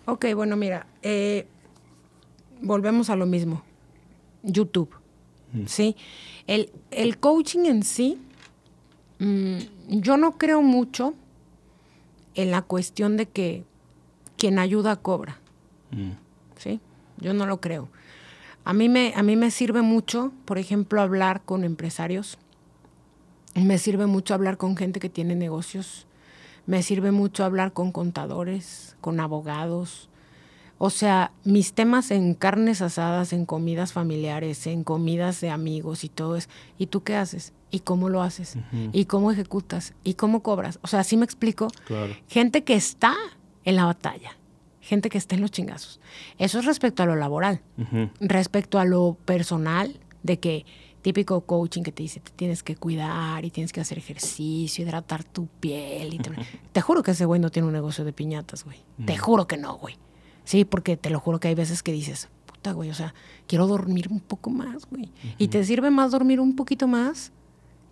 Ok, 0.05 0.27
bueno, 0.35 0.57
mira, 0.57 0.87
eh, 1.03 1.47
volvemos 2.61 3.09
a 3.11 3.15
lo 3.17 3.27
mismo. 3.27 3.63
YouTube. 4.43 5.02
¿Sí? 5.67 5.97
El, 6.47 6.71
el, 6.91 7.19
coaching 7.19 7.67
en 7.67 7.83
sí, 7.83 8.19
mm, 9.19 9.57
yo 9.89 10.17
no 10.17 10.39
creo 10.39 10.63
mucho 10.63 11.15
en 12.35 12.51
la 12.51 12.63
cuestión 12.63 13.17
de 13.17 13.27
que 13.27 13.65
quien 14.37 14.59
ayuda 14.59 14.97
cobra, 14.97 15.39
mm. 15.91 16.13
¿sí? 16.57 16.81
Yo 17.19 17.35
no 17.35 17.47
lo 17.47 17.61
creo. 17.61 17.89
A 18.65 18.73
mí, 18.73 18.89
me, 18.89 19.13
a 19.17 19.23
mí 19.23 19.37
me 19.37 19.51
sirve 19.51 19.83
mucho, 19.83 20.33
por 20.45 20.59
ejemplo, 20.59 21.01
hablar 21.01 21.43
con 21.45 21.65
empresarios, 21.65 22.39
me 23.55 23.79
sirve 23.79 24.07
mucho 24.07 24.35
hablar 24.35 24.57
con 24.57 24.77
gente 24.77 25.01
que 25.01 25.09
tiene 25.09 25.35
negocios, 25.35 26.07
me 26.67 26.83
sirve 26.83 27.11
mucho 27.11 27.45
hablar 27.45 27.73
con 27.73 27.93
contadores, 27.93 28.97
con 29.01 29.21
abogados, 29.21 30.09
o 30.85 30.91
sea, 30.91 31.31
mis 31.45 31.75
temas 31.75 32.11
en 32.11 32.35
carnes 32.35 32.83
asadas, 32.83 33.33
en 33.33 33.47
comidas 33.47 33.93
familiares, 33.93 34.67
en 34.67 34.83
comidas 34.83 35.41
de 35.41 35.49
amigos 35.49 36.03
y 36.03 36.09
todo 36.09 36.35
es, 36.35 36.49
¿y 36.77 36.87
tú 36.87 37.05
qué 37.05 37.15
haces? 37.15 37.53
¿Y 37.71 37.81
cómo 37.81 38.09
lo 38.09 38.21
haces? 38.21 38.57
¿Y 38.93 39.05
cómo 39.05 39.31
ejecutas? 39.31 39.95
¿Y 40.03 40.15
cómo 40.15 40.43
cobras? 40.43 40.81
O 40.83 40.89
sea, 40.89 40.99
así 40.99 41.17
me 41.17 41.25
explico. 41.25 41.69
Gente 42.27 42.65
que 42.65 42.75
está 42.75 43.15
en 43.65 43.77
la 43.77 43.85
batalla, 43.85 44.37
gente 44.81 45.09
que 45.09 45.19
está 45.19 45.37
en 45.37 45.43
los 45.43 45.53
chingazos. 45.53 46.01
Eso 46.39 46.59
es 46.59 46.65
respecto 46.65 47.05
a 47.05 47.07
lo 47.07 47.15
laboral. 47.15 47.63
Respecto 48.19 48.81
a 48.81 48.85
lo 48.85 49.17
personal, 49.25 50.01
de 50.25 50.41
que 50.41 50.67
típico 51.01 51.43
coaching 51.43 51.85
que 51.85 51.93
te 51.93 52.03
dice, 52.03 52.19
te 52.19 52.33
tienes 52.33 52.65
que 52.65 52.75
cuidar 52.75 53.45
y 53.45 53.53
tienes 53.53 53.73
que 53.73 53.81
hacer 53.81 53.99
ejercicio, 53.99 54.85
hidratar 54.85 55.23
tu 55.23 55.47
piel. 55.47 56.15
Y 56.15 56.19
te... 56.19 56.33
te 56.73 56.81
juro 56.81 57.05
que 57.05 57.13
ese 57.13 57.25
güey 57.25 57.41
no 57.41 57.51
tiene 57.51 57.69
un 57.69 57.73
negocio 57.73 58.05
de 58.05 58.13
piñatas, 58.13 58.65
güey. 58.65 58.79
Te 59.07 59.17
juro 59.17 59.47
que 59.47 59.57
no, 59.57 59.77
güey. 59.77 59.97
Sí, 60.45 60.65
porque 60.65 60.97
te 60.97 61.11
lo 61.11 61.21
juro 61.21 61.41
que 61.41 61.49
hay 61.49 61.55
veces 61.55 61.83
que 61.83 61.93
dices, 61.93 62.29
puta, 62.47 62.73
güey, 62.73 62.91
o 62.91 62.95
sea, 62.95 63.15
quiero 63.47 63.67
dormir 63.67 64.09
un 64.11 64.21
poco 64.21 64.51
más, 64.51 64.87
güey. 64.87 65.13
Y 65.39 65.49
te 65.49 65.65
sirve 65.65 65.91
más 65.91 66.13
dormir 66.13 66.41
un 66.41 66.57
poquito 66.57 66.89
más 66.89 67.33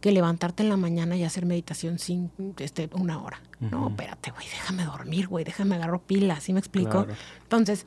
que 0.01 0.13
levantarte 0.13 0.63
en 0.63 0.71
la 0.71 0.77
mañana 0.77 1.17
y 1.17 1.25
hacer 1.25 1.45
meditación 1.45 1.99
sin 1.99 2.31
este, 2.59 2.89
una 2.95 3.23
hora. 3.23 3.43
No, 3.61 3.89
espérate, 3.89 4.31
güey, 4.31 4.47
déjame 4.47 4.85
dormir, 4.85 5.29
güey, 5.29 5.45
déjame 5.45 5.77
agarrar 5.77 6.01
pilas, 6.01 6.45
¿sí 6.45 6.53
me 6.53 6.59
explico? 6.59 7.07
Entonces, 7.43 7.87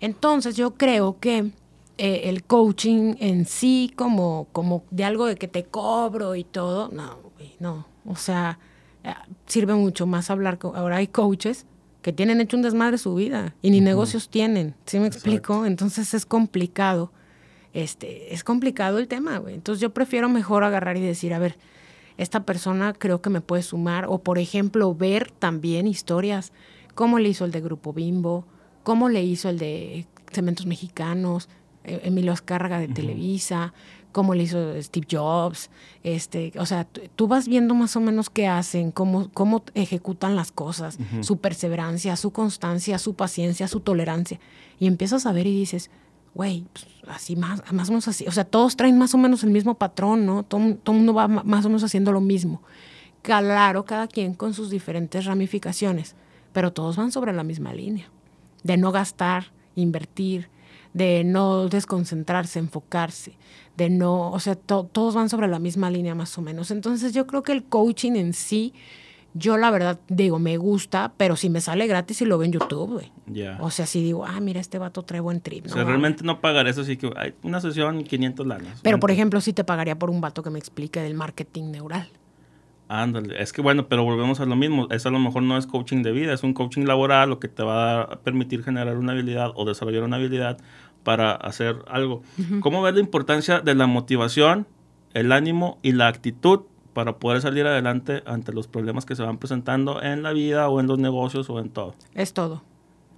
entonces 0.00 0.56
yo 0.56 0.74
creo 0.74 1.18
que 1.20 1.52
eh, 1.98 2.22
el 2.24 2.42
coaching 2.44 3.14
en 3.20 3.44
sí, 3.44 3.92
como, 3.94 4.48
como 4.52 4.84
de 4.90 5.04
algo 5.04 5.26
de 5.26 5.36
que 5.36 5.46
te 5.46 5.64
cobro 5.64 6.34
y 6.34 6.44
todo, 6.44 6.88
no, 6.88 7.18
güey, 7.36 7.54
no. 7.60 7.86
O 8.04 8.16
sea, 8.16 8.58
eh, 9.04 9.14
sirve 9.46 9.74
mucho 9.74 10.06
más 10.06 10.30
hablar 10.30 10.58
con, 10.58 10.74
ahora 10.74 10.96
hay 10.96 11.06
coaches 11.06 11.66
que 12.02 12.12
tienen 12.12 12.40
hecho 12.40 12.56
un 12.56 12.62
desmadre 12.62 12.98
su 12.98 13.14
vida 13.14 13.54
y 13.62 13.70
ni 13.70 13.80
negocios 13.80 14.28
tienen, 14.28 14.74
¿sí 14.86 14.98
me 14.98 15.06
explico? 15.06 15.66
Entonces 15.66 16.14
es 16.14 16.24
complicado, 16.26 17.12
este, 17.72 18.34
es 18.34 18.42
complicado 18.42 18.98
el 18.98 19.08
tema, 19.08 19.38
güey. 19.38 19.54
Entonces 19.54 19.80
yo 19.80 19.90
prefiero 19.90 20.28
mejor 20.28 20.64
agarrar 20.64 20.96
y 20.96 21.00
decir, 21.00 21.34
a 21.34 21.38
ver, 21.38 21.56
esta 22.16 22.44
persona 22.44 22.92
creo 22.92 23.22
que 23.22 23.30
me 23.30 23.40
puede 23.40 23.62
sumar, 23.62 24.06
o 24.08 24.18
por 24.18 24.38
ejemplo, 24.38 24.94
ver 24.94 25.30
también 25.30 25.86
historias, 25.86 26.52
cómo 26.94 27.18
le 27.18 27.28
hizo 27.28 27.44
el 27.44 27.50
de 27.50 27.60
Grupo 27.60 27.92
Bimbo, 27.92 28.44
cómo 28.82 29.08
le 29.08 29.22
hizo 29.22 29.48
el 29.48 29.58
de 29.58 30.06
Cementos 30.32 30.66
Mexicanos, 30.66 31.48
eh, 31.84 32.00
Emilio 32.04 32.32
Azcárraga 32.32 32.78
de 32.78 32.88
Televisa, 32.88 33.72
cómo 34.12 34.34
le 34.34 34.44
hizo 34.44 34.80
Steve 34.82 35.06
Jobs, 35.10 35.70
este, 36.02 36.52
o 36.58 36.66
sea, 36.66 36.86
tú 37.16 37.28
vas 37.28 37.48
viendo 37.48 37.74
más 37.74 37.96
o 37.96 38.00
menos 38.00 38.30
qué 38.30 38.46
hacen, 38.46 38.90
cómo, 38.90 39.30
cómo 39.32 39.62
ejecutan 39.74 40.36
las 40.36 40.52
cosas, 40.52 40.98
su 41.20 41.38
perseverancia, 41.38 42.16
su 42.16 42.30
constancia, 42.30 42.98
su 42.98 43.14
paciencia, 43.14 43.68
su 43.68 43.80
tolerancia, 43.80 44.40
y 44.78 44.86
empiezas 44.86 45.26
a 45.26 45.32
ver 45.32 45.46
y 45.46 45.54
dices, 45.54 45.90
güey, 46.34 46.64
pues, 46.72 46.86
así 47.08 47.36
más, 47.36 47.62
más 47.72 47.88
o 47.88 47.92
menos 47.92 48.08
así, 48.08 48.26
o 48.26 48.32
sea, 48.32 48.44
todos 48.44 48.76
traen 48.76 48.98
más 48.98 49.14
o 49.14 49.18
menos 49.18 49.42
el 49.44 49.50
mismo 49.50 49.74
patrón, 49.74 50.26
¿no? 50.26 50.42
Todo 50.42 50.60
el 50.60 50.78
mundo 50.86 51.14
va 51.14 51.28
más 51.28 51.64
o 51.64 51.68
menos 51.68 51.84
haciendo 51.84 52.12
lo 52.12 52.20
mismo. 52.20 52.62
Claro, 53.22 53.84
cada 53.84 54.06
quien 54.06 54.34
con 54.34 54.54
sus 54.54 54.70
diferentes 54.70 55.24
ramificaciones, 55.26 56.14
pero 56.52 56.72
todos 56.72 56.96
van 56.96 57.12
sobre 57.12 57.32
la 57.32 57.44
misma 57.44 57.74
línea, 57.74 58.08
de 58.62 58.76
no 58.76 58.92
gastar, 58.92 59.52
invertir, 59.74 60.48
de 60.92 61.22
no 61.24 61.68
desconcentrarse, 61.68 62.58
enfocarse, 62.58 63.36
de 63.80 63.88
no, 63.88 64.30
o 64.30 64.38
sea, 64.40 64.56
todos 64.56 65.14
van 65.14 65.30
sobre 65.30 65.48
la 65.48 65.58
misma 65.58 65.90
línea 65.90 66.14
más 66.14 66.36
o 66.36 66.42
menos. 66.42 66.70
Entonces 66.70 67.14
yo 67.14 67.26
creo 67.26 67.42
que 67.42 67.52
el 67.52 67.64
coaching 67.64 68.12
en 68.12 68.34
sí 68.34 68.74
Yo 69.32 69.56
la 69.56 69.70
verdad 69.70 69.98
digo, 70.08 70.38
me 70.38 70.56
gusta, 70.56 71.12
pero 71.16 71.36
si 71.36 71.48
me 71.50 71.60
sale 71.60 71.86
gratis 71.86 72.20
y 72.20 72.26
lo 72.26 72.36
veo 72.36 72.46
en 72.46 72.52
YouTube, 72.52 72.90
güey. 72.94 73.12
Ya. 73.26 73.58
O 73.60 73.70
sea, 73.70 73.86
si 73.86 74.02
digo, 74.02 74.26
ah, 74.26 74.40
mira, 74.40 74.60
este 74.60 74.78
vato 74.78 75.02
trae 75.02 75.20
buen 75.20 75.40
trip. 75.40 75.66
O 75.66 75.68
¿no? 75.68 75.74
sea, 75.74 75.84
realmente 75.84 76.24
no 76.24 76.40
pagar 76.40 76.66
eso, 76.66 76.84
sí 76.84 76.96
que 76.96 77.10
hay 77.16 77.32
una 77.42 77.60
sesión 77.60 78.02
500 78.02 78.46
lanas. 78.46 78.80
Pero, 78.82 78.98
por 78.98 79.10
ejemplo, 79.10 79.40
sí 79.40 79.52
te 79.52 79.62
pagaría 79.62 79.96
por 79.96 80.10
un 80.10 80.20
vato 80.20 80.42
que 80.42 80.50
me 80.50 80.58
explique 80.58 81.00
del 81.00 81.14
marketing 81.14 81.70
neural. 81.70 82.08
Ándale, 82.88 83.40
es 83.40 83.52
que 83.52 83.62
bueno, 83.62 83.86
pero 83.86 84.02
volvemos 84.02 84.40
a 84.40 84.46
lo 84.46 84.56
mismo. 84.56 84.88
Eso 84.90 85.10
a 85.10 85.12
lo 85.12 85.20
mejor 85.20 85.44
no 85.44 85.56
es 85.56 85.68
coaching 85.68 86.02
de 86.02 86.10
vida, 86.10 86.32
es 86.32 86.42
un 86.42 86.52
coaching 86.52 86.86
laboral, 86.86 87.30
lo 87.30 87.38
que 87.38 87.46
te 87.46 87.62
va 87.62 88.02
a 88.02 88.20
permitir 88.22 88.64
generar 88.64 88.96
una 88.96 89.12
habilidad 89.12 89.52
o 89.54 89.64
desarrollar 89.64 90.02
una 90.02 90.16
habilidad 90.16 90.58
para 91.02 91.32
hacer 91.32 91.76
algo. 91.88 92.22
¿Cómo 92.60 92.82
ves 92.82 92.94
la 92.94 93.00
importancia 93.00 93.60
de 93.60 93.74
la 93.74 93.86
motivación, 93.86 94.66
el 95.14 95.32
ánimo 95.32 95.78
y 95.82 95.92
la 95.92 96.08
actitud 96.08 96.60
para 96.92 97.18
poder 97.18 97.40
salir 97.40 97.66
adelante 97.66 98.22
ante 98.26 98.52
los 98.52 98.68
problemas 98.68 99.06
que 99.06 99.16
se 99.16 99.22
van 99.22 99.38
presentando 99.38 100.02
en 100.02 100.22
la 100.22 100.32
vida 100.32 100.68
o 100.68 100.80
en 100.80 100.86
los 100.86 100.98
negocios 100.98 101.48
o 101.50 101.58
en 101.58 101.70
todo? 101.70 101.94
Es 102.14 102.32
todo. 102.32 102.62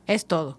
Es 0.07 0.26
todo. 0.26 0.59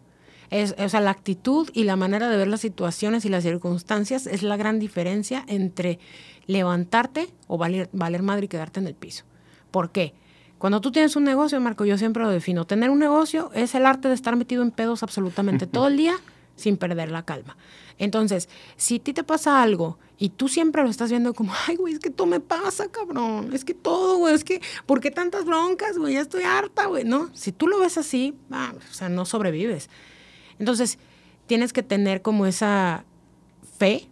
Es, 0.49 0.76
o 0.78 0.89
sea, 0.89 0.99
la 0.99 1.11
actitud 1.11 1.69
y 1.74 1.84
la 1.84 1.95
manera 1.95 2.30
de 2.30 2.38
ver 2.38 2.47
las 2.47 2.61
situaciones 2.61 3.26
y 3.26 3.30
las 3.30 3.43
circunstancias 3.43 4.28
es 4.28 4.43
la 4.43 4.57
gran 4.57 4.80
diferencia 4.80 5.43
entre 5.47 5.99
levantarte 6.45 7.30
o 7.47 7.57
valer, 7.57 7.89
valer 7.93 8.21
madre 8.21 8.45
y 8.45 8.47
quedarte 8.47 8.80
en 8.80 8.88
el 8.88 8.93
piso. 8.93 9.24
¿Por 9.71 9.91
qué? 9.91 10.13
Cuando 10.59 10.80
tú 10.80 10.91
tienes 10.91 11.15
un 11.15 11.24
negocio, 11.24 11.59
Marco, 11.59 11.84
yo 11.86 11.97
siempre 11.97 12.24
lo 12.24 12.30
defino. 12.30 12.65
Tener 12.65 12.89
un 12.89 12.99
negocio 12.99 13.51
es 13.53 13.76
el 13.76 13.86
arte 13.86 14.07
de 14.07 14.13
estar 14.13 14.36
metido 14.36 14.61
en 14.61 14.71
pedos 14.71 15.03
absolutamente 15.03 15.67
todo 15.67 15.88
el 15.88 15.97
día 15.97 16.15
sin 16.55 16.77
perder 16.77 17.11
la 17.11 17.23
calma. 17.23 17.57
Entonces, 17.97 18.49
si 18.75 18.97
a 18.97 18.99
ti 18.99 19.13
te 19.13 19.23
pasa 19.23 19.61
algo 19.61 19.97
y 20.17 20.29
tú 20.29 20.47
siempre 20.47 20.83
lo 20.83 20.89
estás 20.89 21.09
viendo 21.09 21.33
como, 21.33 21.53
ay, 21.67 21.75
güey, 21.75 21.93
es 21.93 21.99
que 21.99 22.09
todo 22.09 22.27
me 22.27 22.39
pasa, 22.39 22.89
cabrón, 22.89 23.51
es 23.53 23.65
que 23.65 23.73
todo, 23.73 24.17
güey, 24.17 24.33
es 24.33 24.43
que, 24.43 24.61
¿por 24.85 24.99
qué 24.99 25.11
tantas 25.11 25.45
broncas, 25.45 25.97
güey? 25.97 26.13
Ya 26.13 26.21
estoy 26.21 26.43
harta, 26.43 26.85
güey, 26.85 27.03
¿no? 27.03 27.29
Si 27.33 27.51
tú 27.51 27.67
lo 27.67 27.79
ves 27.79 27.97
así, 27.97 28.35
o 28.51 28.93
sea, 28.93 29.09
no 29.09 29.25
sobrevives. 29.25 29.89
Entonces, 30.59 30.97
tienes 31.47 31.73
que 31.73 31.83
tener 31.83 32.21
como 32.21 32.45
esa 32.45 33.05
fe, 33.77 34.09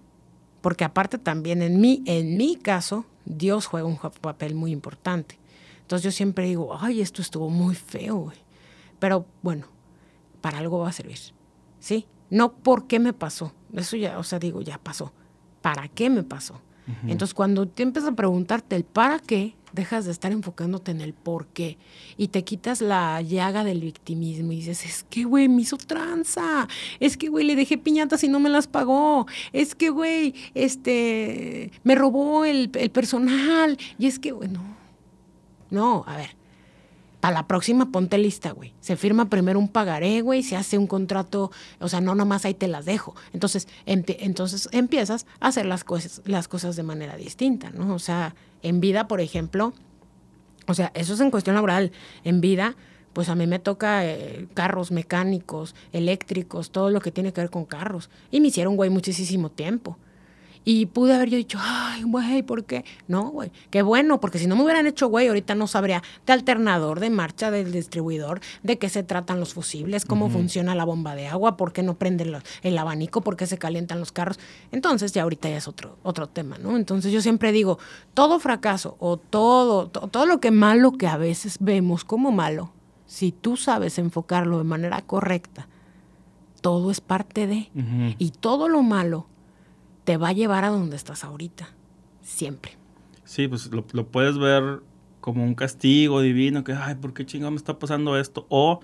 porque 0.61 0.83
aparte 0.83 1.17
también 1.17 1.61
en 1.61 1.79
mí, 1.79 2.03
en 2.05 2.37
mi 2.37 2.55
caso, 2.55 3.05
Dios 3.25 3.65
juega 3.65 3.87
un 3.87 3.97
papel 3.97 4.55
muy 4.55 4.71
importante. 4.71 5.39
Entonces 5.81 6.03
yo 6.03 6.11
siempre 6.11 6.45
digo, 6.45 6.77
ay, 6.79 7.01
esto 7.01 7.21
estuvo 7.21 7.49
muy 7.49 7.75
feo, 7.75 8.15
güey. 8.17 8.37
Pero 8.99 9.25
bueno, 9.41 9.67
para 10.41 10.59
algo 10.59 10.79
va 10.79 10.89
a 10.89 10.93
servir, 10.93 11.19
¿sí? 11.79 12.05
No 12.31 12.53
por 12.53 12.87
qué 12.87 12.99
me 12.99 13.13
pasó. 13.13 13.53
Eso 13.73 13.95
ya, 13.97 14.17
o 14.17 14.23
sea, 14.23 14.39
digo, 14.39 14.61
ya 14.61 14.79
pasó. 14.79 15.13
¿Para 15.61 15.87
qué 15.87 16.09
me 16.09 16.23
pasó? 16.23 16.59
Entonces, 17.07 17.33
cuando 17.33 17.67
te 17.67 17.83
empiezas 17.83 18.11
a 18.11 18.15
preguntarte 18.15 18.75
el 18.75 18.83
para 18.83 19.19
qué, 19.19 19.55
dejas 19.71 20.05
de 20.05 20.11
estar 20.11 20.31
enfocándote 20.31 20.91
en 20.91 20.99
el 20.99 21.13
por 21.13 21.47
qué 21.47 21.77
y 22.17 22.29
te 22.29 22.43
quitas 22.43 22.81
la 22.81 23.21
llaga 23.21 23.63
del 23.63 23.81
victimismo 23.81 24.51
y 24.51 24.57
dices, 24.57 24.85
es 24.85 25.05
que, 25.09 25.23
güey, 25.23 25.47
me 25.47 25.61
hizo 25.61 25.77
tranza, 25.77 26.67
es 26.99 27.17
que, 27.17 27.29
güey, 27.29 27.45
le 27.45 27.55
dejé 27.55 27.77
piñatas 27.77 28.23
y 28.23 28.27
no 28.27 28.39
me 28.39 28.49
las 28.49 28.67
pagó, 28.67 29.25
es 29.53 29.75
que, 29.75 29.89
güey, 29.89 30.33
este, 30.53 31.71
me 31.83 31.95
robó 31.95 32.43
el, 32.45 32.71
el 32.73 32.89
personal 32.89 33.77
y 33.97 34.07
es 34.07 34.19
que, 34.19 34.31
güey, 34.31 34.49
no, 34.49 34.61
no, 35.69 36.03
a 36.07 36.17
ver, 36.17 36.35
para 37.21 37.35
la 37.35 37.47
próxima 37.47 37.91
ponte 37.91 38.17
lista, 38.17 38.51
güey. 38.51 38.73
Se 38.81 38.97
firma 38.97 39.29
primero 39.29 39.59
un 39.59 39.69
pagaré, 39.69 40.21
güey, 40.21 40.41
se 40.41 40.57
hace 40.57 40.77
un 40.77 40.87
contrato, 40.87 41.51
o 41.79 41.87
sea, 41.87 42.01
no 42.01 42.15
nomás 42.15 42.45
ahí 42.45 42.55
te 42.55 42.67
las 42.67 42.85
dejo. 42.85 43.15
Entonces, 43.31 43.67
entonces 43.85 44.67
empiezas 44.71 45.27
a 45.39 45.49
hacer 45.49 45.67
las 45.67 45.83
cosas, 45.83 46.21
las 46.25 46.47
cosas 46.47 46.75
de 46.75 46.83
manera 46.83 47.15
distinta, 47.15 47.69
¿no? 47.69 47.93
O 47.93 47.99
sea, 47.99 48.35
en 48.63 48.81
vida, 48.81 49.07
por 49.07 49.21
ejemplo, 49.21 49.73
o 50.67 50.73
sea, 50.73 50.91
eso 50.95 51.13
es 51.13 51.19
en 51.19 51.31
cuestión 51.31 51.55
laboral. 51.55 51.91
En 52.23 52.41
vida, 52.41 52.75
pues 53.13 53.29
a 53.29 53.35
mí 53.35 53.45
me 53.45 53.59
toca 53.59 54.05
eh, 54.05 54.47
carros 54.55 54.91
mecánicos, 54.91 55.75
eléctricos, 55.93 56.71
todo 56.71 56.89
lo 56.89 57.01
que 57.01 57.11
tiene 57.11 57.33
que 57.33 57.41
ver 57.41 57.51
con 57.51 57.65
carros. 57.65 58.09
Y 58.31 58.41
me 58.41 58.47
hicieron, 58.47 58.75
güey, 58.75 58.89
muchísimo 58.89 59.51
tiempo. 59.51 59.97
Y 60.63 60.85
pude 60.85 61.15
haber 61.15 61.29
yo 61.29 61.37
dicho, 61.37 61.57
ay, 61.59 62.03
güey, 62.03 62.43
¿por 62.43 62.65
qué? 62.65 62.85
No, 63.07 63.29
güey, 63.29 63.51
qué 63.71 63.81
bueno, 63.81 64.19
porque 64.19 64.37
si 64.37 64.45
no 64.45 64.55
me 64.55 64.63
hubieran 64.63 64.85
hecho, 64.85 65.07
güey, 65.07 65.27
ahorita 65.27 65.55
no 65.55 65.65
sabría 65.65 66.03
de 66.27 66.33
alternador, 66.33 66.99
de 66.99 67.09
marcha 67.09 67.49
del 67.49 67.71
distribuidor, 67.71 68.41
de 68.61 68.77
qué 68.77 68.87
se 68.87 69.01
tratan 69.01 69.39
los 69.39 69.55
fusibles, 69.55 70.05
cómo 70.05 70.29
funciona 70.29 70.75
la 70.75 70.85
bomba 70.85 71.15
de 71.15 71.27
agua, 71.27 71.57
por 71.57 71.73
qué 71.73 71.81
no 71.81 71.95
prende 71.95 72.41
el 72.61 72.77
abanico, 72.77 73.21
por 73.21 73.37
qué 73.37 73.47
se 73.47 73.57
calientan 73.57 73.99
los 73.99 74.11
carros. 74.11 74.39
Entonces, 74.71 75.13
ya 75.13 75.23
ahorita 75.23 75.49
ya 75.49 75.57
es 75.57 75.67
otro, 75.67 75.97
otro 76.03 76.27
tema, 76.27 76.59
¿no? 76.59 76.77
Entonces, 76.77 77.11
yo 77.11 77.21
siempre 77.21 77.51
digo, 77.51 77.79
todo 78.13 78.39
fracaso 78.39 78.97
o 78.99 79.17
todo, 79.17 79.87
todo 79.87 80.25
lo 80.27 80.39
que 80.39 80.51
malo 80.51 80.91
que 80.91 81.07
a 81.07 81.17
veces 81.17 81.57
vemos 81.59 82.03
como 82.03 82.31
malo, 82.31 82.71
si 83.07 83.31
tú 83.31 83.57
sabes 83.57 83.97
enfocarlo 83.97 84.59
de 84.59 84.63
manera 84.63 85.01
correcta, 85.01 85.67
todo 86.61 86.91
es 86.91 87.01
parte 87.01 87.47
de. 87.47 87.71
Y 88.19 88.29
todo 88.29 88.69
lo 88.69 88.83
malo 88.83 89.25
te 90.11 90.17
va 90.17 90.27
a 90.27 90.33
llevar 90.33 90.65
a 90.65 90.67
donde 90.67 90.97
estás 90.97 91.23
ahorita, 91.23 91.69
siempre. 92.21 92.73
Sí, 93.23 93.47
pues 93.47 93.71
lo, 93.71 93.85
puedes 93.85 94.37
ver 94.37 94.81
como 95.21 95.41
un 95.41 95.55
castigo 95.55 96.19
divino, 96.19 96.65
que, 96.65 96.73
ay, 96.73 96.95
¿por 96.95 97.13
qué 97.13 97.25
chingado 97.25 97.49
me 97.51 97.55
está 97.55 97.79
pasando 97.79 98.19
esto? 98.19 98.45
O 98.49 98.81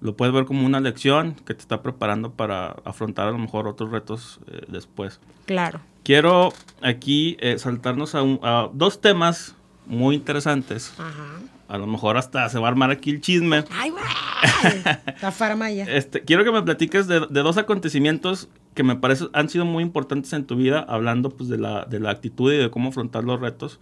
lo 0.00 0.16
puedes 0.16 0.32
ver 0.32 0.44
como 0.44 0.64
una 0.64 0.78
lección 0.78 1.34
que 1.34 1.54
te 1.54 1.62
está 1.62 1.82
preparando 1.82 2.30
para 2.30 2.76
afrontar 2.84 3.26
a 3.26 3.32
lo 3.32 3.38
mejor 3.38 3.66
otros 3.66 3.90
retos 3.90 4.38
eh, 4.46 4.66
después. 4.68 5.18
Claro. 5.46 5.80
Quiero 6.04 6.52
aquí 6.80 7.36
eh, 7.40 7.58
saltarnos 7.58 8.14
a, 8.14 8.20
a, 8.20 8.70
dos 8.72 9.00
temas 9.00 9.56
muy 9.84 10.14
interesantes. 10.14 10.94
Ajá. 10.96 11.40
A 11.68 11.76
lo 11.76 11.86
mejor 11.86 12.16
hasta 12.16 12.48
se 12.48 12.58
va 12.58 12.68
a 12.68 12.70
armar 12.70 12.90
aquí 12.90 13.10
el 13.10 13.20
chisme. 13.20 13.64
¡Ay, 13.70 13.90
güey! 13.90 14.02
La 15.22 15.30
farmaya. 15.30 15.84
Este, 15.84 16.22
quiero 16.22 16.42
que 16.42 16.50
me 16.50 16.62
platiques 16.62 17.06
de, 17.06 17.20
de, 17.20 17.42
dos 17.42 17.58
acontecimientos 17.58 18.48
que 18.74 18.82
me 18.82 18.96
parece 18.96 19.26
han 19.34 19.48
sido 19.48 19.64
muy 19.64 19.82
importantes 19.82 20.32
en 20.32 20.46
tu 20.46 20.56
vida, 20.56 20.80
hablando 20.88 21.30
pues 21.30 21.50
de 21.50 21.58
la, 21.58 21.84
de 21.84 22.00
la 22.00 22.10
actitud 22.10 22.52
y 22.52 22.56
de 22.56 22.70
cómo 22.70 22.88
afrontar 22.88 23.24
los 23.24 23.40
retos. 23.40 23.80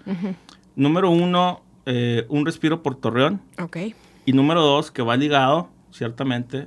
Número 0.74 1.11
uno, 1.11 1.62
eh, 1.84 2.26
un 2.28 2.45
respiro 2.45 2.82
por 2.82 2.97
Torreón. 2.97 3.41
Ok. 3.62 3.76
Y 4.24 4.32
número 4.32 4.62
dos, 4.62 4.91
que 4.91 5.03
va 5.03 5.16
ligado, 5.16 5.68
ciertamente, 5.93 6.66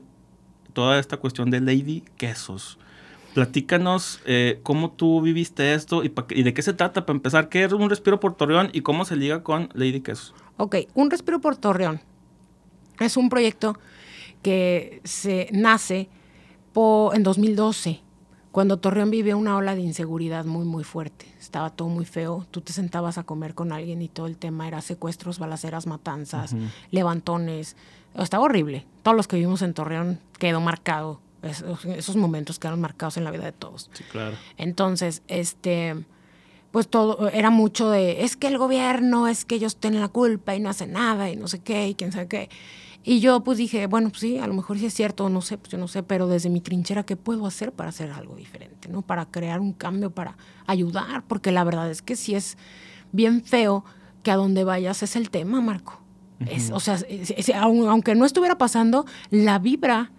toda 0.74 1.00
esta 1.00 1.18
cuestión 1.18 1.50
de 1.50 1.60
Lady 1.60 2.04
Quesos. 2.18 2.78
Platícanos 3.40 4.22
eh, 4.26 4.60
cómo 4.64 4.92
tú 4.92 5.22
viviste 5.22 5.74
esto 5.74 6.04
y, 6.04 6.14
y, 6.30 6.44
de 6.44 6.54
qué 6.54 6.62
se 6.62 6.74
trata 6.74 7.06
para 7.06 7.16
empezar. 7.16 7.50
¿Qué 7.50 7.64
es 7.64 7.72
un 7.72 7.90
respiro 7.90 8.20
por 8.20 8.36
Torreón 8.36 8.70
y 8.74 8.82
cómo 8.82 9.06
se 9.06 9.16
liga 9.16 9.44
con 9.44 9.70
Lady 9.74 10.02
Quesos? 10.02 10.34
Ok, 10.58 10.76
un 10.94 11.10
respiro 11.10 11.40
por 11.40 11.56
Torreón 11.56 12.02
es 13.00 13.18
un 13.18 13.30
proyecto 13.30 13.78
que 14.42 15.02
se 15.04 15.50
nace 15.52 16.10
en 17.14 17.24
2012, 17.24 18.00
cuando 18.54 18.78
Torreón 18.78 19.12
vivía 19.12 19.36
una 19.36 19.58
ola 19.58 19.76
de 19.76 19.82
inseguridad 19.82 20.46
muy, 20.46 20.64
muy 20.66 20.86
fuerte. 20.86 21.26
Estaba 21.38 21.70
todo 21.70 21.90
muy 21.90 22.06
feo. 22.06 22.48
Tú 22.52 22.62
te 22.62 22.72
sentabas 22.72 23.18
a 23.18 23.24
comer 23.24 23.54
con 23.54 23.74
alguien 23.74 24.02
y 24.02 24.08
todo 24.08 24.28
el 24.28 24.38
tema 24.38 24.66
era 24.66 24.80
secuestros, 24.80 25.40
balaceras, 25.40 25.88
matanzas, 25.88 26.56
levantones. 26.90 27.76
Estaba 28.16 28.46
horrible. 28.46 28.86
Todos 29.04 29.18
los 29.18 29.28
que 29.28 29.36
vivimos 29.36 29.62
en 29.62 29.74
Torreón 29.74 30.20
quedó 30.40 30.62
marcado. 30.62 31.20
Esos 31.42 32.16
momentos 32.16 32.60
quedaron 32.60 32.82
marcados 32.82 33.18
en 33.18 33.24
la 33.24 33.32
vida 33.32 33.46
de 33.46 33.52
todos. 33.52 33.90
Sí, 33.94 34.04
claro. 34.12 34.36
Entonces, 34.58 35.24
este 35.28 36.06
pues 36.72 36.88
todo 36.88 37.30
era 37.30 37.50
mucho 37.50 37.90
de 37.90 38.24
es 38.24 38.36
que 38.38 38.48
el 38.48 38.58
gobierno, 38.58 39.28
es 39.28 39.46
que 39.46 39.56
ellos 39.56 39.78
tienen 39.78 40.02
la 40.02 40.08
culpa 40.08 40.56
y 40.56 40.60
no 40.60 40.70
hacen 40.70 40.94
nada 40.94 41.30
y 41.30 41.36
no 41.36 41.48
sé 41.48 41.60
qué 41.60 41.88
y 41.90 41.96
quién 41.96 42.12
sabe 42.12 42.28
qué. 42.28 42.50
Y 43.04 43.22
yo 43.22 43.44
pues 43.44 43.58
dije, 43.58 43.88
bueno, 43.88 44.10
pues 44.10 44.22
sí, 44.22 44.38
a 44.38 44.46
lo 44.46 44.54
mejor 44.54 44.78
sí 44.78 44.86
es 44.86 44.94
cierto, 44.94 45.30
no 45.30 45.42
sé, 45.42 45.58
pues 45.58 45.72
yo 45.72 45.78
no 45.78 45.88
sé, 45.88 46.04
pero 46.04 46.28
desde 46.28 46.50
mi 46.50 46.62
trinchera, 46.62 47.04
¿qué 47.04 47.16
puedo 47.16 47.46
hacer 47.48 47.72
para 47.72 47.90
hacer 47.90 48.12
algo 48.12 48.36
diferente, 48.36 48.90
¿no? 48.90 49.02
Para 49.02 49.26
crear 49.26 49.62
un 49.62 49.74
cambio, 49.74 50.12
para 50.12 50.38
ayudar, 50.68 51.24
porque 51.28 51.52
la 51.52 51.64
verdad 51.64 51.90
es 51.90 52.02
que 52.02 52.16
sí 52.16 52.36
es 52.36 52.58
bien 53.12 53.44
feo 53.44 53.86
que 54.22 54.32
a 54.32 54.36
donde 54.36 54.64
vayas 54.64 55.02
es 55.02 55.16
el 55.16 55.30
tema, 55.30 55.62
Marco. 55.62 56.02
es, 56.46 56.72
o 56.72 56.80
sea, 56.80 57.00
aunque 57.62 58.16
no 58.16 58.26
estuviera 58.26 58.58
pasando, 58.58 59.06
la 59.32 59.60
vibra 59.60 60.12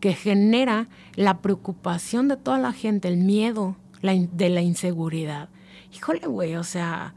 que 0.00 0.14
genera 0.14 0.88
la 1.14 1.38
preocupación 1.38 2.28
de 2.28 2.36
toda 2.36 2.58
la 2.58 2.72
gente, 2.72 3.08
el 3.08 3.16
miedo 3.16 3.76
la, 4.02 4.14
de 4.14 4.48
la 4.48 4.62
inseguridad. 4.62 5.48
Híjole, 5.94 6.26
güey, 6.26 6.56
o 6.56 6.64
sea, 6.64 7.14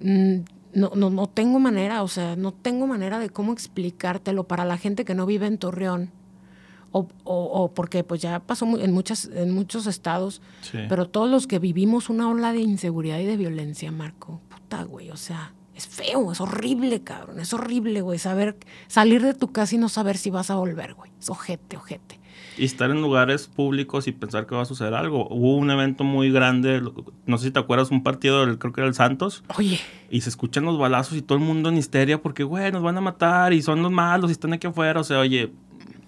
mm, 0.00 0.36
no, 0.74 0.92
no, 0.94 1.10
no 1.10 1.26
tengo 1.28 1.58
manera, 1.58 2.02
o 2.02 2.08
sea, 2.08 2.36
no 2.36 2.52
tengo 2.52 2.86
manera 2.86 3.18
de 3.18 3.30
cómo 3.30 3.52
explicártelo 3.52 4.44
para 4.44 4.64
la 4.64 4.78
gente 4.78 5.04
que 5.04 5.14
no 5.14 5.26
vive 5.26 5.46
en 5.46 5.58
Torreón. 5.58 6.10
O, 6.92 7.06
o, 7.22 7.72
porque 7.72 8.02
pues 8.02 8.20
ya 8.20 8.40
pasó 8.40 8.66
en, 8.80 8.92
muchas, 8.92 9.30
en 9.32 9.52
muchos 9.52 9.86
estados, 9.86 10.42
pero 10.88 11.08
todos 11.08 11.30
los 11.30 11.46
que 11.46 11.60
vivimos 11.60 12.10
una 12.10 12.28
ola 12.28 12.52
de 12.52 12.62
inseguridad 12.62 13.20
y 13.20 13.26
de 13.26 13.36
violencia, 13.36 13.92
Marco, 13.92 14.40
puta, 14.48 14.82
güey, 14.82 15.12
o 15.12 15.16
sea, 15.16 15.54
Es 15.80 15.86
feo, 15.86 16.30
es 16.30 16.42
horrible, 16.42 17.02
cabrón. 17.02 17.40
Es 17.40 17.54
horrible, 17.54 18.02
güey. 18.02 18.18
Saber, 18.18 18.54
salir 18.86 19.22
de 19.22 19.32
tu 19.32 19.50
casa 19.50 19.76
y 19.76 19.78
no 19.78 19.88
saber 19.88 20.18
si 20.18 20.28
vas 20.28 20.50
a 20.50 20.56
volver, 20.56 20.92
güey. 20.92 21.10
Es 21.18 21.30
ojete, 21.30 21.78
ojete. 21.78 22.20
Y 22.58 22.66
estar 22.66 22.90
en 22.90 23.00
lugares 23.00 23.46
públicos 23.46 24.06
y 24.06 24.12
pensar 24.12 24.46
que 24.46 24.54
va 24.54 24.60
a 24.60 24.66
suceder 24.66 24.92
algo. 24.92 25.26
Hubo 25.30 25.56
un 25.56 25.70
evento 25.70 26.04
muy 26.04 26.30
grande, 26.30 26.82
no 27.24 27.38
sé 27.38 27.46
si 27.46 27.50
te 27.50 27.58
acuerdas, 27.58 27.90
un 27.90 28.02
partido, 28.02 28.44
del, 28.44 28.58
creo 28.58 28.74
que 28.74 28.82
era 28.82 28.88
el 28.88 28.94
Santos. 28.94 29.42
Oye. 29.56 29.80
Y 30.10 30.20
se 30.20 30.28
escuchan 30.28 30.66
los 30.66 30.78
balazos 30.78 31.16
y 31.16 31.22
todo 31.22 31.38
el 31.38 31.44
mundo 31.44 31.70
en 31.70 31.78
histeria 31.78 32.20
porque, 32.20 32.44
güey, 32.44 32.70
nos 32.72 32.82
van 32.82 32.98
a 32.98 33.00
matar 33.00 33.54
y 33.54 33.62
son 33.62 33.80
los 33.80 33.90
malos 33.90 34.30
y 34.30 34.32
están 34.32 34.52
aquí 34.52 34.66
afuera. 34.66 35.00
O 35.00 35.04
sea, 35.04 35.20
oye, 35.20 35.50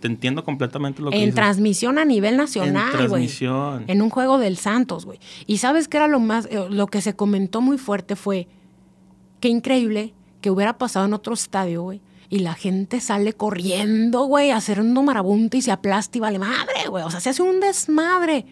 te 0.00 0.06
entiendo 0.06 0.44
completamente 0.44 1.00
lo 1.00 1.10
que 1.10 1.24
En 1.24 1.32
transmisión 1.32 1.98
a 1.98 2.04
nivel 2.04 2.36
nacional, 2.36 2.90
güey. 2.92 3.02
En 3.04 3.08
transmisión. 3.08 3.84
En 3.86 4.02
un 4.02 4.10
juego 4.10 4.36
del 4.36 4.58
Santos, 4.58 5.06
güey. 5.06 5.18
Y 5.46 5.56
sabes 5.56 5.88
qué 5.88 5.96
era 5.96 6.08
lo 6.08 6.20
más, 6.20 6.46
eh, 6.50 6.66
lo 6.68 6.88
que 6.88 7.00
se 7.00 7.16
comentó 7.16 7.62
muy 7.62 7.78
fuerte 7.78 8.16
fue, 8.16 8.48
qué 9.42 9.48
increíble 9.48 10.14
que 10.40 10.50
hubiera 10.50 10.78
pasado 10.78 11.04
en 11.04 11.14
otro 11.14 11.34
estadio, 11.34 11.82
güey. 11.82 12.00
Y 12.30 12.38
la 12.38 12.54
gente 12.54 13.00
sale 13.00 13.34
corriendo, 13.34 14.24
güey, 14.24 14.52
a 14.52 14.56
hacer 14.56 14.80
un 14.80 14.94
marabunto 15.04 15.56
y 15.58 15.62
se 15.62 15.72
aplasta 15.72 16.16
y 16.16 16.20
vale 16.20 16.38
madre, 16.38 16.88
güey. 16.88 17.04
O 17.04 17.10
sea, 17.10 17.20
se 17.20 17.30
hace 17.30 17.42
un 17.42 17.58
desmadre. 17.58 18.46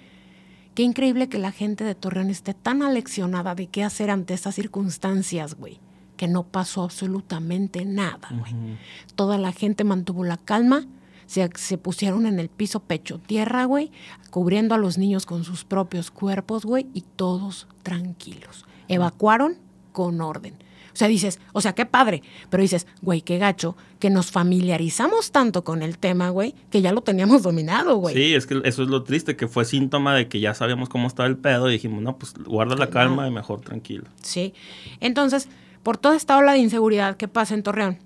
Qué 0.75 0.83
increíble 0.83 1.29
que 1.29 1.39
la 1.39 1.53
gente 1.53 1.85
de 1.85 1.95
Torreón 1.95 2.29
esté 2.29 2.53
tan 2.53 2.83
aleccionada 2.83 3.55
de 3.55 3.69
qué 3.69 3.85
hacer 3.85 4.11
ante 4.11 4.35
estas 4.35 4.57
circunstancias, 4.57 5.55
güey. 5.55 5.79
Que 6.17 6.27
no 6.27 6.43
pasó 6.43 6.83
absolutamente 6.83 7.85
nada, 7.85 8.29
güey. 8.33 8.77
Toda 9.15 9.39
la 9.39 9.53
gente 9.53 9.85
mantuvo 9.85 10.25
la 10.25 10.37
calma 10.39 10.87
se, 11.27 11.79
pusieron 11.79 12.27
en 12.27 12.41
el 12.41 12.49
piso 12.49 12.81
pecho 12.81 13.21
tierra, 13.21 13.65
güey, 13.65 13.93
cubriendo 14.31 14.75
a 14.75 14.79
los 14.79 14.99
niños 14.99 15.27
con 15.27 15.45
sus 15.45 15.65
propios 15.65 16.11
cuerpos, 16.11 16.65
güey, 16.65 16.89
y 16.93 17.03
todos 17.03 17.69
tranquilos. 17.85 18.67
Evacuaron 18.89 19.57
con 19.93 20.21
orden. 20.21 20.55
O 20.93 20.97
sea, 20.97 21.09
dices, 21.09 21.41
o 21.53 21.61
sea, 21.61 21.75
qué 21.75 21.87
padre, 21.87 22.23
pero 22.49 22.63
dices, 22.63 22.87
güey, 23.03 23.23
qué 23.23 23.39
gacho, 23.39 23.77
que 23.99 24.11
nos 24.11 24.31
familiarizamos 24.31 25.31
tanto 25.33 25.65
con 25.65 25.83
el 25.83 25.99
tema, 25.99 26.31
güey, 26.31 26.55
que 26.71 26.83
ya 26.83 26.93
lo 26.93 27.03
teníamos 27.03 27.43
dominado, 27.45 27.97
güey. 27.97 28.15
Sí, 28.15 28.35
es 28.35 28.47
que 28.47 28.61
eso 28.65 28.83
es 28.83 28.89
lo 28.89 29.03
triste, 29.03 29.37
que 29.37 29.49
fue 29.49 29.65
síntoma 29.65 30.15
de 30.15 30.29
que 30.29 30.41
ya 30.41 30.55
sabíamos 30.55 30.89
cómo 30.89 31.07
estaba 31.07 31.29
el 31.29 31.37
pedo 31.37 31.69
y 31.69 31.73
dijimos, 31.73 32.03
no, 32.03 32.19
pues 32.19 32.35
guarda 32.35 32.77
la 32.77 32.89
calma 32.89 33.27
y 33.27 33.31
mejor 33.31 33.61
tranquilo. 33.61 34.05
Sí. 34.23 34.55
Entonces, 35.01 35.49
por 35.83 35.97
toda 35.97 36.17
esta 36.17 36.37
ola 36.37 36.53
de 36.53 36.59
inseguridad 36.59 37.17
que 37.17 37.29
pasa 37.29 37.55
en 37.55 37.63
Torreón, 37.63 37.99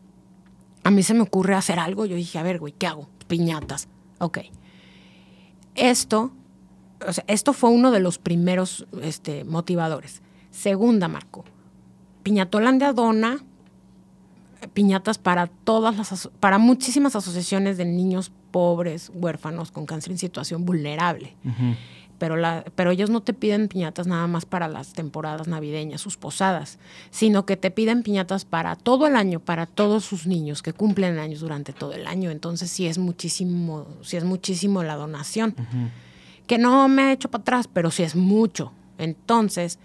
a 0.82 0.90
mí 0.90 1.02
se 1.02 1.14
me 1.14 1.22
ocurre 1.22 1.54
hacer 1.54 1.78
algo. 1.78 2.04
Yo 2.06 2.14
dije, 2.16 2.38
a 2.38 2.42
ver, 2.42 2.58
güey, 2.58 2.74
¿qué 2.76 2.86
hago? 2.86 3.08
piñatas. 3.26 3.88
Ok. 4.18 4.38
Esto, 5.74 6.32
o 7.06 7.12
sea, 7.12 7.24
esto 7.26 7.52
fue 7.52 7.70
uno 7.70 7.90
de 7.90 8.00
los 8.00 8.18
primeros 8.18 8.86
este, 9.02 9.44
motivadores. 9.44 10.22
Segunda, 10.50 11.08
Marco. 11.08 11.44
Piñatolandia 12.24 12.92
dona 12.92 13.38
piñatas 14.72 15.18
para 15.18 15.46
todas 15.46 15.96
las 15.96 16.28
para 16.40 16.58
muchísimas 16.58 17.14
asociaciones 17.14 17.76
de 17.76 17.84
niños 17.84 18.32
pobres, 18.50 19.12
huérfanos 19.14 19.70
con 19.70 19.86
cáncer 19.86 20.12
en 20.12 20.18
situación 20.18 20.64
vulnerable 20.64 21.36
pero, 22.18 22.36
la, 22.36 22.64
pero 22.74 22.90
ellos 22.90 23.10
no 23.10 23.20
te 23.20 23.32
piden 23.32 23.68
piñatas 23.68 24.06
nada 24.06 24.26
más 24.26 24.46
para 24.46 24.68
las 24.68 24.92
temporadas 24.92 25.48
navideñas, 25.48 26.00
sus 26.00 26.16
posadas, 26.16 26.78
sino 27.10 27.44
que 27.44 27.56
te 27.56 27.70
piden 27.70 28.02
piñatas 28.02 28.44
para 28.44 28.76
todo 28.76 29.06
el 29.06 29.16
año, 29.16 29.40
para 29.40 29.66
todos 29.66 30.04
sus 30.04 30.26
niños 30.26 30.62
que 30.62 30.72
cumplen 30.72 31.18
años 31.18 31.40
durante 31.40 31.72
todo 31.72 31.92
el 31.92 32.06
año. 32.06 32.30
Entonces 32.30 32.70
sí 32.70 32.86
es 32.86 32.98
muchísimo, 32.98 33.86
sí 34.02 34.16
es 34.16 34.24
muchísimo 34.24 34.82
la 34.82 34.96
donación, 34.96 35.54
que 36.46 36.58
no 36.58 36.88
me 36.88 37.02
ha 37.02 37.12
hecho 37.12 37.30
para 37.30 37.42
atrás, 37.42 37.68
pero 37.72 37.90
sí 37.90 38.02
es 38.02 38.16
mucho. 38.16 38.72
Entonces 38.98 39.78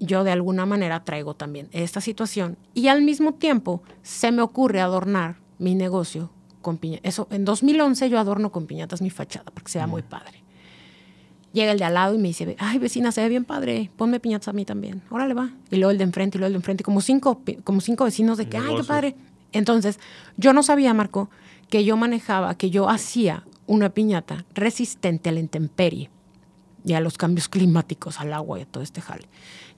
yo 0.00 0.24
de 0.24 0.32
alguna 0.32 0.66
manera 0.66 1.04
traigo 1.04 1.34
también 1.34 1.68
esta 1.72 2.00
situación 2.00 2.56
y 2.74 2.88
al 2.88 3.02
mismo 3.02 3.34
tiempo 3.34 3.82
se 4.02 4.32
me 4.32 4.42
ocurre 4.42 4.80
adornar 4.80 5.36
mi 5.58 5.74
negocio 5.74 6.30
con 6.62 6.78
piñatas. 6.78 7.08
Eso, 7.08 7.28
en 7.30 7.44
2011 7.44 8.08
yo 8.08 8.18
adorno 8.18 8.50
con 8.50 8.66
piñatas 8.66 9.02
mi 9.02 9.10
fachada 9.10 9.50
porque 9.52 9.70
sea 9.70 9.86
muy 9.86 10.02
padre. 10.02 10.42
Llega 11.52 11.70
el 11.70 11.78
de 11.78 11.84
al 11.84 11.94
lado 11.94 12.14
y 12.14 12.18
me 12.18 12.28
dice, 12.28 12.56
ay, 12.58 12.78
vecina, 12.78 13.12
se 13.12 13.20
ve 13.20 13.28
bien 13.28 13.44
padre, 13.44 13.90
ponme 13.96 14.18
piñatas 14.18 14.48
a 14.48 14.52
mí 14.52 14.64
también. 14.64 15.02
Órale, 15.10 15.34
va. 15.34 15.50
Y 15.70 15.76
luego 15.76 15.92
el 15.92 15.98
de 15.98 16.04
enfrente 16.04 16.36
y 16.36 16.40
luego 16.40 16.48
el 16.48 16.54
de 16.54 16.58
enfrente, 16.58 16.82
como 16.82 17.00
cinco, 17.00 17.40
como 17.62 17.80
cinco 17.80 18.04
vecinos 18.04 18.38
de 18.38 18.48
que, 18.48 18.58
ay, 18.58 18.74
qué 18.76 18.82
padre. 18.82 19.14
Entonces, 19.52 20.00
yo 20.36 20.52
no 20.52 20.64
sabía, 20.64 20.92
Marco, 20.94 21.30
que 21.70 21.84
yo 21.84 21.96
manejaba, 21.96 22.56
que 22.56 22.70
yo 22.70 22.88
hacía 22.88 23.44
una 23.68 23.90
piñata 23.90 24.44
resistente 24.52 25.28
a 25.28 25.32
la 25.32 25.38
intemperie 25.38 26.10
y 26.84 26.92
a 26.92 27.00
los 27.00 27.16
cambios 27.18 27.48
climáticos, 27.48 28.20
al 28.20 28.32
agua 28.32 28.58
y 28.58 28.62
a 28.62 28.66
todo 28.66 28.82
este 28.82 29.00
jale. 29.00 29.26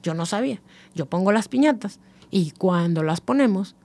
Yo 0.03 0.13
no 0.13 0.25
sabía. 0.25 0.61
Yo 0.93 1.05
pongo 1.05 1.31
las 1.31 1.47
piñatas 1.47 1.99
y 2.29 2.51
cuando 2.51 3.03
las 3.03 3.21
ponemos, 3.21 3.75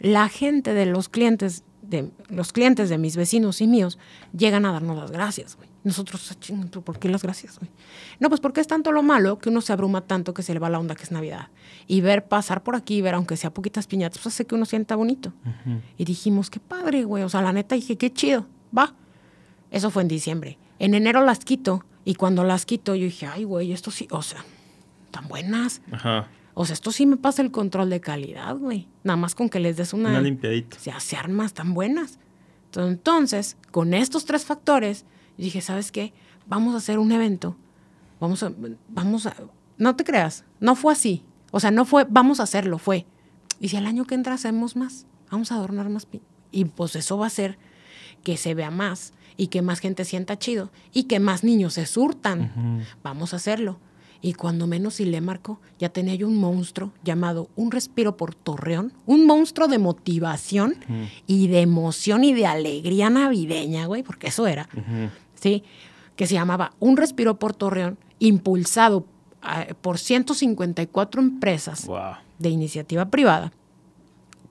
la 0.00 0.28
gente 0.28 0.74
de 0.74 0.86
los 0.86 1.08
clientes, 1.08 1.64
de 1.82 2.10
los 2.28 2.52
clientes 2.52 2.88
de 2.88 2.98
mis 2.98 3.16
vecinos 3.16 3.60
y 3.60 3.66
míos, 3.66 3.98
llegan 4.36 4.66
a 4.66 4.72
darnos 4.72 4.96
las 4.96 5.10
gracias, 5.10 5.56
güey. 5.56 5.70
Nosotros, 5.84 6.36
¿por 6.84 6.98
qué 7.00 7.08
las 7.08 7.22
gracias? 7.22 7.58
No, 8.20 8.28
pues 8.28 8.40
porque 8.40 8.60
es 8.60 8.68
tanto 8.68 8.92
lo 8.92 9.02
malo 9.02 9.38
que 9.38 9.48
uno 9.48 9.60
se 9.60 9.72
abruma 9.72 10.02
tanto 10.02 10.32
que 10.32 10.44
se 10.44 10.54
le 10.54 10.60
va 10.60 10.70
la 10.70 10.78
onda 10.78 10.94
que 10.94 11.02
es 11.02 11.10
Navidad. 11.10 11.48
Y 11.88 12.02
ver 12.02 12.26
pasar 12.26 12.62
por 12.62 12.76
aquí, 12.76 13.02
ver 13.02 13.14
aunque 13.14 13.36
sea 13.36 13.52
poquitas 13.52 13.88
piñatas, 13.88 14.18
pues 14.22 14.34
hace 14.34 14.46
que 14.46 14.54
uno 14.54 14.64
sienta 14.64 14.94
bonito. 14.94 15.32
Y 15.98 16.04
dijimos, 16.04 16.50
qué 16.50 16.60
padre, 16.60 17.02
güey. 17.02 17.24
O 17.24 17.28
sea, 17.28 17.42
la 17.42 17.52
neta 17.52 17.74
dije, 17.74 17.98
qué 17.98 18.12
chido, 18.12 18.46
va. 18.76 18.94
Eso 19.72 19.90
fue 19.90 20.02
en 20.02 20.08
diciembre. 20.08 20.56
En 20.78 20.94
enero 20.94 21.24
las 21.24 21.40
quito. 21.40 21.84
Y 22.04 22.14
cuando 22.14 22.44
las 22.44 22.66
quito, 22.66 22.94
yo 22.94 23.04
dije, 23.04 23.26
ay, 23.26 23.44
güey, 23.44 23.72
esto 23.72 23.90
sí, 23.90 24.08
o 24.10 24.22
sea, 24.22 24.44
tan 25.10 25.28
buenas. 25.28 25.82
Ajá. 25.90 26.28
O 26.54 26.66
sea, 26.66 26.74
esto 26.74 26.92
sí 26.92 27.06
me 27.06 27.16
pasa 27.16 27.42
el 27.42 27.50
control 27.50 27.88
de 27.90 28.00
calidad, 28.00 28.56
güey. 28.56 28.88
Nada 29.04 29.16
más 29.16 29.34
con 29.34 29.48
que 29.48 29.60
les 29.60 29.76
des 29.76 29.92
una... 29.92 30.10
Una 30.10 30.20
limpiadita. 30.20 30.78
Se 30.78 30.90
hace 30.90 31.16
armas 31.16 31.54
tan 31.54 31.72
buenas. 31.74 32.18
Entonces, 32.76 33.56
con 33.70 33.94
estos 33.94 34.24
tres 34.24 34.44
factores 34.44 35.04
dije, 35.36 35.60
¿sabes 35.60 35.92
qué? 35.92 36.12
Vamos 36.46 36.74
a 36.74 36.78
hacer 36.78 36.98
un 36.98 37.12
evento. 37.12 37.56
Vamos 38.20 38.42
a, 38.42 38.52
vamos 38.88 39.26
a, 39.26 39.34
no 39.78 39.96
te 39.96 40.04
creas, 40.04 40.44
no 40.60 40.74
fue 40.74 40.92
así. 40.92 41.24
O 41.50 41.60
sea, 41.60 41.70
no 41.70 41.84
fue, 41.84 42.06
vamos 42.08 42.40
a 42.40 42.44
hacerlo, 42.44 42.78
fue. 42.78 43.06
Y 43.60 43.68
si 43.68 43.76
al 43.76 43.86
año 43.86 44.06
que 44.06 44.14
entra 44.14 44.34
hacemos 44.34 44.76
más, 44.76 45.06
vamos 45.30 45.52
a 45.52 45.56
adornar 45.56 45.88
más. 45.88 46.06
Y 46.50 46.64
pues 46.66 46.96
eso 46.96 47.18
va 47.18 47.24
a 47.24 47.28
hacer 47.28 47.58
que 48.22 48.36
se 48.36 48.54
vea 48.54 48.70
más 48.70 49.12
y 49.36 49.48
que 49.48 49.62
más 49.62 49.80
gente 49.80 50.04
sienta 50.04 50.38
chido 50.38 50.70
y 50.92 51.04
que 51.04 51.20
más 51.20 51.44
niños 51.44 51.74
se 51.74 51.86
surtan. 51.86 52.84
Vamos 53.02 53.32
a 53.32 53.36
hacerlo. 53.36 53.78
Y 54.24 54.34
cuando 54.34 54.68
menos 54.68 55.00
y 55.00 55.04
le 55.04 55.20
marco, 55.20 55.60
ya 55.80 55.88
tenía 55.88 56.14
yo 56.14 56.28
un 56.28 56.36
monstruo 56.36 56.92
llamado 57.02 57.48
Un 57.56 57.72
Respiro 57.72 58.16
por 58.16 58.36
Torreón, 58.36 58.92
un 59.04 59.26
monstruo 59.26 59.66
de 59.66 59.78
motivación 59.78 60.76
y 61.26 61.48
de 61.48 61.60
emoción 61.60 62.22
y 62.22 62.32
de 62.32 62.46
alegría 62.46 63.10
navideña, 63.10 63.86
güey, 63.86 64.04
porque 64.04 64.28
eso 64.28 64.46
era. 64.46 64.68
¿sí? 65.34 65.64
Que 66.14 66.28
se 66.28 66.34
llamaba 66.34 66.72
Un 66.78 66.96
Respiro 66.96 67.38
por 67.40 67.52
Torreón, 67.52 67.98
impulsado 68.20 69.06
eh, 69.42 69.74
por 69.80 69.98
154 69.98 71.20
empresas 71.20 71.88
de 72.38 72.48
iniciativa 72.48 73.06
privada, 73.06 73.52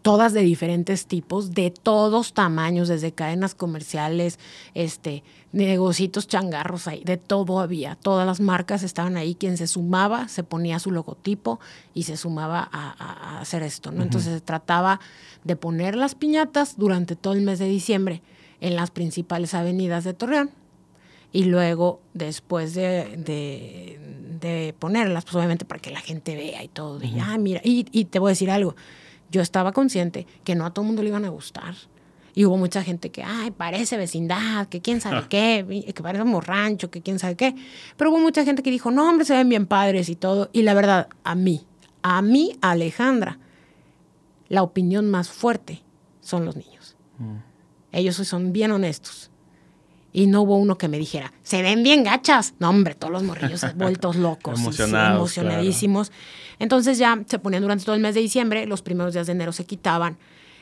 todas 0.02 0.34
de 0.34 0.42
diferentes 0.42 1.06
tipos, 1.06 1.52
de 1.52 1.72
todos 1.72 2.34
tamaños, 2.34 2.88
desde 2.88 3.12
cadenas 3.12 3.56
comerciales, 3.56 4.40
este, 4.74 5.24
negocitos 5.52 6.28
changarros 6.28 6.88
ahí, 6.88 7.04
de 7.04 7.18
todo 7.18 7.60
había. 7.60 7.96
Todas 7.96 8.26
las 8.26 8.40
marcas 8.40 8.84
estaban 8.84 9.18
ahí. 9.18 9.36
Quien 9.36 9.58
se 9.58 9.68
sumaba 9.68 10.28
se 10.28 10.44
ponía 10.44 10.80
su 10.80 10.92
logotipo 10.92 11.60
y 11.94 12.04
se 12.04 12.18
sumaba 12.18 12.68
a, 12.72 13.40
hacer 13.42 13.64
esto, 13.64 13.92
¿no? 13.92 14.04
Entonces 14.04 14.34
se 14.34 14.42
trataba 14.42 15.00
de 15.44 15.56
poner 15.56 15.96
las 15.96 16.16
piñatas 16.16 16.78
durante 16.78 17.16
todo 17.16 17.34
el 17.34 17.42
mes 17.42 17.60
de 17.60 17.68
diciembre 17.68 18.22
en 18.60 18.76
las 18.76 18.92
principales 18.92 19.54
avenidas 19.54 20.04
de 20.04 20.14
Torreón 20.14 20.52
y 21.34 21.46
luego 21.46 22.02
después 22.14 22.74
de, 22.74 23.18
de, 24.42 24.76
ponerlas, 24.80 25.24
pues 25.24 25.36
obviamente 25.36 25.66
para 25.66 25.80
que 25.80 25.92
la 25.92 26.02
gente 26.02 26.36
vea 26.36 26.64
y 26.64 26.68
todo, 26.68 27.02
y, 27.04 27.20
ah, 27.20 27.38
mira, 27.38 27.62
y, 27.64 27.86
y, 27.92 28.06
te 28.06 28.20
voy 28.20 28.30
a 28.30 28.32
decir 28.32 28.50
algo, 28.50 28.76
yo 29.32 29.42
estaba 29.42 29.72
consciente 29.72 30.28
que 30.44 30.56
no 30.56 30.66
a 30.66 30.74
todo 30.74 30.84
el 30.84 30.88
mundo 30.88 31.02
le 31.04 31.10
iban 31.10 31.26
a 31.26 31.30
gustar. 31.30 31.76
Y 32.34 32.46
hubo 32.46 32.58
mucha 32.58 32.84
gente 32.84 33.10
que, 33.10 33.24
ay, 33.24 33.52
parece 33.52 33.98
vecindad, 33.98 34.68
que 34.68 34.82
quién 34.82 35.02
sabe 35.02 35.18
ah. 35.18 35.28
qué, 35.28 35.94
que 35.94 36.04
parece 36.04 36.24
un 36.24 36.42
rancho, 36.42 36.90
que 36.90 37.02
quién 37.02 37.20
sabe 37.20 37.36
qué. 37.36 37.56
Pero 37.98 38.12
hubo 38.12 38.20
mucha 38.20 38.46
gente 38.46 38.64
que 38.64 38.72
dijo, 38.72 38.92
no, 38.92 39.10
hombre, 39.10 39.26
se 39.26 39.36
ven 39.36 39.50
bien 39.50 39.66
padres 39.66 40.08
y 40.08 40.16
todo. 40.16 40.50
Y 40.54 40.62
la 40.62 40.74
verdad, 40.74 41.10
a 41.24 41.36
mí, 41.36 41.66
a 42.04 42.22
mí, 42.22 42.58
Alejandra, 42.62 43.40
la 44.48 44.64
opinión 44.64 45.10
más 45.10 45.30
fuerte 45.30 45.82
son 46.22 46.46
los 46.46 46.56
niños. 46.56 46.96
Mm. 47.18 47.38
Ellos 47.92 48.16
son 48.16 48.54
bien 48.54 48.72
honestos. 48.72 49.31
Y 50.14 50.28
no 50.28 50.42
hubo 50.42 50.58
uno 50.58 50.78
que 50.78 50.88
me 50.88 50.98
dijera, 50.98 51.32
se 51.44 51.62
ven 51.62 51.84
bien 51.84 52.04
gachas. 52.04 52.54
No, 52.60 52.70
hombre, 52.70 52.96
todos 52.96 53.14
los 53.14 53.24
morrillos 53.24 53.66
vueltos 53.76 54.16
locos. 54.18 54.60
emocionadísimos. 54.60 56.12
Entonces 56.60 56.98
ya 56.98 57.20
se 57.26 57.40
ponían 57.40 57.64
durante 57.64 57.86
todo 57.86 57.96
el 57.96 58.02
mes 58.02 58.16
de 58.16 58.22
diciembre, 58.22 58.66
los 58.66 58.82
primeros 58.82 59.14
días 59.14 59.28
de 59.28 59.34
enero 59.34 59.52
se 59.52 59.66
quitaban 59.66 60.18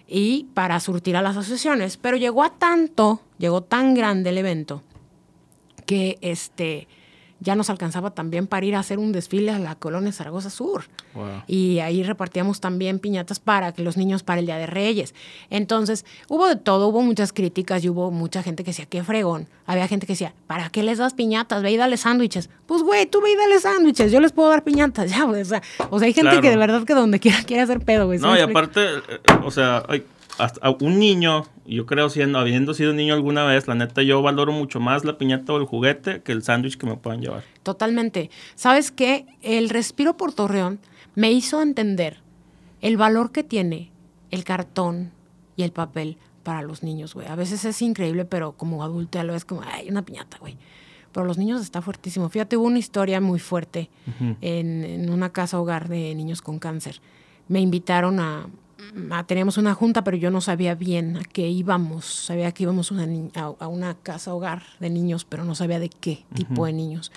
y 0.08 0.48
para 0.54 0.80
surtir 0.80 1.16
a 1.16 1.22
las 1.22 1.38
asociaciones. 1.38 1.98
Pero 1.98 2.18
llegó 2.18 2.44
a 2.44 2.58
tanto, 2.58 3.22
llegó 3.38 3.62
tan 3.62 3.94
grande 3.94 4.32
el 4.32 4.38
evento 4.38 4.84
que 5.86 6.18
este 6.22 6.88
ya 7.40 7.56
nos 7.56 7.70
alcanzaba 7.70 8.12
también 8.12 8.48
para 8.48 8.66
ir 8.66 8.76
a 8.76 8.80
hacer 8.80 9.00
un 9.00 9.12
desfile 9.12 9.52
a 9.52 9.60
la 9.60 9.76
colonia 9.76 10.12
Zaragoza 10.12 10.50
Sur. 10.50 10.84
Y 11.48 11.80
ahí 11.80 12.04
repartíamos 12.04 12.60
también 12.60 13.00
piñatas 13.00 13.40
para 13.40 13.72
que 13.72 13.84
los 13.84 13.98
niños 13.98 14.24
para 14.24 14.40
el 14.40 14.46
Día 14.46 14.58
de 14.58 14.68
Reyes. 14.68 15.14
Entonces, 15.50 16.06
hubo 16.28 16.48
de 16.48 16.56
todo, 16.56 16.88
hubo 16.88 17.02
muchas 17.02 17.34
críticas 17.34 17.84
y 17.84 17.90
hubo 17.90 18.12
mucha 18.12 18.44
gente 18.44 18.64
que 18.64 18.72
decía, 18.72 18.86
qué 18.86 19.04
fregón. 19.04 19.48
Había 19.66 19.88
gente 19.88 20.06
que 20.06 20.14
decía, 20.14 20.34
¿para 20.48 20.70
qué 20.70 20.84
les 20.84 20.98
das 20.98 21.14
piñatas? 21.14 21.64
Ve 21.64 21.72
y 21.72 21.78
dale 21.78 21.98
sándwiches. 21.98 22.50
Pues, 22.66 22.84
güey, 22.84 23.06
tú 23.06 23.22
ve 23.22 23.32
y 23.32 23.36
dale 23.36 23.60
sándwiches, 23.60 24.12
yo 24.12 24.20
les 24.20 24.32
puedo 24.32 24.50
dar 24.50 24.64
piñatas. 24.64 25.10
Ya, 25.20 25.26
o 25.26 25.46
sea, 25.46 25.62
o 25.90 25.98
sea 25.98 26.06
hay 26.06 26.14
gente 26.14 26.40
que 26.40 26.50
de 26.50 26.58
verdad 26.58 26.84
que 26.84 26.94
donde 26.94 27.20
quiera 27.20 27.42
quiere 27.44 27.64
hacer 27.64 27.80
pedo, 27.80 28.06
güey. 28.06 28.20
No, 28.20 28.38
y 28.38 28.42
aparte, 28.42 28.82
eh, 28.82 29.20
o 29.44 29.50
sea, 29.50 29.84
hay 29.88 30.04
hasta 30.40 30.70
un 30.82 31.00
niño, 31.00 31.46
yo 31.66 31.86
creo 31.86 32.10
siendo, 32.10 32.40
habiendo 32.40 32.74
sido 32.74 32.94
niño 32.94 33.14
alguna 33.14 33.46
vez, 33.46 33.68
la 33.68 33.76
neta 33.76 34.02
yo 34.02 34.22
valoro 34.22 34.52
mucho 34.52 34.80
más 34.80 35.04
la 35.04 35.18
piñata 35.18 35.54
o 35.54 35.58
el 35.58 35.66
juguete 35.66 36.22
que 36.22 36.32
el 36.32 36.44
sándwich 36.44 36.78
que 36.78 36.86
me 36.86 36.96
puedan 36.96 37.22
llevar. 37.22 37.44
Totalmente. 37.64 38.30
¿Sabes 38.56 38.92
qué? 38.92 39.26
El 39.42 39.70
respiro 39.70 40.18
por 40.18 40.34
Torreón 40.34 40.80
me 41.16 41.32
hizo 41.32 41.62
entender 41.62 42.22
el 42.82 42.98
valor 42.98 43.32
que 43.32 43.44
tiene 43.44 43.92
el 44.32 44.44
cartón 44.44 45.12
y 45.56 45.64
el 45.64 45.72
papel 45.72 46.18
para 46.44 46.62
los 46.62 46.84
niños, 46.84 47.14
güey. 47.14 47.28
A 47.28 47.36
veces 47.36 47.66
es 47.66 47.82
increíble, 47.82 48.26
pero 48.26 48.54
como 48.54 48.84
adulto 48.84 49.20
a 49.20 49.24
lo 49.24 49.34
ves 49.34 49.46
como, 49.46 49.62
ay, 49.66 49.90
una 49.90 50.04
piñata, 50.04 50.38
güey. 50.40 50.58
Pero 51.12 51.26
los 51.26 51.38
niños 51.38 51.62
está 51.62 51.82
fuertísimo. 51.82 52.30
Fíjate, 52.30 52.56
hubo 52.56 52.68
una 52.68 52.80
historia 52.80 53.20
muy 53.20 53.40
fuerte 53.40 53.90
en, 54.42 54.84
en 54.86 55.10
una 55.10 55.32
casa 55.32 55.60
hogar 55.60 55.90
de 55.90 56.14
niños 56.16 56.42
con 56.42 56.60
cáncer. 56.60 57.02
Me 57.48 57.60
invitaron 57.60 58.20
a, 58.20 58.48
teníamos 59.28 59.58
una 59.58 59.74
junta, 59.74 60.04
pero 60.04 60.18
yo 60.18 60.32
no 60.32 60.42
sabía 60.42 60.76
bien 60.76 61.18
a 61.18 61.24
qué 61.24 61.48
íbamos. 61.48 62.06
Sabía 62.06 62.52
que 62.52 62.64
íbamos 62.64 62.92
una 62.92 63.08
a, 63.36 63.68
una 63.68 63.96
casa 63.96 64.34
hogar 64.34 64.64
de 64.80 64.90
niños, 64.90 65.26
pero 65.26 65.44
no 65.44 65.56
sabía 65.56 65.80
de 65.80 65.90
qué 65.90 66.26
tipo 66.34 66.66
de 66.66 66.74
niños. 66.74 67.12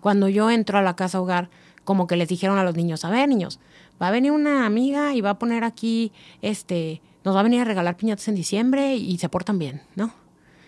Cuando 0.00 0.28
yo 0.28 0.50
entro 0.50 0.78
a 0.78 0.82
la 0.82 0.96
casa 0.96 1.20
hogar, 1.20 1.50
como 1.84 2.06
que 2.06 2.16
les 2.16 2.28
dijeron 2.28 2.58
a 2.58 2.64
los 2.64 2.76
niños, 2.76 3.04
a 3.04 3.10
ver 3.10 3.28
niños, 3.28 3.60
va 4.00 4.08
a 4.08 4.10
venir 4.10 4.32
una 4.32 4.66
amiga 4.66 5.14
y 5.14 5.20
va 5.20 5.30
a 5.30 5.38
poner 5.38 5.64
aquí, 5.64 6.12
este, 6.42 7.02
nos 7.24 7.34
va 7.34 7.40
a 7.40 7.42
venir 7.42 7.60
a 7.60 7.64
regalar 7.64 7.96
piñatas 7.96 8.28
en 8.28 8.34
diciembre 8.34 8.96
y 8.96 9.18
se 9.18 9.28
portan 9.28 9.58
bien, 9.58 9.82
¿no? 9.96 10.12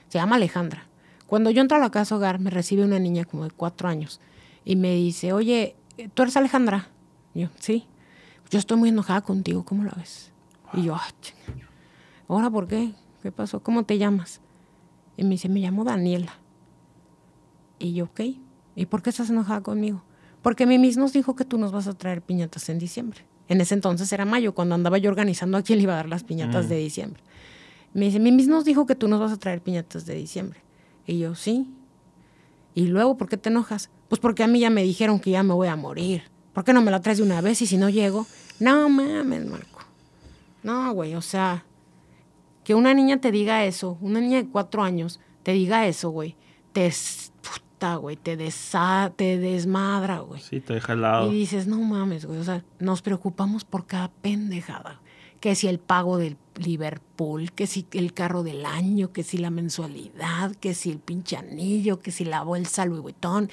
Se 0.09 0.19
llama 0.19 0.37
Alejandra. 0.37 0.87
Cuando 1.27 1.51
yo 1.51 1.63
entro 1.63 1.79
a 1.79 1.81
la 1.81 1.91
casa 1.91 2.17
hogar, 2.17 2.41
me 2.41 2.51
recibe 2.51 2.85
una 2.85 2.99
niña 2.99 3.25
como 3.25 3.45
de 3.45 3.51
cuatro 3.51 3.89
años 3.89 4.21
y 4.65 4.77
me 4.77 4.95
dice, 4.95 5.33
oye, 5.33 5.77
¿tú 6.15 6.23
eres 6.23 6.37
Alejandra? 6.37 6.89
yo, 7.35 7.49
sí. 7.59 7.87
Yo 8.51 8.59
estoy 8.59 8.77
muy 8.77 8.91
enojada 8.91 9.23
contigo, 9.23 9.65
¿cómo 9.65 9.83
lo 9.83 9.93
ves? 9.97 10.32
Y 10.75 10.83
yo, 10.83 10.95
ah, 10.95 11.09
¿ahora 12.29 12.51
por 12.51 12.67
qué? 12.67 12.93
¿Qué 13.23 13.31
pasó? 13.31 13.63
¿Cómo 13.63 13.85
te 13.85 13.99
llamas? 13.99 14.41
Y 15.17 15.25
me 15.25 15.31
dice, 15.31 15.49
me 15.49 15.61
llamo 15.61 15.85
Daniela. 15.85 16.35
Y 17.79 17.95
yo, 17.95 18.05
ok. 18.05 18.21
¿Y 18.75 18.87
por 18.87 19.03
qué 19.03 19.11
estás 19.11 19.31
enojada 19.31 19.61
conmigo? 19.61 20.03
Porque 20.41 20.67
Mimis 20.67 20.97
nos 20.97 21.13
dijo 21.13 21.37
que 21.37 21.45
tú 21.45 21.59
nos 21.59 21.73
vas 21.73 21.87
a 21.87 21.93
traer 21.93 22.23
piñatas 22.23 22.69
en 22.69 22.79
diciembre. 22.79 23.21
En 23.49 23.61
ese 23.61 23.75
entonces 23.75 24.13
era 24.13 24.25
mayo, 24.25 24.55
cuando 24.55 24.75
andaba 24.75 24.99
yo 24.99 25.11
organizando 25.11 25.59
a 25.59 25.63
quién 25.63 25.79
le 25.79 25.85
iba 25.85 25.93
a 25.93 25.97
dar 25.97 26.09
las 26.09 26.25
piñatas 26.25 26.69
de 26.69 26.77
mm. 26.77 26.79
diciembre. 26.79 27.23
Me 27.93 28.07
dice, 28.07 28.19
Mimis 28.19 28.49
nos 28.49 28.65
dijo 28.65 28.87
que 28.87 28.95
tú 28.95 29.09
nos 29.09 29.21
vas 29.21 29.33
a 29.33 29.37
traer 29.37 29.61
piñatas 29.61 30.07
de 30.07 30.15
diciembre. 30.15 30.61
Y 31.07 31.19
yo, 31.19 31.35
sí. 31.35 31.69
Y 32.75 32.87
luego, 32.87 33.17
¿por 33.17 33.29
qué 33.29 33.37
te 33.37 33.51
enojas? 33.51 33.91
Pues 34.09 34.21
porque 34.21 34.43
a 34.43 34.47
mí 34.47 34.61
ya 34.61 34.71
me 34.71 34.83
dijeron 34.83 35.21
que 35.21 35.31
ya 35.31 35.43
me 35.43 35.53
voy 35.53 35.69
a 35.69 35.77
morir. 35.77 36.23
¿Por 36.55 36.65
qué 36.65 36.73
no 36.73 36.83
me 36.83 36.91
la 36.91 37.01
traes 37.01 37.19
de 37.19 37.25
una 37.25 37.41
vez 37.41 37.61
y 37.63 37.67
si 37.67 37.77
no 37.77 37.89
llego? 37.91 38.27
No 38.61 38.89
mames, 38.89 39.47
Marco. 39.47 39.72
No, 40.63 40.93
güey, 40.93 41.15
o 41.15 41.23
sea, 41.23 41.65
que 42.65 42.75
una 42.75 42.95
niña 42.95 43.21
te 43.21 43.33
diga 43.33 43.65
eso, 43.65 43.99
una 44.01 44.21
niña 44.21 44.43
de 44.43 44.49
cuatro 44.49 44.83
años 44.83 45.21
te 45.43 45.53
diga 45.53 45.87
eso, 45.87 46.11
güey, 46.11 46.37
te 46.73 46.93
puta, 47.41 47.97
güey, 47.97 48.17
te, 48.17 48.37
desa, 48.37 49.13
te 49.17 49.39
desmadra, 49.39 50.21
güey. 50.21 50.41
Sí, 50.41 50.61
te 50.61 50.75
deja 50.75 50.93
al 50.93 51.03
lado. 51.03 51.33
Y 51.33 51.39
dices, 51.39 51.67
no 51.67 51.81
mames, 51.81 52.25
güey, 52.25 52.39
o 52.39 52.45
sea, 52.45 52.65
nos 52.79 53.03
preocupamos 53.03 53.65
por 53.65 53.87
cada 53.87 54.09
pendejada. 54.09 55.01
Que 55.41 55.57
si 55.57 55.67
el 55.67 55.81
pago 55.81 56.19
del 56.19 56.37
Liverpool, 56.55 57.51
que 57.51 57.67
si 57.67 57.85
el 57.95 58.15
carro 58.15 58.45
del 58.45 58.65
año, 58.65 59.13
que 59.13 59.25
si 59.25 59.39
la 59.39 59.51
mensualidad, 59.51 60.55
que 60.55 60.73
si 60.73 60.93
el 60.93 61.01
pinche 61.01 61.37
anillo, 61.37 61.99
que 61.99 62.13
si 62.13 62.25
la 62.25 62.45
bolsa 62.45 62.87
Louis 62.87 63.03
Vuitton. 63.03 63.51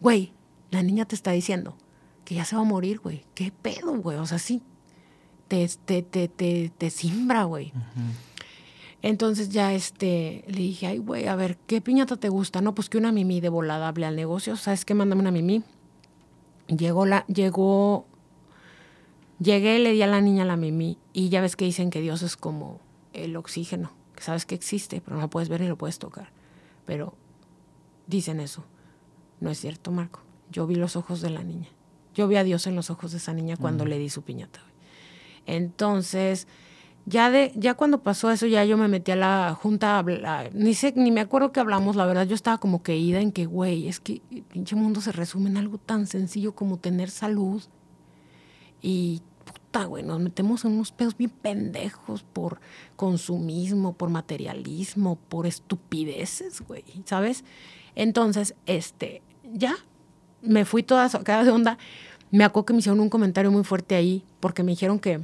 Güey, 0.00 0.32
la 0.70 0.84
niña 0.84 1.04
te 1.04 1.16
está 1.16 1.32
diciendo 1.32 1.76
que 2.24 2.36
ya 2.36 2.44
se 2.44 2.54
va 2.54 2.62
a 2.62 2.64
morir, 2.64 3.00
güey. 3.00 3.24
¿Qué 3.34 3.50
pedo, 3.50 3.96
güey? 3.96 4.18
O 4.18 4.26
sea, 4.26 4.38
sí, 4.38 4.62
te, 5.48 5.68
te, 5.84 6.02
te, 6.02 6.28
te, 6.28 6.72
te 6.76 6.90
simbra, 6.90 7.44
güey. 7.44 7.72
Entonces 9.02 9.50
ya 9.50 9.72
este, 9.72 10.44
le 10.48 10.58
dije, 10.58 10.86
ay, 10.86 10.98
güey, 10.98 11.28
a 11.28 11.36
ver, 11.36 11.56
¿qué 11.66 11.80
piñata 11.80 12.16
te 12.16 12.28
gusta? 12.28 12.60
No, 12.60 12.74
pues 12.74 12.88
que 12.88 12.98
una 12.98 13.12
mimi 13.12 13.40
de 13.40 13.48
volada 13.48 13.88
hable 13.88 14.06
al 14.06 14.16
negocio. 14.16 14.56
¿Sabes 14.56 14.84
qué? 14.84 14.94
Mándame 14.94 15.20
una 15.20 15.30
mimi. 15.30 15.62
Llegó 16.66 17.06
la, 17.06 17.24
llegó, 17.26 18.06
llegué, 19.38 19.78
le 19.78 19.92
di 19.92 20.02
a 20.02 20.08
la 20.08 20.20
niña 20.20 20.44
la 20.44 20.56
mimi 20.56 20.98
y 21.12 21.28
ya 21.28 21.40
ves 21.40 21.54
que 21.54 21.64
dicen 21.64 21.90
que 21.90 22.00
Dios 22.00 22.22
es 22.22 22.36
como 22.36 22.80
el 23.12 23.36
oxígeno, 23.36 23.92
que 24.16 24.24
sabes 24.24 24.46
que 24.46 24.56
existe, 24.56 25.00
pero 25.00 25.16
no 25.16 25.22
lo 25.22 25.30
puedes 25.30 25.48
ver 25.48 25.60
ni 25.60 25.68
lo 25.68 25.76
puedes 25.76 26.00
tocar. 26.00 26.32
Pero 26.84 27.14
dicen 28.08 28.40
eso. 28.40 28.64
No 29.38 29.50
es 29.50 29.60
cierto, 29.60 29.92
Marco. 29.92 30.20
Yo 30.50 30.66
vi 30.66 30.74
los 30.74 30.96
ojos 30.96 31.20
de 31.20 31.30
la 31.30 31.44
niña. 31.44 31.68
Yo 32.14 32.26
vi 32.26 32.36
a 32.36 32.44
Dios 32.44 32.66
en 32.66 32.74
los 32.74 32.90
ojos 32.90 33.12
de 33.12 33.18
esa 33.18 33.34
niña 33.34 33.56
cuando 33.56 33.84
le 33.84 33.98
di 33.98 34.08
su 34.08 34.22
piñata. 34.22 34.60
Entonces, 35.46 36.46
ya 37.04 37.30
de 37.30 37.52
ya 37.54 37.74
cuando 37.74 38.02
pasó 38.02 38.30
eso 38.30 38.46
ya 38.46 38.64
yo 38.64 38.76
me 38.76 38.88
metí 38.88 39.12
a 39.12 39.16
la 39.16 39.56
junta 39.60 40.04
ni 40.52 40.74
sé 40.74 40.92
ni 40.96 41.12
me 41.12 41.20
acuerdo 41.20 41.52
que 41.52 41.60
hablamos 41.60 41.94
la 41.94 42.04
verdad 42.04 42.26
yo 42.26 42.34
estaba 42.34 42.58
como 42.58 42.82
que 42.82 42.96
ida 42.96 43.20
en 43.20 43.30
que 43.30 43.46
güey 43.46 43.86
es 43.86 44.00
que 44.00 44.22
el 44.32 44.42
pinche 44.42 44.74
mundo 44.74 45.00
se 45.00 45.12
resume 45.12 45.48
en 45.48 45.56
algo 45.56 45.78
tan 45.78 46.08
sencillo 46.08 46.54
como 46.54 46.78
tener 46.78 47.10
salud. 47.10 47.62
Y 48.82 49.22
puta 49.44 49.84
güey 49.84 50.02
nos 50.02 50.20
metemos 50.20 50.64
en 50.64 50.72
unos 50.72 50.92
pedos 50.92 51.16
bien 51.16 51.30
pendejos 51.30 52.22
por 52.24 52.60
consumismo 52.96 53.92
por 53.94 54.10
materialismo 54.10 55.16
por 55.28 55.46
estupideces 55.46 56.60
güey 56.60 56.84
sabes 57.04 57.44
entonces 57.94 58.54
este 58.66 59.22
ya 59.44 59.76
me 60.46 60.64
fui 60.64 60.82
toda 60.82 61.08
sacada 61.08 61.44
de 61.44 61.50
onda. 61.50 61.78
Me 62.30 62.44
acuerdo 62.44 62.66
que 62.66 62.72
me 62.72 62.78
hicieron 62.80 63.00
un 63.00 63.08
comentario 63.08 63.50
muy 63.50 63.64
fuerte 63.64 63.94
ahí 63.94 64.24
porque 64.40 64.62
me 64.62 64.72
dijeron 64.72 64.98
que 64.98 65.20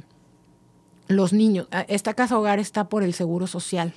los 1.15 1.33
niños, 1.33 1.67
esta 1.87 2.13
casa 2.13 2.37
hogar 2.37 2.59
está 2.59 2.89
por 2.89 3.03
el 3.03 3.13
seguro 3.13 3.47
social. 3.47 3.93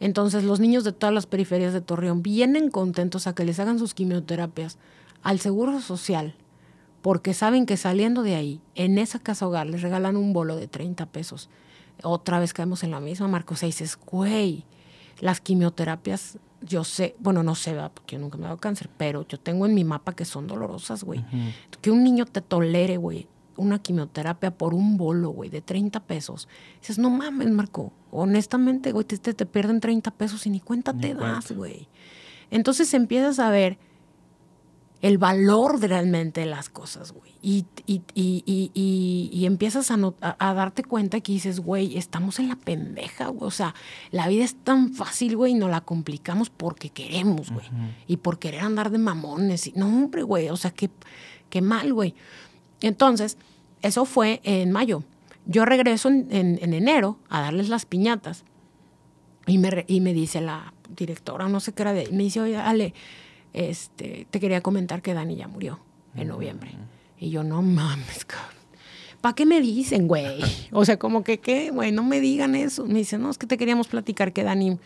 Entonces 0.00 0.44
los 0.44 0.60
niños 0.60 0.84
de 0.84 0.92
todas 0.92 1.14
las 1.14 1.26
periferias 1.26 1.72
de 1.72 1.80
Torreón 1.80 2.22
vienen 2.22 2.70
contentos 2.70 3.26
a 3.26 3.34
que 3.34 3.44
les 3.44 3.60
hagan 3.60 3.78
sus 3.78 3.94
quimioterapias 3.94 4.78
al 5.22 5.40
seguro 5.40 5.80
social 5.80 6.34
porque 7.04 7.34
saben 7.34 7.66
que 7.66 7.76
saliendo 7.76 8.22
de 8.22 8.34
ahí, 8.34 8.62
en 8.74 8.96
esa 8.96 9.18
casa 9.18 9.46
hogar 9.46 9.66
les 9.66 9.82
regalan 9.82 10.16
un 10.16 10.32
bolo 10.32 10.56
de 10.56 10.68
30 10.68 11.04
pesos. 11.04 11.50
Otra 12.02 12.38
vez 12.38 12.54
caemos 12.54 12.82
en 12.82 12.92
la 12.92 12.98
misma, 12.98 13.28
Marcos, 13.28 13.62
y 13.62 13.66
dices, 13.66 13.98
güey, 14.06 14.64
las 15.20 15.42
quimioterapias, 15.42 16.38
yo 16.62 16.82
sé, 16.82 17.14
bueno, 17.18 17.42
no 17.42 17.56
sé, 17.56 17.76
porque 17.92 18.16
yo 18.16 18.20
nunca 18.20 18.38
me 18.38 18.44
he 18.44 18.46
dado 18.46 18.56
cáncer, 18.56 18.88
pero 18.96 19.28
yo 19.28 19.38
tengo 19.38 19.66
en 19.66 19.74
mi 19.74 19.84
mapa 19.84 20.14
que 20.14 20.24
son 20.24 20.46
dolorosas, 20.46 21.04
güey. 21.04 21.22
Que 21.82 21.90
un 21.90 22.02
niño 22.02 22.24
te 22.24 22.40
tolere, 22.40 22.96
güey, 22.96 23.28
una 23.56 23.80
quimioterapia 23.80 24.56
por 24.56 24.74
un 24.74 24.96
bolo, 24.96 25.30
güey, 25.30 25.50
de 25.50 25.60
30 25.60 26.00
pesos. 26.00 26.48
Dices, 26.80 26.98
no 26.98 27.10
mames, 27.10 27.50
Marco. 27.50 27.92
Honestamente, 28.10 28.92
güey, 28.92 29.04
te, 29.04 29.18
te, 29.18 29.46
pierden 29.46 29.80
30 29.80 30.10
pesos 30.12 30.46
y 30.46 30.50
ni 30.50 30.60
cuenta 30.60 30.92
te 30.92 31.14
das, 31.14 31.52
güey. 31.52 31.88
Entonces 32.50 32.92
empiezas 32.94 33.38
a 33.38 33.50
ver 33.50 33.78
el 35.04 35.18
valor 35.18 35.82
realmente 35.82 36.40
de 36.40 36.46
las 36.46 36.70
cosas, 36.70 37.12
güey. 37.12 37.34
Y, 37.42 37.66
y, 37.84 38.00
y, 38.14 39.30
y, 39.30 39.44
empiezas 39.44 39.90
a, 39.90 39.98
a, 40.38 40.54
darte 40.54 40.82
cuenta 40.82 41.20
que 41.20 41.32
dices, 41.32 41.60
güey, 41.60 41.98
estamos 41.98 42.38
en 42.38 42.48
la 42.48 42.56
pendeja, 42.56 43.28
güey. 43.28 43.46
O 43.46 43.50
sea, 43.50 43.74
la 44.12 44.28
vida 44.28 44.44
es 44.44 44.54
tan 44.54 44.94
fácil, 44.94 45.36
güey, 45.36 45.52
y 45.52 45.56
nos 45.56 45.68
la 45.68 45.82
complicamos 45.82 46.48
porque 46.48 46.88
queremos, 46.88 47.50
güey. 47.50 47.66
Y 48.06 48.16
por 48.16 48.38
querer 48.38 48.62
andar 48.62 48.90
de 48.90 48.96
mamones. 48.96 49.66
Y, 49.66 49.72
no, 49.72 49.88
hombre, 49.88 50.22
güey, 50.22 50.48
o 50.48 50.56
sea, 50.56 50.70
qué, 50.70 50.88
qué 51.50 51.60
mal, 51.60 51.92
güey. 51.92 52.14
Entonces, 52.86 53.38
eso 53.82 54.04
fue 54.04 54.40
en 54.44 54.70
mayo. 54.72 55.02
Yo 55.46 55.64
regreso 55.64 56.08
en, 56.08 56.58
enero 56.60 57.18
a 57.28 57.40
darles 57.40 57.68
las 57.68 57.86
piñatas 57.86 58.44
y 59.46 59.58
me, 59.58 59.84
y 59.88 60.00
me 60.00 60.14
dice 60.14 60.40
la 60.40 60.72
directora, 60.88 61.48
no 61.48 61.60
sé 61.60 61.72
qué 61.72 61.82
era 61.82 61.92
de 61.92 62.08
me 62.10 62.22
dice, 62.22 62.40
oye, 62.40 62.56
Ale, 62.56 62.94
este, 63.52 64.26
te 64.30 64.40
quería 64.40 64.60
comentar 64.62 65.02
que 65.02 65.14
Dani 65.14 65.36
ya 65.36 65.48
murió 65.48 65.80
en 66.14 66.28
noviembre. 66.28 66.72
Y 67.18 67.30
yo, 67.30 67.44
no 67.44 67.62
mames, 67.62 68.24
cabrón. 68.24 68.54
¿Para 69.20 69.34
qué 69.34 69.46
me 69.46 69.60
dicen, 69.60 70.08
güey? 70.08 70.40
O 70.72 70.84
sea, 70.84 70.98
como 70.98 71.24
que, 71.24 71.38
¿qué? 71.38 71.70
Güey, 71.70 71.92
no 71.92 72.04
me 72.04 72.20
digan 72.20 72.54
eso. 72.54 72.84
Me 72.84 72.98
dice, 72.98 73.16
no, 73.16 73.30
es 73.30 73.38
que 73.38 73.46
te 73.46 73.56
queríamos 73.56 73.88
platicar 73.88 74.32
que 74.32 74.42
Dani 74.42 74.78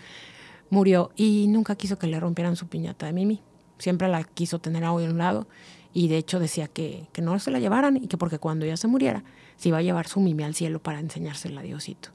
murió 0.70 1.11
y 1.16 1.46
nunca 1.49 1.74
quiso 1.74 1.99
que 1.99 2.07
le 2.07 2.20
rompieran 2.20 2.55
su 2.55 2.68
piñata 2.68 3.07
de 3.07 3.12
Mimi. 3.12 3.40
Siempre 3.78 4.07
la 4.09 4.22
quiso 4.24 4.59
tener 4.59 4.84
a 4.84 4.92
un 4.92 5.18
lado 5.18 5.49
y 5.93 6.09
de 6.09 6.18
hecho 6.18 6.39
decía 6.39 6.68
que, 6.68 7.09
que, 7.12 7.22
no 7.22 7.39
se 7.39 7.51
la 7.51 7.59
llevaran 7.59 7.97
y 7.97 8.07
que 8.07 8.16
porque 8.16 8.39
cuando 8.39 8.64
ella 8.64 8.76
se 8.76 8.89
muriera 8.89 9.24
se 9.57 9.70
iba 9.70 9.78
a 9.78 9.82
llevar 9.82 10.07
su 10.07 10.20
mimi 10.20 10.45
al 10.45 10.55
cielo 10.55 10.80
para 10.80 11.01
enseñársela 11.01 11.61
a 11.61 11.64
Diosito. 11.64 12.11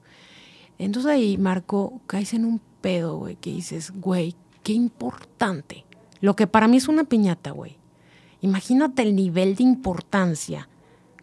Entonces 0.79 1.11
ahí, 1.11 1.37
Marco, 1.37 2.01
caes 2.07 2.33
en 2.33 2.45
un 2.45 2.61
pedo, 2.81 3.17
güey, 3.17 3.35
que 3.35 3.51
dices, 3.51 3.91
güey, 3.91 4.35
qué 4.63 4.73
importante 4.73 5.85
lo 6.23 6.35
que 6.37 6.47
para 6.47 6.69
mí 6.69 6.77
es 6.77 6.87
una 6.87 7.03
piñata, 7.03 7.51
güey. 7.51 7.75
Imagínate 8.39 9.01
el 9.01 9.13
nivel 9.13 9.55
de 9.55 9.63
importancia 9.63 10.69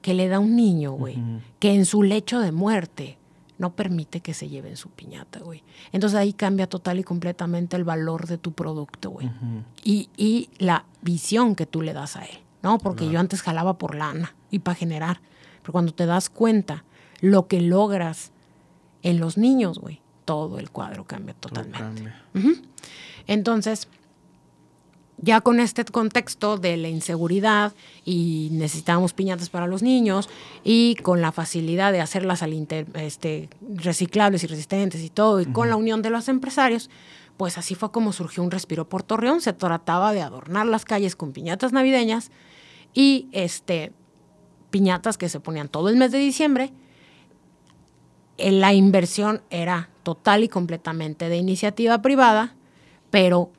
que 0.02 0.12
le 0.12 0.28
da 0.28 0.38
un 0.38 0.56
niño, 0.56 0.92
güey, 0.92 1.16
que 1.58 1.74
en 1.74 1.86
su 1.86 2.02
lecho 2.02 2.38
de 2.40 2.52
muerte 2.52 3.16
no 3.60 3.76
permite 3.76 4.20
que 4.20 4.32
se 4.32 4.48
lleven 4.48 4.78
su 4.78 4.88
piñata, 4.88 5.38
güey. 5.40 5.62
Entonces 5.92 6.18
ahí 6.18 6.32
cambia 6.32 6.66
total 6.66 6.98
y 6.98 7.04
completamente 7.04 7.76
el 7.76 7.84
valor 7.84 8.26
de 8.26 8.38
tu 8.38 8.52
producto, 8.52 9.10
güey. 9.10 9.30
y, 9.84 10.08
y, 10.16 10.48
la 10.56 10.86
visión 11.02 11.54
que 11.54 11.66
tú 11.66 11.82
le 11.82 11.92
das 11.92 12.16
a 12.16 12.24
él, 12.24 12.38
¿no? 12.62 12.78
Porque 12.78 13.10
yo 13.10 13.20
antes 13.20 13.42
jalaba 13.42 13.76
por 13.76 13.94
lana 13.94 14.34
y 14.50 14.60
para 14.60 14.76
generar. 14.76 15.20
Pero 15.60 15.72
cuando 15.72 15.92
te 15.92 16.06
das 16.06 16.30
cuenta 16.30 16.84
lo 17.20 17.48
que 17.48 17.60
logras 17.60 18.32
en 19.02 19.20
los 19.20 19.36
niños, 19.36 19.78
güey, 19.78 20.00
todo 20.24 20.58
el 20.58 20.70
cuadro 20.70 21.04
cambia 21.04 21.34
totalmente. 21.34 22.14
Entonces, 23.26 23.88
ya 25.22 25.40
con 25.40 25.60
este 25.60 25.84
contexto 25.84 26.56
de 26.56 26.76
la 26.76 26.88
inseguridad 26.88 27.72
y 28.04 28.48
necesitábamos 28.52 29.12
piñatas 29.12 29.50
para 29.50 29.66
los 29.66 29.82
niños 29.82 30.28
y 30.64 30.96
con 30.96 31.20
la 31.20 31.32
facilidad 31.32 31.92
de 31.92 32.00
hacerlas 32.00 32.42
al 32.42 32.52
este, 32.94 33.48
reciclables 33.74 34.44
y 34.44 34.46
resistentes 34.46 35.02
y 35.02 35.10
todo, 35.10 35.40
y 35.40 35.46
con 35.46 35.68
la 35.68 35.76
unión 35.76 36.02
de 36.02 36.10
los 36.10 36.28
empresarios, 36.28 36.90
pues 37.36 37.58
así 37.58 37.74
fue 37.74 37.90
como 37.90 38.12
surgió 38.12 38.42
un 38.42 38.50
respiro 38.50 38.88
por 38.88 39.02
Torreón. 39.02 39.40
Se 39.40 39.52
trataba 39.52 40.12
de 40.12 40.22
adornar 40.22 40.66
las 40.66 40.84
calles 40.84 41.16
con 41.16 41.32
piñatas 41.32 41.72
navideñas 41.72 42.30
y 42.92 43.28
este, 43.32 43.92
piñatas 44.70 45.16
que 45.16 45.28
se 45.28 45.40
ponían 45.40 45.68
todo 45.68 45.88
el 45.88 45.96
mes 45.96 46.12
de 46.12 46.18
diciembre. 46.18 46.72
La 48.36 48.72
inversión 48.72 49.42
era 49.50 49.90
total 50.02 50.44
y 50.44 50.48
completamente 50.48 51.28
de 51.28 51.36
iniciativa 51.36 52.00
privada, 52.00 52.56
pero 53.10 53.50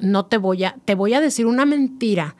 no 0.00 0.26
te 0.26 0.38
voy 0.38 0.64
a, 0.64 0.76
te 0.84 0.94
voy 0.94 1.14
a 1.14 1.20
decir 1.20 1.46
una 1.46 1.66
mentira. 1.66 2.36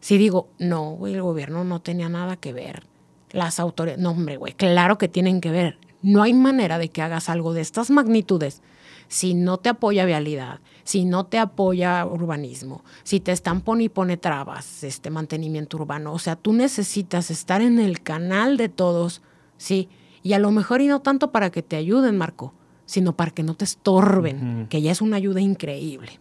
Si 0.00 0.18
digo, 0.18 0.48
no, 0.58 0.90
güey, 0.90 1.14
el 1.14 1.22
gobierno 1.22 1.64
no 1.64 1.80
tenía 1.80 2.08
nada 2.08 2.36
que 2.36 2.52
ver. 2.52 2.86
Las 3.30 3.58
autoridades, 3.58 4.02
no, 4.02 4.10
hombre, 4.10 4.36
güey, 4.36 4.52
claro 4.52 4.98
que 4.98 5.08
tienen 5.08 5.40
que 5.40 5.50
ver. 5.50 5.78
No 6.02 6.22
hay 6.22 6.34
manera 6.34 6.78
de 6.78 6.90
que 6.90 7.02
hagas 7.02 7.28
algo 7.28 7.54
de 7.54 7.62
estas 7.62 7.90
magnitudes 7.90 8.62
si 9.08 9.34
no 9.34 9.58
te 9.58 9.68
apoya 9.68 10.04
vialidad, 10.04 10.60
si 10.82 11.04
no 11.04 11.26
te 11.26 11.38
apoya 11.38 12.04
urbanismo, 12.04 12.84
si 13.02 13.20
te 13.20 13.32
están 13.32 13.60
pone 13.60 13.84
y 13.84 13.88
pone 13.88 14.16
trabas, 14.16 14.84
este 14.84 15.10
mantenimiento 15.10 15.76
urbano. 15.76 16.12
O 16.12 16.18
sea, 16.18 16.36
tú 16.36 16.52
necesitas 16.52 17.30
estar 17.30 17.62
en 17.62 17.78
el 17.78 18.02
canal 18.02 18.56
de 18.56 18.68
todos, 18.68 19.22
¿sí? 19.56 19.88
Y 20.22 20.32
a 20.32 20.38
lo 20.38 20.50
mejor 20.50 20.80
y 20.80 20.86
no 20.86 21.00
tanto 21.00 21.32
para 21.32 21.50
que 21.50 21.62
te 21.62 21.76
ayuden, 21.76 22.16
Marco, 22.16 22.54
sino 22.86 23.16
para 23.16 23.30
que 23.30 23.42
no 23.42 23.54
te 23.54 23.64
estorben, 23.64 24.66
que 24.68 24.82
ya 24.82 24.92
es 24.92 25.00
una 25.00 25.16
ayuda 25.16 25.40
increíble. 25.40 26.18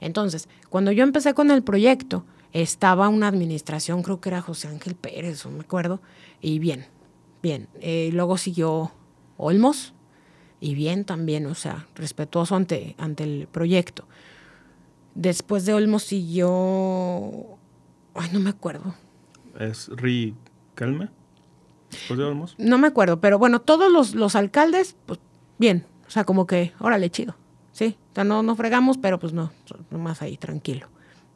Entonces, 0.00 0.48
cuando 0.68 0.92
yo 0.92 1.04
empecé 1.04 1.34
con 1.34 1.50
el 1.50 1.62
proyecto, 1.62 2.24
estaba 2.52 3.08
una 3.08 3.28
administración, 3.28 4.02
creo 4.02 4.20
que 4.20 4.30
era 4.30 4.40
José 4.40 4.68
Ángel 4.68 4.94
Pérez, 4.94 5.44
no 5.44 5.52
me 5.52 5.60
acuerdo, 5.60 6.00
y 6.40 6.58
bien, 6.58 6.86
bien. 7.42 7.68
Eh, 7.80 8.10
luego 8.12 8.38
siguió 8.38 8.92
Olmos, 9.36 9.94
y 10.60 10.74
bien 10.74 11.04
también, 11.04 11.46
o 11.46 11.54
sea, 11.54 11.86
respetuoso 11.94 12.54
ante, 12.54 12.94
ante 12.98 13.24
el 13.24 13.48
proyecto. 13.50 14.06
Después 15.14 15.64
de 15.64 15.72
Olmos 15.72 16.02
siguió, 16.04 16.48
ay, 18.14 18.30
no 18.32 18.40
me 18.40 18.50
acuerdo. 18.50 18.94
¿Es 19.58 19.88
Riquelme? 19.88 21.08
¿Después 21.90 22.18
de 22.18 22.24
Olmos? 22.24 22.54
No 22.58 22.78
me 22.78 22.86
acuerdo, 22.86 23.20
pero 23.20 23.38
bueno, 23.38 23.60
todos 23.60 23.90
los, 23.90 24.14
los 24.14 24.36
alcaldes, 24.36 24.96
pues 25.06 25.18
bien, 25.60 25.86
o 26.08 26.10
sea, 26.10 26.24
como 26.24 26.46
que, 26.46 26.72
órale, 26.80 27.10
chido. 27.10 27.36
Sí, 27.70 27.96
o 28.10 28.14
sea, 28.16 28.24
no, 28.24 28.42
no 28.42 28.56
fregamos, 28.56 28.98
pero 28.98 29.20
pues 29.20 29.32
no, 29.32 29.52
nomás 29.90 30.22
ahí, 30.22 30.36
tranquilo. 30.36 30.88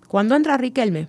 Cuando 0.09 0.35
entra 0.35 0.57
Riquelme, 0.57 1.09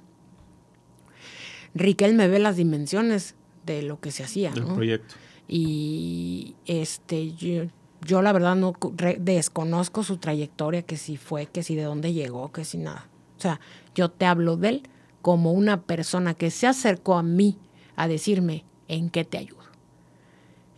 Riquelme 1.73 2.27
ve 2.27 2.39
las 2.39 2.57
dimensiones 2.57 3.35
de 3.65 3.81
lo 3.81 3.99
que 3.99 4.11
se 4.11 4.23
hacía. 4.23 4.51
Del 4.51 4.65
proyecto. 4.65 5.15
Y 5.47 6.55
este, 6.65 7.33
yo, 7.33 7.63
yo 8.01 8.21
la 8.21 8.33
verdad 8.33 8.55
no 8.55 8.73
desconozco 9.17 10.03
su 10.03 10.17
trayectoria, 10.17 10.83
que 10.83 10.97
si 10.97 11.17
fue, 11.17 11.47
que 11.47 11.63
si 11.63 11.75
de 11.75 11.83
dónde 11.83 12.13
llegó, 12.13 12.51
que 12.51 12.65
si 12.65 12.77
nada. 12.77 13.07
O 13.37 13.41
sea, 13.41 13.59
yo 13.95 14.09
te 14.09 14.25
hablo 14.25 14.57
de 14.57 14.69
él 14.69 14.83
como 15.21 15.51
una 15.53 15.81
persona 15.81 16.33
que 16.33 16.51
se 16.51 16.67
acercó 16.67 17.15
a 17.15 17.23
mí 17.23 17.57
a 17.95 18.07
decirme 18.07 18.63
en 18.87 19.09
qué 19.09 19.25
te 19.25 19.37
ayudo. 19.37 19.64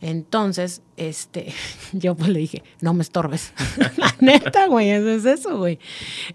Entonces, 0.01 0.81
este, 0.95 1.53
yo 1.93 2.15
pues 2.15 2.29
le 2.29 2.39
dije, 2.39 2.63
no 2.81 2.93
me 2.93 3.01
estorbes. 3.01 3.53
La 3.97 4.15
neta, 4.19 4.67
güey, 4.67 4.89
eso 4.89 5.09
es 5.09 5.25
eso, 5.25 5.57
güey. 5.57 5.79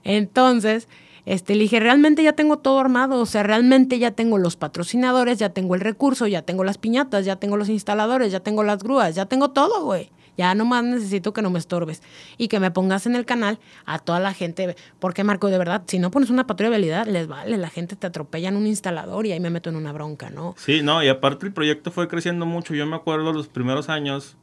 Entonces, 0.04 0.88
este, 1.24 1.54
le 1.54 1.62
dije, 1.62 1.78
realmente 1.78 2.22
ya 2.22 2.32
tengo 2.32 2.58
todo 2.58 2.80
armado, 2.80 3.20
o 3.20 3.26
sea, 3.26 3.42
realmente 3.44 3.98
ya 3.98 4.10
tengo 4.10 4.38
los 4.38 4.56
patrocinadores, 4.56 5.38
ya 5.38 5.50
tengo 5.50 5.74
el 5.74 5.80
recurso, 5.80 6.26
ya 6.26 6.42
tengo 6.42 6.64
las 6.64 6.78
piñatas, 6.78 7.24
ya 7.24 7.36
tengo 7.36 7.56
los 7.56 7.68
instaladores, 7.68 8.32
ya 8.32 8.40
tengo 8.40 8.64
las 8.64 8.82
grúas, 8.82 9.14
ya 9.14 9.26
tengo 9.26 9.50
todo, 9.50 9.84
güey. 9.84 10.10
Ya 10.36 10.54
nomás 10.54 10.84
necesito 10.84 11.32
que 11.32 11.42
no 11.42 11.50
me 11.50 11.58
estorbes 11.58 12.02
y 12.38 12.48
que 12.48 12.58
me 12.60 12.70
pongas 12.70 13.06
en 13.06 13.16
el 13.16 13.24
canal 13.24 13.58
a 13.84 13.98
toda 13.98 14.20
la 14.20 14.32
gente. 14.32 14.76
Porque, 14.98 15.24
Marco, 15.24 15.48
de 15.48 15.58
verdad, 15.58 15.82
si 15.86 15.98
no 15.98 16.10
pones 16.10 16.30
una 16.30 16.46
patrulla 16.46 16.70
de 16.70 16.76
habilidad, 16.76 17.06
les 17.06 17.26
vale. 17.26 17.56
La 17.58 17.68
gente 17.68 17.96
te 17.96 18.06
atropella 18.06 18.48
en 18.48 18.56
un 18.56 18.66
instalador 18.66 19.26
y 19.26 19.32
ahí 19.32 19.40
me 19.40 19.50
meto 19.50 19.70
en 19.70 19.76
una 19.76 19.92
bronca, 19.92 20.30
¿no? 20.30 20.54
Sí, 20.56 20.82
no, 20.82 21.02
y 21.02 21.08
aparte 21.08 21.46
el 21.46 21.52
proyecto 21.52 21.90
fue 21.90 22.08
creciendo 22.08 22.46
mucho. 22.46 22.74
Yo 22.74 22.86
me 22.86 22.96
acuerdo 22.96 23.32
los 23.32 23.48
primeros 23.48 23.88
años, 23.88 24.36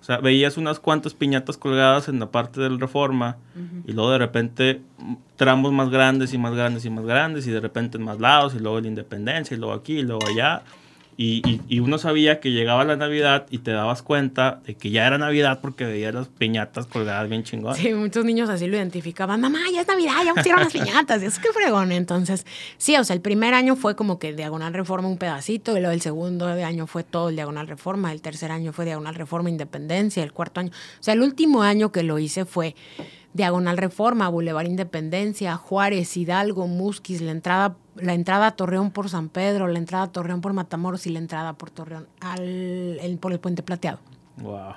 o 0.00 0.04
sea, 0.04 0.18
veías 0.18 0.56
unas 0.56 0.80
cuantas 0.80 1.14
piñatas 1.14 1.56
colgadas 1.56 2.08
en 2.08 2.18
la 2.20 2.30
parte 2.30 2.60
del 2.60 2.78
Reforma 2.78 3.38
y 3.86 3.92
luego 3.92 4.10
de 4.10 4.18
repente 4.18 4.80
tramos 5.36 5.72
más 5.72 5.90
grandes 5.90 6.32
y 6.34 6.38
más 6.38 6.54
grandes 6.54 6.84
y 6.84 6.90
más 6.90 7.04
grandes 7.04 7.46
y 7.46 7.50
de 7.50 7.60
repente 7.60 7.98
en 7.98 8.04
más 8.04 8.20
lados 8.20 8.54
y 8.54 8.58
luego 8.58 8.80
la 8.80 8.88
Independencia 8.88 9.56
y 9.56 9.58
luego 9.58 9.74
aquí 9.74 9.98
y 9.98 10.02
luego 10.02 10.26
allá. 10.26 10.62
Y, 11.18 11.62
y, 11.66 11.80
uno 11.80 11.96
sabía 11.96 12.40
que 12.40 12.50
llegaba 12.50 12.84
la 12.84 12.96
Navidad 12.96 13.46
y 13.50 13.58
te 13.58 13.70
dabas 13.70 14.02
cuenta 14.02 14.60
de 14.66 14.74
que 14.74 14.90
ya 14.90 15.06
era 15.06 15.16
Navidad 15.16 15.60
porque 15.62 15.86
veías 15.86 16.12
las 16.12 16.28
piñatas 16.28 16.86
colgadas 16.86 17.30
bien 17.30 17.42
chingonas. 17.42 17.78
Sí, 17.78 17.94
muchos 17.94 18.26
niños 18.26 18.50
así 18.50 18.66
lo 18.66 18.76
identificaban. 18.76 19.40
Mamá, 19.40 19.60
ya 19.72 19.80
es 19.80 19.88
Navidad, 19.88 20.12
ya 20.26 20.34
pusieron 20.34 20.60
las 20.60 20.72
piñatas. 20.74 21.22
Y 21.22 21.26
eso 21.26 21.40
qué 21.42 21.52
fregón. 21.54 21.90
Entonces, 21.92 22.44
sí, 22.76 22.96
o 22.96 23.04
sea, 23.04 23.14
el 23.14 23.22
primer 23.22 23.54
año 23.54 23.76
fue 23.76 23.96
como 23.96 24.18
que 24.18 24.34
Diagonal 24.34 24.74
Reforma 24.74 25.08
un 25.08 25.16
pedacito, 25.16 25.74
y 25.76 25.80
luego 25.80 25.94
el 25.94 26.02
segundo 26.02 26.48
año 26.48 26.86
fue 26.86 27.02
todo 27.02 27.30
el 27.30 27.36
Diagonal 27.36 27.66
Reforma, 27.66 28.12
el 28.12 28.20
tercer 28.20 28.52
año 28.52 28.74
fue 28.74 28.84
Diagonal 28.84 29.14
Reforma 29.14 29.48
Independencia, 29.48 30.22
el 30.22 30.32
cuarto 30.32 30.60
año. 30.60 30.70
O 31.00 31.02
sea, 31.02 31.14
el 31.14 31.22
último 31.22 31.62
año 31.62 31.92
que 31.92 32.02
lo 32.02 32.18
hice 32.18 32.44
fue 32.44 32.74
Diagonal 33.36 33.76
Reforma, 33.76 34.28
Boulevard 34.28 34.66
Independencia, 34.66 35.56
Juárez, 35.56 36.16
Hidalgo, 36.16 36.66
Musquis, 36.66 37.20
la 37.20 37.32
entrada, 37.32 37.76
la 37.94 38.14
entrada 38.14 38.48
a 38.48 38.56
Torreón 38.56 38.90
por 38.90 39.10
San 39.10 39.28
Pedro, 39.28 39.68
la 39.68 39.78
entrada 39.78 40.04
a 40.04 40.12
Torreón 40.12 40.40
por 40.40 40.54
Matamoros 40.54 41.06
y 41.06 41.10
la 41.10 41.18
entrada 41.18 41.52
por 41.52 41.70
Torreón 41.70 42.08
al, 42.20 43.18
por 43.20 43.32
el 43.32 43.40
Puente 43.40 43.62
Plateado. 43.62 44.00
Wow. 44.38 44.74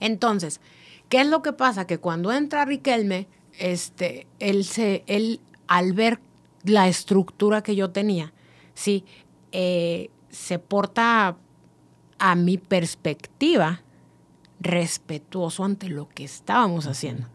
Entonces, 0.00 0.60
¿qué 1.08 1.20
es 1.22 1.26
lo 1.26 1.42
que 1.42 1.52
pasa? 1.52 1.86
Que 1.86 1.98
cuando 1.98 2.32
entra 2.32 2.64
Riquelme, 2.64 3.26
este, 3.58 4.26
él 4.38 4.64
se, 4.64 5.02
él 5.06 5.40
al 5.66 5.92
ver 5.92 6.20
la 6.64 6.88
estructura 6.88 7.62
que 7.62 7.74
yo 7.74 7.90
tenía, 7.90 8.32
sí, 8.74 9.04
eh, 9.52 10.10
se 10.28 10.58
porta 10.58 11.36
a 12.18 12.34
mi 12.34 12.58
perspectiva 12.58 13.80
respetuoso 14.60 15.64
ante 15.64 15.88
lo 15.88 16.08
que 16.08 16.24
estábamos 16.24 16.86
haciendo. 16.86 17.28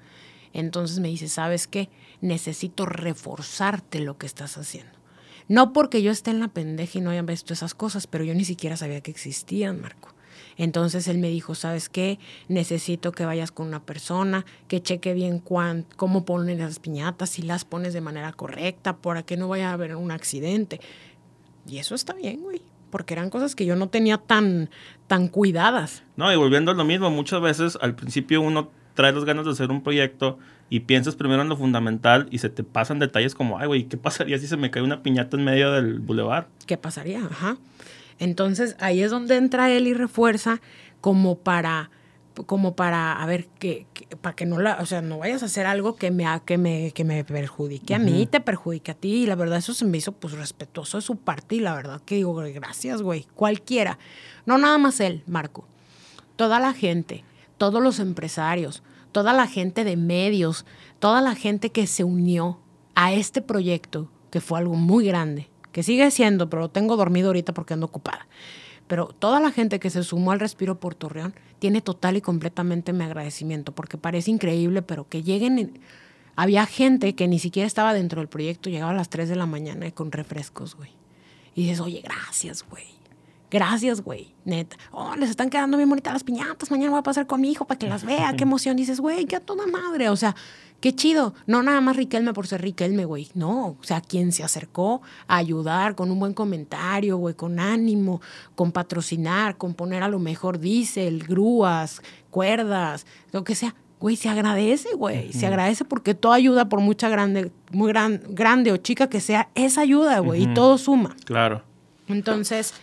Entonces 0.53 0.99
me 0.99 1.07
dice, 1.07 1.27
¿sabes 1.27 1.67
qué? 1.67 1.89
Necesito 2.21 2.85
reforzarte 2.85 3.99
lo 3.99 4.17
que 4.17 4.27
estás 4.27 4.57
haciendo. 4.57 4.93
No 5.47 5.73
porque 5.73 6.01
yo 6.01 6.11
esté 6.11 6.31
en 6.31 6.39
la 6.39 6.47
pendeja 6.47 6.99
y 6.99 7.01
no 7.01 7.09
haya 7.09 7.21
visto 7.23 7.53
esas 7.53 7.73
cosas, 7.73 8.07
pero 8.07 8.23
yo 8.23 8.33
ni 8.33 8.45
siquiera 8.45 8.77
sabía 8.77 9.01
que 9.01 9.11
existían, 9.11 9.81
Marco. 9.81 10.13
Entonces 10.55 11.07
él 11.07 11.17
me 11.17 11.29
dijo, 11.29 11.55
¿sabes 11.55 11.89
qué? 11.89 12.19
Necesito 12.47 13.11
que 13.11 13.25
vayas 13.25 13.51
con 13.51 13.67
una 13.67 13.83
persona, 13.83 14.45
que 14.67 14.81
cheque 14.81 15.13
bien 15.13 15.39
cuán, 15.39 15.85
cómo 15.95 16.25
ponen 16.25 16.59
las 16.59 16.79
piñatas, 16.79 17.31
si 17.31 17.41
las 17.41 17.65
pones 17.65 17.93
de 17.93 18.01
manera 18.01 18.31
correcta, 18.33 18.97
para 18.97 19.23
que 19.23 19.37
no 19.37 19.47
vaya 19.47 19.71
a 19.71 19.73
haber 19.73 19.95
un 19.95 20.11
accidente. 20.11 20.79
Y 21.67 21.77
eso 21.79 21.95
está 21.95 22.13
bien, 22.13 22.41
güey, 22.41 22.61
porque 22.89 23.13
eran 23.13 23.29
cosas 23.29 23.55
que 23.55 23.65
yo 23.65 23.75
no 23.75 23.89
tenía 23.89 24.17
tan, 24.17 24.69
tan 25.07 25.27
cuidadas. 25.27 26.03
No, 26.15 26.31
y 26.31 26.35
volviendo 26.35 26.71
a 26.71 26.75
lo 26.75 26.85
mismo, 26.85 27.09
muchas 27.09 27.41
veces 27.41 27.77
al 27.81 27.95
principio 27.95 28.41
uno 28.41 28.69
traes 28.93 29.15
las 29.15 29.25
ganas 29.25 29.45
de 29.45 29.51
hacer 29.51 29.71
un 29.71 29.81
proyecto 29.81 30.39
y 30.69 30.81
piensas 30.81 31.15
primero 31.15 31.41
en 31.41 31.49
lo 31.49 31.57
fundamental 31.57 32.27
y 32.31 32.39
se 32.39 32.49
te 32.49 32.63
pasan 32.63 32.99
detalles 32.99 33.35
como, 33.35 33.59
ay, 33.59 33.67
güey, 33.67 33.83
¿qué 33.85 33.97
pasaría 33.97 34.37
si 34.39 34.47
se 34.47 34.57
me 34.57 34.71
cae 34.71 34.81
una 34.81 35.03
piñata 35.03 35.37
en 35.37 35.43
medio 35.43 35.71
del 35.71 35.99
bulevar? 35.99 36.47
¿Qué 36.65 36.77
pasaría? 36.77 37.23
Ajá. 37.23 37.57
Entonces 38.19 38.75
ahí 38.79 39.01
es 39.01 39.11
donde 39.11 39.35
entra 39.35 39.71
él 39.71 39.87
y 39.87 39.93
refuerza 39.93 40.61
como 41.01 41.37
para 41.37 41.91
como 42.47 42.75
para 42.75 43.21
a 43.21 43.25
ver 43.27 43.45
que, 43.59 43.85
para 44.21 44.35
que 44.35 44.47
no 44.47 44.59
la 44.59 44.77
o 44.81 44.87
sea 44.87 45.03
no 45.03 45.19
vayas 45.19 45.43
a 45.43 45.45
hacer 45.45 45.67
algo 45.67 45.95
que 45.95 46.09
me 46.09 46.25
que 46.45 46.57
me 46.57 46.91
que 46.91 47.03
me 47.03 47.23
perjudique 47.23 47.93
a 47.93 47.99
mí 47.99 48.25
te 48.25 48.39
perjudique 48.39 48.89
a 48.89 48.95
ti 48.95 49.23
y 49.23 49.25
la 49.27 49.35
verdad 49.35 49.59
eso 49.59 49.75
se 49.75 49.85
me 49.85 49.99
hizo 49.99 50.13
pues 50.13 50.33
respetuoso 50.33 50.97
de 50.97 51.03
su 51.03 51.17
parte 51.17 51.55
y 51.55 51.59
la 51.59 51.75
verdad 51.75 52.01
que 52.03 52.15
digo 52.15 52.33
gracias 52.33 53.03
güey 53.03 53.27
cualquiera 53.35 53.99
no 54.47 54.57
nada 54.57 54.79
más 54.79 54.99
él 54.99 55.21
Marco 55.27 55.67
toda 56.35 56.59
la 56.59 56.73
gente 56.73 57.23
todos 57.63 57.81
los 57.81 57.99
empresarios, 57.99 58.83
toda 59.13 59.31
la 59.31 59.47
gente 59.47 59.85
de 59.85 59.95
medios, 59.95 60.65
toda 60.99 61.21
la 61.21 61.33
gente 61.33 61.69
que 61.69 61.87
se 61.87 62.03
unió 62.03 62.59
a 62.93 63.13
este 63.13 63.41
proyecto, 63.41 64.11
que 64.31 64.41
fue 64.41 64.59
algo 64.59 64.75
muy 64.75 65.05
grande, 65.05 65.49
que 65.71 65.81
sigue 65.81 66.11
siendo, 66.11 66.49
pero 66.49 66.63
lo 66.63 66.69
tengo 66.71 66.97
dormido 66.97 67.27
ahorita 67.27 67.53
porque 67.53 67.73
ando 67.73 67.85
ocupada. 67.85 68.27
Pero 68.87 69.15
toda 69.17 69.39
la 69.39 69.49
gente 69.49 69.79
que 69.79 69.89
se 69.89 70.03
sumó 70.03 70.33
al 70.33 70.41
Respiro 70.41 70.77
por 70.77 70.93
Torreón 70.93 71.35
tiene 71.59 71.79
total 71.79 72.17
y 72.17 72.21
completamente 72.21 72.91
mi 72.91 73.05
agradecimiento, 73.05 73.71
porque 73.71 73.97
parece 73.97 74.29
increíble, 74.29 74.81
pero 74.81 75.07
que 75.07 75.23
lleguen... 75.23 75.79
Había 76.35 76.65
gente 76.65 77.15
que 77.15 77.29
ni 77.29 77.39
siquiera 77.39 77.65
estaba 77.65 77.93
dentro 77.93 78.19
del 78.19 78.27
proyecto, 78.27 78.69
llegaba 78.69 78.91
a 78.91 78.95
las 78.95 79.07
3 79.07 79.29
de 79.29 79.37
la 79.37 79.45
mañana 79.45 79.89
con 79.91 80.11
refrescos, 80.11 80.75
güey. 80.75 80.91
Y 81.55 81.61
dices, 81.61 81.79
oye, 81.79 82.01
gracias, 82.01 82.65
güey. 82.69 82.87
Gracias, 83.53 84.01
güey. 84.01 84.33
Neta. 84.45 84.77
Oh, 84.91 85.15
les 85.15 85.29
están 85.29 85.51
quedando 85.51 85.77
bien 85.77 85.87
bonitas 85.87 86.11
las 86.11 86.23
piñatas. 86.23 86.71
Mañana 86.71 86.89
voy 86.89 86.99
a 86.99 87.03
pasar 87.03 87.27
con 87.27 87.39
mi 87.39 87.51
hijo 87.51 87.65
para 87.65 87.77
que 87.77 87.87
las 87.87 88.03
vea. 88.03 88.33
Qué 88.35 88.43
emoción. 88.49 88.75
Dices, 88.75 88.99
güey, 88.99 89.25
qué 89.25 89.35
a 89.35 89.39
toda 89.39 89.67
madre. 89.67 90.09
O 90.09 90.15
sea, 90.15 90.35
qué 90.79 90.95
chido. 90.95 91.35
No 91.45 91.61
nada 91.61 91.79
más 91.79 91.95
Riquelme 91.95 92.33
por 92.33 92.47
ser 92.47 92.63
Riquelme, 92.63 93.05
güey. 93.05 93.29
No. 93.35 93.77
O 93.79 93.83
sea, 93.83 94.01
quien 94.01 94.31
se 94.31 94.43
acercó 94.43 95.03
a 95.27 95.37
ayudar 95.37 95.93
con 95.93 96.09
un 96.09 96.19
buen 96.19 96.33
comentario, 96.33 97.17
güey, 97.17 97.35
con 97.35 97.59
ánimo, 97.59 98.21
con 98.55 98.71
patrocinar, 98.71 99.55
con 99.55 99.75
poner 99.75 100.01
a 100.01 100.07
lo 100.07 100.17
mejor 100.17 100.57
diésel, 100.57 101.23
grúas, 101.23 102.01
cuerdas, 102.31 103.05
lo 103.33 103.43
que 103.43 103.53
sea. 103.53 103.75
Güey, 103.99 104.15
se 104.15 104.29
agradece, 104.29 104.95
güey. 104.95 105.31
Se 105.31 105.45
agradece 105.45 105.85
porque 105.85 106.15
toda 106.15 106.33
ayuda, 106.33 106.69
por 106.69 106.79
mucha 106.79 107.07
grande, 107.07 107.51
muy 107.71 107.89
gran, 107.89 108.19
grande 108.29 108.71
o 108.71 108.77
chica 108.77 109.09
que 109.09 109.21
sea, 109.21 109.49
es 109.53 109.77
ayuda, 109.77 110.17
güey. 110.19 110.41
Y 110.41 110.53
todo 110.55 110.79
suma. 110.79 111.15
Claro. 111.23 111.61
Entonces 112.07 112.73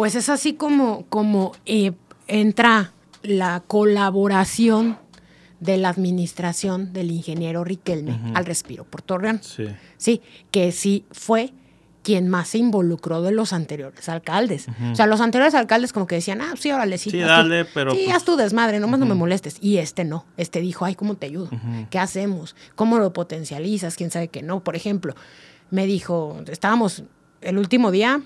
pues 0.00 0.14
es 0.14 0.30
así 0.30 0.54
como, 0.54 1.04
como 1.10 1.52
eh, 1.66 1.92
entra 2.26 2.94
la 3.22 3.60
colaboración 3.60 4.96
de 5.60 5.76
la 5.76 5.90
administración 5.90 6.94
del 6.94 7.10
ingeniero 7.10 7.64
Riquelme 7.64 8.18
al 8.32 8.46
Respiro 8.46 8.84
por 8.84 9.02
Torreón. 9.02 9.42
Sí. 9.42 9.66
Sí, 9.98 10.22
que 10.50 10.72
sí 10.72 11.04
fue 11.10 11.52
quien 12.02 12.28
más 12.28 12.48
se 12.48 12.56
involucró 12.56 13.20
de 13.20 13.32
los 13.32 13.52
anteriores 13.52 14.08
alcaldes. 14.08 14.68
O 14.90 14.94
sea, 14.94 15.04
los 15.04 15.20
anteriores 15.20 15.54
alcaldes 15.54 15.92
como 15.92 16.06
que 16.06 16.14
decían, 16.14 16.40
ah, 16.40 16.54
sí, 16.58 16.72
órale, 16.72 16.96
sí. 16.96 17.10
Sí, 17.10 17.18
dale, 17.18 17.66
pero... 17.66 17.90
Sí, 17.90 18.04
pues 18.06 18.16
haz 18.16 18.24
tu 18.24 18.36
desmadre, 18.36 18.80
nomás 18.80 19.00
no 19.00 19.04
me 19.04 19.14
molestes. 19.14 19.58
Y 19.60 19.76
este 19.76 20.06
no, 20.06 20.24
este 20.38 20.62
dijo, 20.62 20.86
ay, 20.86 20.94
¿cómo 20.94 21.16
te 21.16 21.26
ayudo? 21.26 21.50
¿Qué 21.90 21.98
hacemos? 21.98 22.56
¿Cómo 22.74 22.98
lo 22.98 23.12
potencializas? 23.12 23.96
¿Quién 23.96 24.10
sabe 24.10 24.28
que 24.28 24.42
no? 24.42 24.64
Por 24.64 24.76
ejemplo, 24.76 25.14
me 25.70 25.84
dijo, 25.84 26.40
estábamos 26.46 27.02
el 27.42 27.58
último 27.58 27.90
día, 27.90 28.22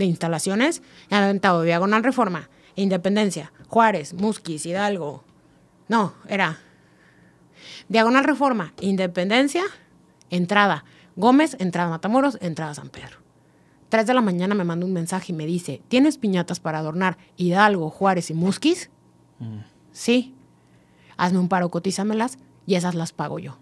de 0.00 0.06
instalaciones, 0.06 0.82
he 1.10 1.14
aventado 1.14 1.62
Diagonal 1.62 2.02
Reforma, 2.02 2.50
Independencia, 2.74 3.52
Juárez, 3.68 4.14
Musquis, 4.14 4.66
Hidalgo. 4.66 5.22
No, 5.88 6.14
era 6.28 6.58
Diagonal 7.88 8.24
Reforma, 8.24 8.74
Independencia, 8.80 9.62
entrada. 10.30 10.84
Gómez, 11.16 11.56
entrada 11.58 11.90
Matamoros, 11.90 12.38
entrada 12.40 12.74
San 12.74 12.88
Pedro. 12.88 13.18
Tres 13.90 14.06
de 14.06 14.14
la 14.14 14.20
mañana 14.20 14.54
me 14.54 14.64
manda 14.64 14.86
un 14.86 14.92
mensaje 14.92 15.32
y 15.32 15.36
me 15.36 15.44
dice, 15.44 15.82
¿tienes 15.88 16.16
piñatas 16.16 16.60
para 16.60 16.78
adornar 16.78 17.18
Hidalgo, 17.36 17.90
Juárez 17.90 18.30
y 18.30 18.34
Musquis? 18.34 18.90
Mm. 19.38 19.58
Sí. 19.92 20.34
Hazme 21.16 21.40
un 21.40 21.48
paro, 21.48 21.70
cotízamelas 21.70 22.38
y 22.66 22.76
esas 22.76 22.94
las 22.94 23.12
pago 23.12 23.38
yo. 23.38 23.58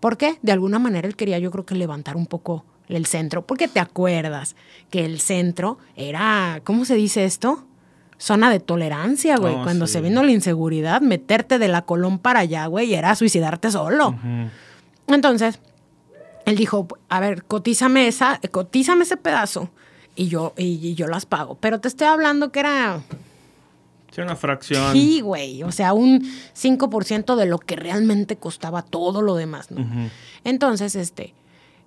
¿Por 0.00 0.18
qué? 0.18 0.38
De 0.42 0.52
alguna 0.52 0.78
manera 0.78 1.06
él 1.06 1.16
quería 1.16 1.38
yo 1.38 1.50
creo 1.50 1.64
que 1.64 1.74
levantar 1.74 2.16
un 2.16 2.26
poco 2.26 2.64
el 2.96 3.06
centro, 3.06 3.46
porque 3.46 3.68
te 3.68 3.80
acuerdas 3.80 4.56
que 4.90 5.04
el 5.04 5.20
centro 5.20 5.78
era, 5.96 6.60
¿cómo 6.64 6.84
se 6.84 6.94
dice 6.94 7.24
esto? 7.24 7.64
Zona 8.18 8.50
de 8.50 8.60
tolerancia, 8.60 9.36
güey. 9.36 9.54
Oh, 9.54 9.62
Cuando 9.62 9.86
se 9.86 10.00
vino 10.00 10.22
la 10.22 10.32
inseguridad, 10.32 11.00
meterte 11.00 11.58
de 11.58 11.68
la 11.68 11.82
Colón 11.82 12.18
para 12.18 12.40
allá, 12.40 12.66
güey, 12.66 12.94
era 12.94 13.14
suicidarte 13.14 13.70
solo. 13.70 14.18
Entonces, 15.06 15.58
él 16.44 16.56
dijo, 16.56 16.86
a 17.08 17.20
ver, 17.20 17.44
cotízame, 17.44 18.08
esa, 18.08 18.40
cotízame 18.50 19.04
ese 19.04 19.16
pedazo 19.16 19.70
y 20.16 20.28
yo, 20.28 20.52
y, 20.56 20.94
yo 20.94 21.06
las 21.06 21.24
pago. 21.24 21.56
Pero 21.60 21.80
te 21.80 21.88
estoy 21.88 22.08
hablando 22.08 22.52
que 22.52 22.60
era... 22.60 23.00
Sí, 24.10 24.20
una 24.20 24.34
fracción. 24.34 24.92
Sí, 24.92 25.20
güey. 25.20 25.62
O 25.62 25.70
sea, 25.70 25.92
un 25.92 26.20
5% 26.20 27.36
de 27.36 27.46
lo 27.46 27.58
que 27.58 27.76
realmente 27.76 28.36
costaba 28.36 28.82
todo 28.82 29.22
lo 29.22 29.36
demás, 29.36 29.70
¿no? 29.70 29.86
Entonces, 30.42 30.96
este, 30.96 31.32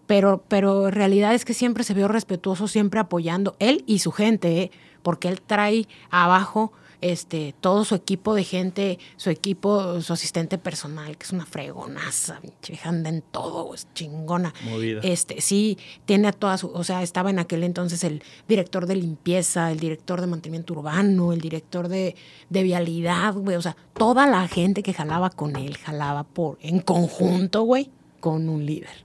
pero, 0.07 0.43
pero 0.47 0.87
en 0.87 0.93
realidad 0.93 1.33
es 1.33 1.45
que 1.45 1.53
siempre 1.53 1.83
se 1.83 1.93
vio 1.93 2.07
respetuoso, 2.07 2.67
siempre 2.67 2.99
apoyando 2.99 3.55
él 3.59 3.83
y 3.87 3.99
su 3.99 4.11
gente, 4.11 4.61
¿eh? 4.61 4.71
porque 5.01 5.27
él 5.27 5.41
trae 5.41 5.87
abajo 6.09 6.73
este, 7.03 7.53
todo 7.59 7.83
su 7.83 7.95
equipo 7.95 8.33
de 8.33 8.45
gente, 8.45 8.97
su 9.17 9.29
equipo, 9.29 9.99
su 10.01 10.13
asistente 10.13 10.57
personal, 10.57 11.17
que 11.17 11.25
es 11.25 11.33
una 11.33 11.45
fregonaza, 11.45 12.39
anda 12.85 13.09
en 13.09 13.21
todo, 13.21 13.73
es 13.75 13.87
chingona. 13.93 14.53
Movida. 14.63 15.01
Este, 15.03 15.41
sí, 15.41 15.77
tiene 16.05 16.29
a 16.29 16.31
todas, 16.31 16.61
su, 16.61 16.67
o 16.67 16.83
sea, 16.85 17.03
estaba 17.03 17.29
en 17.29 17.39
aquel 17.39 17.63
entonces 17.63 18.05
el 18.05 18.23
director 18.47 18.85
de 18.85 18.95
limpieza, 18.95 19.69
el 19.69 19.81
director 19.81 20.21
de 20.21 20.27
mantenimiento 20.27 20.73
urbano, 20.73 21.33
el 21.33 21.41
director 21.41 21.89
de, 21.89 22.15
de 22.49 22.63
vialidad, 22.63 23.33
güey, 23.33 23.57
o 23.57 23.61
sea, 23.61 23.75
toda 23.93 24.25
la 24.25 24.47
gente 24.47 24.81
que 24.81 24.93
jalaba 24.93 25.29
con 25.29 25.57
él, 25.57 25.77
jalaba 25.77 26.23
por, 26.23 26.57
en 26.61 26.79
conjunto, 26.79 27.63
güey, 27.63 27.91
con 28.21 28.47
un 28.47 28.65
líder. 28.65 29.03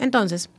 Entonces, 0.00 0.50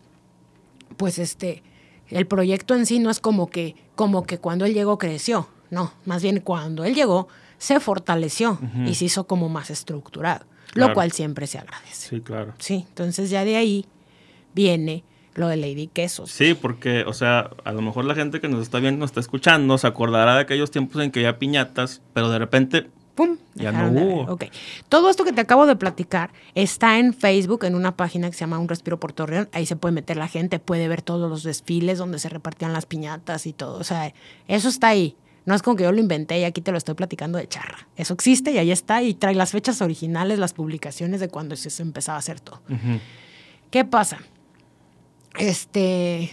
pues 0.97 1.19
este, 1.19 1.63
el 2.09 2.27
proyecto 2.27 2.75
en 2.75 2.85
sí 2.85 2.99
no 2.99 3.09
es 3.09 3.19
como 3.19 3.49
que, 3.49 3.75
como 3.95 4.23
que 4.23 4.37
cuando 4.37 4.65
él 4.65 4.73
llegó 4.73 4.97
creció, 4.97 5.49
no, 5.69 5.91
más 6.05 6.21
bien 6.21 6.39
cuando 6.39 6.85
él 6.85 6.95
llegó 6.95 7.27
se 7.57 7.79
fortaleció 7.79 8.59
y 8.87 8.95
se 8.95 9.05
hizo 9.05 9.25
como 9.27 9.47
más 9.47 9.69
estructurado, 9.69 10.45
lo 10.73 10.93
cual 10.93 11.11
siempre 11.11 11.45
se 11.45 11.59
agradece. 11.59 12.09
Sí, 12.09 12.21
claro. 12.21 12.53
Sí, 12.57 12.85
entonces 12.87 13.29
ya 13.29 13.45
de 13.45 13.55
ahí 13.55 13.85
viene 14.55 15.03
lo 15.35 15.47
de 15.47 15.57
Lady 15.57 15.87
Quesos. 15.87 16.31
Sí, 16.31 16.55
porque, 16.55 17.03
o 17.05 17.13
sea, 17.13 17.51
a 17.63 17.71
lo 17.71 17.81
mejor 17.81 18.05
la 18.05 18.15
gente 18.15 18.41
que 18.41 18.49
nos 18.49 18.61
está 18.61 18.79
viendo, 18.79 18.99
nos 18.99 19.11
está 19.11 19.19
escuchando, 19.19 19.77
se 19.77 19.87
acordará 19.87 20.35
de 20.35 20.41
aquellos 20.41 20.71
tiempos 20.71 21.01
en 21.03 21.11
que 21.11 21.19
había 21.19 21.37
piñatas, 21.37 22.01
pero 22.13 22.29
de 22.29 22.39
repente 22.39 22.89
¡Pum! 23.15 23.37
Ya 23.55 23.71
no 23.71 23.91
hubo. 23.91 24.31
Ok. 24.31 24.45
Todo 24.89 25.09
esto 25.09 25.23
que 25.23 25.33
te 25.33 25.41
acabo 25.41 25.65
de 25.65 25.75
platicar 25.75 26.31
está 26.55 26.97
en 26.97 27.13
Facebook, 27.13 27.65
en 27.65 27.75
una 27.75 27.95
página 27.97 28.29
que 28.29 28.33
se 28.33 28.41
llama 28.41 28.59
Un 28.59 28.69
Respiro 28.69 28.99
por 28.99 29.13
Torreón. 29.13 29.49
Ahí 29.51 29.65
se 29.65 29.75
puede 29.75 29.93
meter 29.93 30.17
la 30.17 30.27
gente, 30.27 30.59
puede 30.59 30.87
ver 30.87 31.01
todos 31.01 31.29
los 31.29 31.43
desfiles 31.43 31.97
donde 31.97 32.19
se 32.19 32.29
repartían 32.29 32.73
las 32.73 32.85
piñatas 32.85 33.45
y 33.45 33.53
todo. 33.53 33.77
O 33.79 33.83
sea, 33.83 34.13
eso 34.47 34.69
está 34.69 34.89
ahí. 34.89 35.15
No 35.45 35.55
es 35.55 35.61
como 35.61 35.75
que 35.75 35.83
yo 35.83 35.91
lo 35.91 35.99
inventé 35.99 36.39
y 36.39 36.43
aquí 36.43 36.61
te 36.61 36.71
lo 36.71 36.77
estoy 36.77 36.95
platicando 36.95 37.37
de 37.37 37.47
charra. 37.47 37.87
Eso 37.95 38.13
existe 38.13 38.51
y 38.51 38.57
ahí 38.59 38.71
está 38.71 39.01
y 39.01 39.13
trae 39.13 39.33
las 39.33 39.51
fechas 39.51 39.81
originales, 39.81 40.37
las 40.39 40.53
publicaciones 40.53 41.19
de 41.19 41.29
cuando 41.29 41.55
se 41.55 41.81
empezaba 41.81 42.17
a 42.17 42.19
hacer 42.19 42.39
todo. 42.39 42.61
¿Qué 43.71 43.83
pasa? 43.85 44.19
Este. 45.37 46.31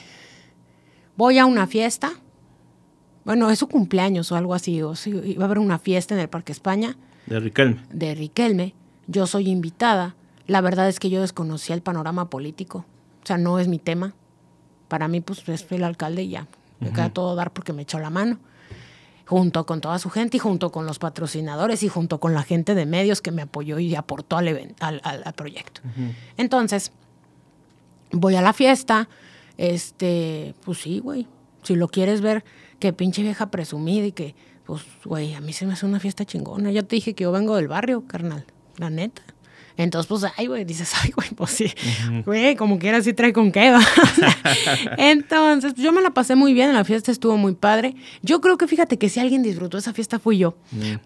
Voy 1.17 1.39
a 1.39 1.47
una 1.47 1.67
fiesta 1.67 2.13
bueno, 3.29 3.51
es 3.51 3.59
su 3.59 3.69
cumpleaños 3.69 4.33
o 4.33 4.37
algo 4.37 4.55
así, 4.55 4.81
o 4.81 4.97
si 4.97 5.11
iba 5.11 5.43
a 5.43 5.45
haber 5.45 5.59
una 5.59 5.79
fiesta 5.79 6.15
en 6.15 6.21
el 6.21 6.31
Parque 6.31 6.51
España. 6.51 6.97
De 7.27 7.39
Riquelme. 7.39 7.83
De 7.93 8.15
Riquelme. 8.15 8.75
Yo 9.07 9.27
soy 9.27 9.51
invitada. 9.51 10.17
La 10.47 10.63
verdad 10.63 10.89
es 10.89 10.99
que 10.99 11.11
yo 11.11 11.21
desconocía 11.21 11.75
el 11.75 11.83
panorama 11.83 12.31
político. 12.31 12.87
O 13.23 13.27
sea, 13.27 13.37
no 13.37 13.59
es 13.59 13.69
mi 13.69 13.79
tema. 13.79 14.15
Para 14.89 15.09
mí, 15.09 15.21
pues, 15.21 15.47
es 15.47 15.67
el 15.71 15.85
alcalde 15.85 16.23
y 16.23 16.31
ya. 16.31 16.47
Me 16.81 16.91
queda 16.91 17.11
todo 17.11 17.35
dar 17.35 17.53
porque 17.53 17.75
me 17.75 17.83
echó 17.83 17.99
la 17.99 18.09
mano. 18.09 18.39
Junto 19.27 19.67
con 19.67 19.83
toda 19.83 19.99
su 19.99 20.09
gente 20.09 20.39
y 20.39 20.41
junto 20.41 20.73
con 20.73 20.87
los 20.87 20.99
patrocinadores 20.99 21.83
y 21.83 21.89
junto 21.89 22.21
con 22.21 22.33
la 22.33 22.45
gente 22.45 22.75
de 22.75 22.87
medios 22.87 23.21
que 23.21 23.31
me 23.31 23.43
apoyó 23.43 23.79
y 23.79 23.95
aportó 23.95 24.39
al, 24.39 24.49
evento, 24.49 24.87
al, 24.87 25.35
proyecto. 25.35 25.83
Entonces, 26.39 26.93
voy 28.11 28.37
a 28.37 28.41
la 28.41 28.55
fiesta. 28.55 29.07
Este, 29.59 30.55
pues 30.65 30.79
sí, 30.79 31.01
güey. 31.01 31.27
Si 31.63 31.75
lo 31.75 31.89
quieres 31.89 32.23
ver, 32.23 32.43
que 32.79 32.93
pinche 32.93 33.23
vieja 33.23 33.51
presumida 33.51 34.07
y 34.07 34.13
que, 34.13 34.35
pues, 34.65 34.83
güey, 35.05 35.35
a 35.35 35.41
mí 35.41 35.53
se 35.53 35.67
me 35.67 35.73
hace 35.73 35.87
una 35.87 36.01
fiesta 36.01 36.25
chingona. 36.25 36.71
Yo 36.71 36.85
te 36.85 36.97
dije 36.97 37.15
que 37.15 37.25
yo 37.25 37.33
vengo 37.33 37.57
del 37.57 37.69
barrio, 37.69 38.07
carnal, 38.07 38.45
la 38.77 38.91
neta. 38.91 39.23
Entonces, 39.79 40.09
pues, 40.09 40.33
ay, 40.37 40.49
güey, 40.49 40.65
dices, 40.65 40.93
ay, 41.03 41.13
güey, 41.13 41.29
pues 41.31 41.53
sí, 41.53 41.73
güey, 42.27 42.57
como 42.57 42.79
quiera, 42.79 43.01
sí 43.01 43.13
trae 43.13 43.33
con 43.33 43.53
qué, 43.53 43.73
Entonces, 44.99 45.73
pues, 45.75 45.85
yo 45.85 45.93
me 45.93 46.03
la 46.03 46.11
pasé 46.11 46.35
muy 46.35 46.53
bien, 46.53 46.75
la 46.75 46.85
fiesta 46.85 47.13
estuvo 47.13 47.37
muy 47.37 47.55
padre. 47.55 47.95
Yo 48.23 48.41
creo 48.41 48.59
que, 48.59 48.67
fíjate 48.67 48.99
que 48.99 49.09
si 49.09 49.21
alguien 49.21 49.43
disfrutó 49.43 49.79
esa 49.79 49.93
fiesta 49.93 50.19
fui 50.19 50.39
yo, 50.39 50.57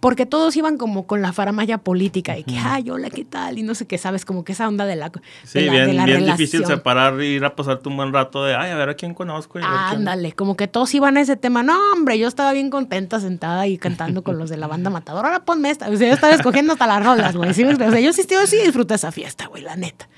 porque 0.01 0.27
todos 0.27 0.57
iban 0.57 0.79
como 0.79 1.07
con 1.07 1.23
la 1.23 1.33
faramaya 1.33 1.79
política 1.79 2.39
y 2.39 2.45
que, 2.45 2.59
ay, 2.59 2.91
hola, 2.91 3.11
¿qué 3.11 3.25
tal? 3.25 3.59
Y 3.59 3.63
no 3.63 3.75
sé 3.75 3.87
qué, 3.87 3.99
sabes, 3.99 4.25
como 4.25 4.45
que 4.45 4.53
esa 4.53 4.67
onda 4.67 4.87
de 4.87 4.97
la 4.97 5.13
Sí, 5.45 5.69
bien, 5.69 6.05
bien 6.05 6.25
difícil 6.25 6.65
separar 6.65 7.21
y 7.21 7.27
ir 7.27 7.45
a 7.45 7.55
pasarte 7.55 7.89
un 7.89 7.97
buen 7.97 8.13
rato 8.13 8.45
de, 8.45 8.55
ay, 8.55 8.71
a 8.71 8.75
ver 8.77 8.89
a 8.89 8.95
quién 8.95 9.13
conozco. 9.13 9.59
Ándale, 9.63 10.33
como 10.33 10.57
que 10.57 10.67
todos 10.67 10.95
iban 10.95 11.17
a 11.17 11.21
ese 11.21 11.37
tema. 11.37 11.63
No, 11.63 11.79
hombre, 11.93 12.19
yo 12.19 12.27
estaba 12.27 12.53
bien 12.53 12.71
contenta 12.71 13.21
sentada 13.21 13.61
ahí 13.61 13.77
cantando 13.79 14.23
con 14.23 14.39
los 14.39 14.49
de 14.49 14.57
la 14.57 14.67
banda 14.67 14.89
Matador. 14.91 15.27
Ahora 15.27 15.45
ponme 15.45 15.71
esta. 15.71 15.91
O 15.91 15.97
sea, 15.97 16.09
yo 16.09 16.15
estaba 16.15 16.35
escogiendo 16.35 16.73
hasta 16.73 16.87
las 16.87 17.05
rolas, 17.05 17.37
güey. 17.37 17.51
O 17.51 17.55
sea, 17.55 18.01
yo 18.01 18.13
sí, 18.13 18.23
yo 18.29 18.47
sí 18.47 18.62
disfruta 18.63 18.95
esa 18.95 19.13
fiesta, 19.13 19.47
güey, 19.47 19.63
la 19.63 19.77
neta. 19.77 20.09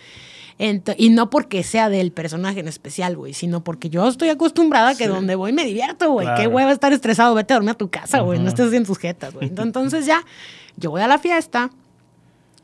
y 0.96 1.10
no 1.10 1.30
porque 1.30 1.62
sea 1.62 1.88
del 1.88 2.12
personaje 2.12 2.60
en 2.60 2.68
especial, 2.68 3.16
güey, 3.16 3.34
sino 3.34 3.64
porque 3.64 3.90
yo 3.90 4.06
estoy 4.08 4.28
acostumbrada 4.28 4.90
a 4.90 4.94
que 4.94 5.08
donde 5.08 5.34
voy 5.34 5.52
me 5.52 5.64
divierto, 5.64 6.12
güey. 6.12 6.28
Qué 6.36 6.46
hueva 6.46 6.72
estar 6.72 6.92
estresado, 6.92 7.34
vete 7.34 7.54
a 7.54 7.56
dormir 7.56 7.70
a 7.70 7.74
tu 7.74 7.90
casa, 7.90 8.20
güey, 8.20 8.38
no 8.38 8.48
estés 8.48 8.72
en 8.72 8.84
tus 8.84 8.98
jetas, 8.98 9.34
güey. 9.34 9.50
Entonces 9.56 10.06
ya, 10.06 10.24
yo 10.76 10.90
voy 10.90 11.02
a 11.02 11.08
la 11.08 11.18
fiesta 11.18 11.70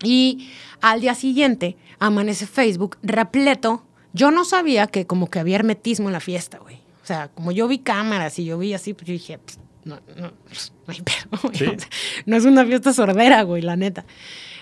Y 0.03 0.51
al 0.81 1.01
día 1.01 1.15
siguiente 1.15 1.77
amanece 1.99 2.47
Facebook 2.47 2.97
repleto. 3.03 3.85
Yo 4.13 4.31
no 4.31 4.45
sabía 4.45 4.87
que 4.87 5.07
como 5.07 5.29
que 5.31 5.39
había 5.39 5.57
hermetismo 5.57 6.09
en 6.09 6.15
la 6.15 6.21
fiesta, 6.21 6.59
güey. 6.59 6.77
O 7.03 7.07
sea, 7.07 7.29
como 7.29 7.53
yo 7.53 7.69
vi 7.69 7.79
cámaras 7.79 8.39
y 8.39 8.45
yo 8.45 8.59
vi 8.59 8.75
así, 8.75 8.95
pues 8.95 9.07
yo 9.07 9.13
dije, 9.13 9.39
pues, 9.39 9.59
no, 9.85 10.01
no, 10.17 10.33
pues, 10.47 10.73
no 10.87 10.95
hay 10.95 11.03
pedo. 11.03 11.77
no 12.27 12.37
es 12.37 12.45
una 12.45 12.65
fiesta 12.65 12.93
sordera, 12.93 13.43
güey, 13.43 13.63
la 13.63 13.77
neta. 13.77 14.05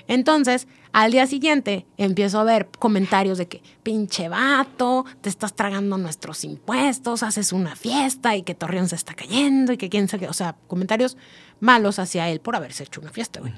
Entonces, 0.06 0.66
al 0.92 1.12
día 1.12 1.26
siguiente 1.26 1.86
empiezo 1.96 2.38
a 2.40 2.44
ver 2.44 2.68
comentarios 2.78 3.38
de 3.38 3.48
que, 3.48 3.62
pinche 3.82 4.28
vato, 4.28 5.04
te 5.20 5.28
estás 5.28 5.54
tragando 5.54 5.98
nuestros 5.98 6.44
impuestos, 6.44 7.22
haces 7.22 7.52
una 7.52 7.76
fiesta 7.76 8.36
y 8.36 8.42
que 8.42 8.54
Torreón 8.54 8.88
se 8.88 8.96
está 8.96 9.14
cayendo 9.14 9.72
y 9.72 9.76
que 9.76 9.88
quién 9.88 10.08
sabe, 10.08 10.28
o 10.28 10.32
sea, 10.32 10.56
comentarios 10.66 11.16
malos 11.60 11.98
hacia 11.98 12.28
él 12.28 12.40
por 12.40 12.56
haberse 12.56 12.84
hecho 12.84 13.00
una 13.00 13.10
fiesta, 13.10 13.40
güey. 13.40 13.52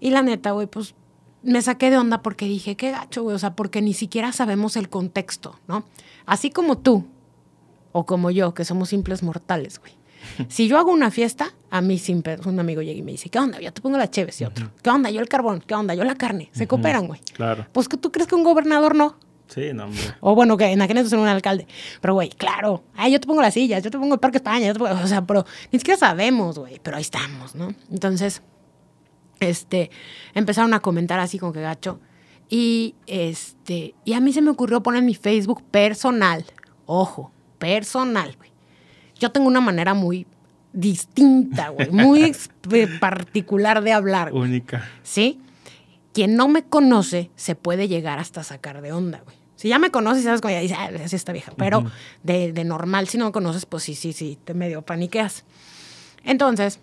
Y 0.00 0.10
la 0.10 0.22
neta, 0.22 0.52
güey, 0.52 0.66
pues 0.66 0.94
me 1.42 1.62
saqué 1.62 1.90
de 1.90 1.98
onda 1.98 2.22
porque 2.22 2.46
dije, 2.46 2.76
qué 2.76 2.90
gacho, 2.90 3.22
güey, 3.22 3.36
o 3.36 3.38
sea, 3.38 3.54
porque 3.54 3.82
ni 3.82 3.94
siquiera 3.94 4.32
sabemos 4.32 4.76
el 4.76 4.88
contexto, 4.88 5.58
¿no? 5.66 5.84
Así 6.26 6.50
como 6.50 6.78
tú, 6.78 7.06
o 7.92 8.06
como 8.06 8.30
yo, 8.30 8.54
que 8.54 8.64
somos 8.64 8.90
simples 8.90 9.22
mortales, 9.22 9.78
güey. 9.78 9.92
Si 10.48 10.68
yo 10.68 10.78
hago 10.78 10.92
una 10.92 11.10
fiesta, 11.10 11.52
a 11.70 11.80
mí 11.80 11.98
siempre 11.98 12.38
un 12.44 12.58
amigo 12.60 12.82
llega 12.82 12.98
y 12.98 13.02
me 13.02 13.12
dice, 13.12 13.28
¿qué 13.28 13.38
onda? 13.38 13.60
Yo 13.60 13.72
te 13.72 13.80
pongo 13.80 13.98
la 13.98 14.10
chévere 14.10 14.34
y 14.38 14.44
otro. 14.44 14.70
¿Qué 14.82 14.90
onda? 14.90 15.10
Yo 15.10 15.20
el 15.20 15.28
carbón. 15.28 15.62
¿Qué 15.66 15.74
onda? 15.74 15.94
Yo 15.94 16.04
la 16.04 16.14
carne. 16.14 16.50
Se 16.52 16.66
cooperan, 16.66 17.06
güey. 17.06 17.20
Claro. 17.34 17.66
Pues 17.72 17.88
que 17.88 17.96
tú 17.96 18.10
crees 18.12 18.28
que 18.28 18.34
un 18.34 18.44
gobernador 18.44 18.94
no. 18.94 19.16
Sí, 19.48 19.72
no, 19.72 19.84
hombre. 19.84 20.00
O 20.20 20.34
bueno, 20.34 20.56
que 20.56 20.66
en 20.66 20.82
aquel 20.82 20.98
entonces 20.98 21.14
era 21.14 21.22
un 21.22 21.28
alcalde. 21.28 21.66
Pero, 22.00 22.14
güey, 22.14 22.28
claro. 22.28 22.84
Ay, 22.94 23.12
yo 23.12 23.20
te 23.20 23.26
pongo 23.26 23.40
las 23.40 23.54
sillas, 23.54 23.82
yo 23.82 23.90
te 23.90 23.98
pongo 23.98 24.14
el 24.14 24.20
Parque 24.20 24.38
España. 24.38 24.72
o 24.72 25.06
sea, 25.06 25.26
pero 25.26 25.44
ni 25.72 25.78
siquiera 25.78 25.98
sabemos, 25.98 26.58
güey. 26.58 26.80
Pero 26.82 26.96
ahí 26.96 27.02
estamos, 27.02 27.54
¿no? 27.54 27.74
Entonces, 27.90 28.42
este, 29.40 29.90
empezaron 30.34 30.74
a 30.74 30.80
comentar 30.80 31.18
así 31.18 31.38
como 31.38 31.52
que 31.52 31.62
gacho. 31.62 32.00
Y, 32.50 32.94
este, 33.06 33.94
y 34.04 34.12
a 34.12 34.20
mí 34.20 34.32
se 34.32 34.42
me 34.42 34.50
ocurrió 34.50 34.82
poner 34.82 35.02
mi 35.02 35.14
Facebook 35.14 35.62
personal. 35.70 36.44
Ojo, 36.86 37.32
personal, 37.58 38.34
güey 38.36 38.47
yo 39.18 39.30
tengo 39.30 39.46
una 39.46 39.60
manera 39.60 39.94
muy 39.94 40.26
distinta, 40.72 41.70
güey, 41.70 41.90
muy 41.90 42.34
particular 43.00 43.82
de 43.82 43.92
hablar. 43.92 44.32
Única. 44.32 44.88
¿Sí? 45.02 45.40
Quien 46.12 46.36
no 46.36 46.48
me 46.48 46.62
conoce 46.62 47.30
se 47.36 47.54
puede 47.54 47.88
llegar 47.88 48.18
hasta 48.18 48.42
sacar 48.42 48.82
de 48.82 48.92
onda, 48.92 49.20
güey. 49.24 49.36
Si 49.58 49.68
ya 49.68 49.80
me 49.80 49.90
conoces, 49.90 50.22
sabes 50.22 50.40
cómo 50.40 50.52
ya 50.52 50.60
dices, 50.60 50.76
ah, 50.78 50.88
así 51.04 51.16
está 51.16 51.32
vieja. 51.32 51.52
Pero 51.56 51.84
de, 52.22 52.52
de, 52.52 52.64
normal, 52.64 53.08
si 53.08 53.18
no 53.18 53.24
me 53.24 53.32
conoces, 53.32 53.66
pues 53.66 53.82
sí, 53.82 53.96
sí, 53.96 54.12
sí, 54.12 54.38
te 54.44 54.54
medio 54.54 54.82
paniqueas. 54.82 55.44
Entonces, 56.22 56.78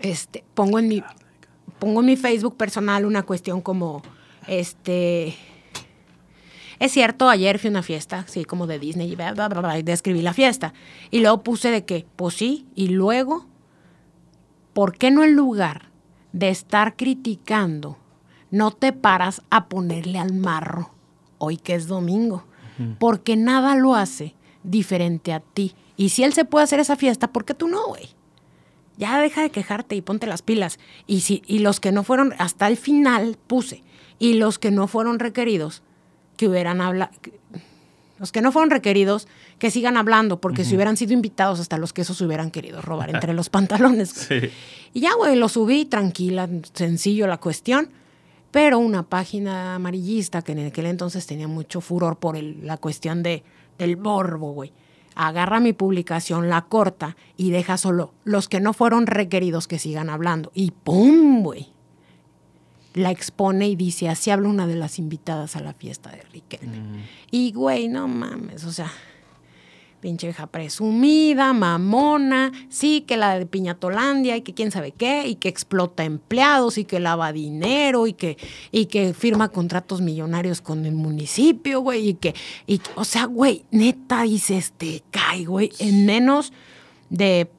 este, 0.00 0.44
pongo 0.54 0.78
en 0.78 0.86
mi, 0.86 1.02
pongo 1.80 1.98
en 1.98 2.06
mi 2.06 2.16
Facebook 2.16 2.56
personal 2.56 3.04
una 3.04 3.24
cuestión 3.24 3.60
como, 3.60 4.02
este, 4.46 5.36
es 6.78 6.92
cierto, 6.92 7.28
ayer 7.28 7.58
fui 7.58 7.68
a 7.68 7.70
una 7.72 7.82
fiesta, 7.82 8.24
sí, 8.28 8.44
como 8.44 8.66
de 8.66 8.78
Disney, 8.78 9.12
y 9.12 9.16
bla, 9.16 9.32
bla, 9.32 9.48
bla, 9.48 9.78
y 9.78 9.82
describí 9.82 10.22
la 10.22 10.32
fiesta. 10.32 10.74
Y 11.10 11.20
luego 11.20 11.42
puse 11.42 11.70
de 11.70 11.84
que, 11.84 12.06
pues 12.16 12.34
sí, 12.34 12.66
y 12.74 12.88
luego, 12.88 13.46
¿por 14.74 14.96
qué 14.96 15.10
no 15.10 15.24
en 15.24 15.34
lugar 15.34 15.90
de 16.32 16.50
estar 16.50 16.96
criticando, 16.96 17.98
no 18.50 18.70
te 18.70 18.92
paras 18.92 19.42
a 19.50 19.68
ponerle 19.68 20.18
al 20.18 20.32
marro 20.34 20.92
hoy 21.38 21.56
que 21.56 21.74
es 21.74 21.88
domingo? 21.88 22.44
Porque 23.00 23.36
nada 23.36 23.74
lo 23.74 23.96
hace 23.96 24.36
diferente 24.62 25.32
a 25.32 25.40
ti. 25.40 25.74
Y 25.96 26.10
si 26.10 26.22
él 26.22 26.32
se 26.32 26.44
puede 26.44 26.62
hacer 26.62 26.78
esa 26.78 26.94
fiesta, 26.94 27.32
¿por 27.32 27.44
qué 27.44 27.54
tú 27.54 27.66
no, 27.66 27.88
güey? 27.88 28.10
Ya 28.96 29.20
deja 29.20 29.42
de 29.42 29.50
quejarte 29.50 29.96
y 29.96 30.00
ponte 30.00 30.28
las 30.28 30.42
pilas. 30.42 30.78
Y, 31.08 31.22
si, 31.22 31.42
y 31.48 31.58
los 31.58 31.80
que 31.80 31.90
no 31.90 32.04
fueron, 32.04 32.34
hasta 32.38 32.68
el 32.68 32.76
final 32.76 33.36
puse, 33.48 33.82
y 34.20 34.34
los 34.34 34.60
que 34.60 34.70
no 34.70 34.86
fueron 34.86 35.18
requeridos, 35.18 35.82
que 36.38 36.48
hubieran 36.48 36.80
hablado, 36.80 37.10
los 38.18 38.32
que 38.32 38.40
no 38.40 38.50
fueron 38.50 38.70
requeridos, 38.70 39.28
que 39.58 39.70
sigan 39.70 39.96
hablando, 39.96 40.40
porque 40.40 40.64
si 40.64 40.74
hubieran 40.74 40.96
sido 40.96 41.12
invitados, 41.12 41.60
hasta 41.60 41.78
los 41.78 41.92
quesos 41.92 42.20
hubieran 42.20 42.50
querido 42.50 42.80
robar 42.80 43.10
entre 43.10 43.32
los 43.34 43.50
pantalones. 43.50 44.28
Y 44.92 45.00
ya, 45.00 45.14
güey, 45.14 45.36
lo 45.36 45.48
subí, 45.48 45.84
tranquila, 45.84 46.48
sencillo 46.72 47.26
la 47.26 47.38
cuestión. 47.38 47.90
Pero 48.50 48.78
una 48.78 49.02
página 49.02 49.74
amarillista 49.74 50.40
que 50.40 50.52
en 50.52 50.66
aquel 50.66 50.86
entonces 50.86 51.26
tenía 51.26 51.48
mucho 51.48 51.82
furor 51.82 52.16
por 52.16 52.42
la 52.42 52.78
cuestión 52.78 53.22
de, 53.22 53.44
del 53.76 53.96
borbo, 53.96 54.52
güey. 54.52 54.72
Agarra 55.14 55.60
mi 55.60 55.72
publicación, 55.72 56.48
la 56.48 56.62
corta 56.62 57.16
y 57.36 57.50
deja 57.50 57.76
solo 57.76 58.14
los 58.24 58.48
que 58.48 58.60
no 58.60 58.72
fueron 58.72 59.06
requeridos 59.06 59.68
que 59.68 59.78
sigan 59.78 60.08
hablando. 60.08 60.50
Y 60.54 60.70
¡pum, 60.70 61.42
güey! 61.42 61.68
La 62.94 63.10
expone 63.10 63.68
y 63.68 63.76
dice, 63.76 64.08
así 64.08 64.30
habla 64.30 64.48
una 64.48 64.66
de 64.66 64.76
las 64.76 64.98
invitadas 64.98 65.56
a 65.56 65.60
la 65.60 65.72
fiesta 65.72 66.10
de 66.10 66.22
Riquelme. 66.32 66.78
Mm. 66.78 67.02
Y, 67.30 67.52
güey, 67.52 67.88
no 67.88 68.08
mames, 68.08 68.64
o 68.64 68.72
sea, 68.72 68.90
pinche 70.00 70.28
hija 70.28 70.46
presumida, 70.46 71.52
mamona, 71.52 72.52
sí, 72.68 73.02
que 73.02 73.16
la 73.16 73.38
de 73.38 73.46
Piñatolandia 73.46 74.36
y 74.36 74.42
que 74.42 74.54
quién 74.54 74.70
sabe 74.70 74.92
qué, 74.92 75.26
y 75.26 75.34
que 75.36 75.48
explota 75.48 76.04
empleados 76.04 76.78
y 76.78 76.84
que 76.84 77.00
lava 77.00 77.32
dinero 77.32 78.06
y 78.06 78.12
que, 78.12 78.36
y 78.70 78.86
que 78.86 79.14
firma 79.14 79.48
contratos 79.48 80.00
millonarios 80.00 80.60
con 80.60 80.86
el 80.86 80.94
municipio, 80.94 81.80
güey, 81.80 82.10
y 82.10 82.14
que, 82.14 82.34
y, 82.66 82.80
o 82.94 83.04
sea, 83.04 83.24
güey, 83.26 83.64
neta 83.70 84.22
dices, 84.22 84.72
te 84.76 85.02
cae, 85.10 85.44
güey, 85.44 85.70
en 85.78 86.06
menos 86.06 86.52
de 87.10 87.50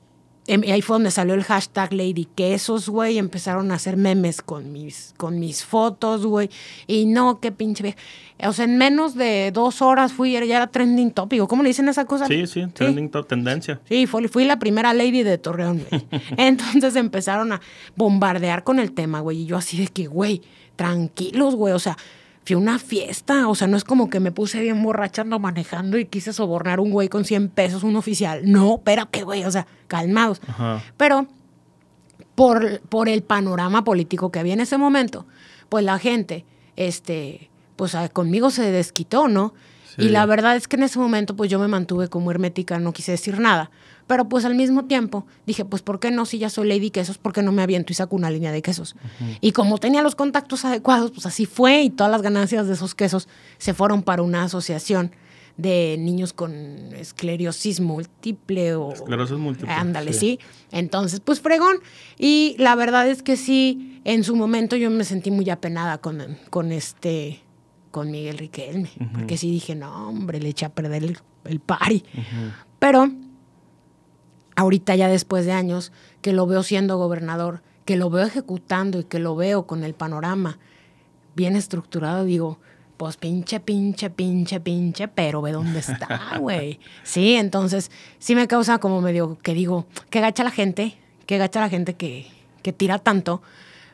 Em, 0.49 0.63
ahí 0.63 0.81
fue 0.81 0.95
donde 0.95 1.11
salió 1.11 1.35
el 1.35 1.43
hashtag 1.43 1.93
Lady 1.93 2.27
Quesos, 2.33 2.89
güey. 2.89 3.19
Empezaron 3.19 3.71
a 3.71 3.75
hacer 3.75 3.97
memes 3.97 4.41
con 4.41 4.73
mis, 4.73 5.13
con 5.15 5.39
mis 5.39 5.63
fotos, 5.63 6.25
güey. 6.25 6.49
Y 6.87 7.05
no, 7.05 7.39
qué 7.39 7.51
pinche 7.51 7.83
vieja. 7.83 7.97
O 8.39 8.51
sea, 8.51 8.65
en 8.65 8.79
menos 8.79 9.13
de 9.13 9.51
dos 9.51 9.83
horas 9.83 10.11
fui, 10.11 10.31
ya 10.31 10.39
era 10.39 10.65
trending 10.65 11.11
topic. 11.11 11.45
¿Cómo 11.45 11.61
le 11.61 11.69
dicen 11.69 11.87
esa 11.87 12.05
cosa? 12.05 12.25
Sí, 12.25 12.47
sí, 12.47 12.65
trending 12.73 13.11
top, 13.11 13.27
tendencia. 13.27 13.79
Sí, 13.87 14.07
fui, 14.07 14.27
fui 14.27 14.43
la 14.43 14.57
primera 14.57 14.91
lady 14.95 15.21
de 15.21 15.37
Torreón, 15.37 15.85
güey. 15.87 16.03
Entonces 16.37 16.95
empezaron 16.95 17.51
a 17.51 17.61
bombardear 17.95 18.63
con 18.63 18.79
el 18.79 18.91
tema, 18.93 19.19
güey. 19.19 19.41
Y 19.41 19.45
yo 19.45 19.55
así 19.55 19.77
de 19.77 19.87
que, 19.87 20.07
güey, 20.07 20.41
tranquilos, 20.75 21.53
güey. 21.53 21.75
O 21.75 21.79
sea, 21.79 21.95
fui 22.45 22.55
a 22.55 22.57
una 22.57 22.79
fiesta, 22.79 23.47
o 23.47 23.55
sea, 23.55 23.67
no 23.67 23.77
es 23.77 23.83
como 23.83 24.09
que 24.09 24.19
me 24.19 24.31
puse 24.31 24.59
bien 24.61 24.81
borrachando 24.81 25.39
manejando 25.39 25.97
y 25.97 26.05
quise 26.05 26.33
sobornar 26.33 26.79
a 26.79 26.81
un 26.81 26.91
güey 26.91 27.09
con 27.09 27.25
100 27.25 27.49
pesos, 27.49 27.83
un 27.83 27.95
oficial. 27.95 28.41
No, 28.49 28.75
espérate, 28.75 29.23
güey, 29.23 29.43
o 29.43 29.51
sea, 29.51 29.67
calmados. 29.87 30.41
Pero 30.97 31.27
por, 32.35 32.79
por 32.81 33.09
el 33.09 33.21
panorama 33.21 33.83
político 33.83 34.31
que 34.31 34.39
había 34.39 34.53
en 34.53 34.61
ese 34.61 34.77
momento, 34.77 35.25
pues 35.67 35.83
la 35.83 35.99
gente, 35.99 36.45
este, 36.75 37.49
pues 37.75 37.95
conmigo 38.13 38.49
se 38.49 38.71
desquitó, 38.71 39.27
¿no? 39.27 39.53
Y 39.97 40.09
la 40.09 40.25
verdad 40.25 40.55
es 40.55 40.67
que 40.67 40.77
en 40.77 40.83
ese 40.83 40.97
momento, 40.97 41.35
pues 41.35 41.49
yo 41.49 41.59
me 41.59 41.67
mantuve 41.67 42.07
como 42.07 42.31
hermética, 42.31 42.79
no 42.79 42.93
quise 42.93 43.11
decir 43.11 43.39
nada. 43.39 43.69
Pero 44.09 44.27
pues 44.27 44.43
al 44.43 44.55
mismo 44.55 44.85
tiempo 44.85 45.27
dije, 45.45 45.65
pues 45.65 45.83
¿por 45.83 45.99
qué 45.99 46.09
no? 46.09 46.25
Si 46.25 46.39
ya 46.39 46.49
soy 46.49 46.67
Lady 46.67 46.89
Quesos, 46.89 47.19
¿por 47.19 47.31
qué 47.31 47.43
no 47.43 47.51
me 47.51 47.61
aviento 47.61 47.93
y 47.93 47.95
saco 47.95 48.15
una 48.15 48.31
línea 48.31 48.51
de 48.51 48.63
quesos? 48.63 48.95
Y 49.39 49.51
como 49.51 49.77
tenía 49.77 50.01
los 50.01 50.15
contactos 50.15 50.65
adecuados, 50.65 51.11
pues 51.11 51.27
así 51.27 51.45
fue 51.45 51.83
y 51.83 51.91
todas 51.91 52.11
las 52.11 52.23
ganancias 52.23 52.65
de 52.65 52.73
esos 52.73 52.95
quesos 52.95 53.27
se 53.59 53.75
fueron 53.75 54.01
para 54.01 54.23
una 54.23 54.45
asociación 54.45 55.11
de 55.57 55.95
niños 55.99 56.33
con 56.33 56.51
esclerosis 56.95 57.81
múltiple 57.81 58.73
o... 58.73 58.93
Esclerosis 58.93 59.37
múltiple. 59.37 59.71
Ándale, 59.71 60.13
sí. 60.13 60.39
Entonces, 60.71 61.19
pues 61.19 61.39
fregón. 61.39 61.77
Y 62.17 62.55
la 62.57 62.73
verdad 62.73 63.07
es 63.07 63.21
que 63.21 63.37
sí, 63.37 64.01
en 64.05 64.23
su 64.23 64.35
momento 64.35 64.75
yo 64.75 64.89
me 64.89 65.03
sentí 65.03 65.29
muy 65.29 65.47
apenada 65.51 65.99
con, 65.99 66.35
con 66.49 66.71
este 66.71 67.41
con 67.91 68.09
Miguel 68.09 68.39
Riquelme, 68.39 68.89
porque 69.13 69.37
sí 69.37 69.51
dije, 69.51 69.75
no, 69.75 70.09
hombre, 70.09 70.39
le 70.39 70.49
eché 70.49 70.65
a 70.65 70.69
perder 70.69 71.03
el, 71.03 71.17
el 71.45 71.59
pari. 71.59 72.03
Pero 72.79 73.11
ahorita 74.59 74.93
ya 74.95 75.07
después 75.07 75.45
de 75.45 75.53
años, 75.53 75.93
que 76.21 76.33
lo 76.33 76.45
veo 76.45 76.63
siendo 76.63 76.97
gobernador, 76.97 77.61
que 77.85 77.95
lo 77.95 78.09
veo 78.09 78.25
ejecutando 78.25 78.99
y 78.99 79.03
que 79.05 79.17
lo 79.17 79.35
veo 79.37 79.65
con 79.65 79.85
el 79.85 79.93
panorama 79.93 80.59
bien 81.33 81.55
estructurado, 81.55 82.25
digo, 82.25 82.59
pues 82.97 83.15
pinche, 83.15 83.61
pinche, 83.61 84.09
pinche, 84.09 84.59
pinche, 84.59 85.07
pero 85.07 85.41
ve 85.41 85.53
dónde 85.53 85.79
está, 85.79 86.37
güey. 86.39 86.81
Sí, 87.03 87.35
entonces 87.35 87.89
sí 88.17 88.35
me 88.35 88.49
causa 88.49 88.79
como 88.79 88.99
medio 88.99 89.37
que 89.37 89.53
digo, 89.53 89.87
que 90.09 90.19
gacha 90.19 90.43
la 90.43 90.51
gente, 90.51 90.97
que 91.25 91.37
gacha 91.37 91.61
la 91.61 91.69
gente 91.69 91.93
que, 91.93 92.27
que 92.61 92.73
tira 92.73 92.99
tanto, 92.99 93.41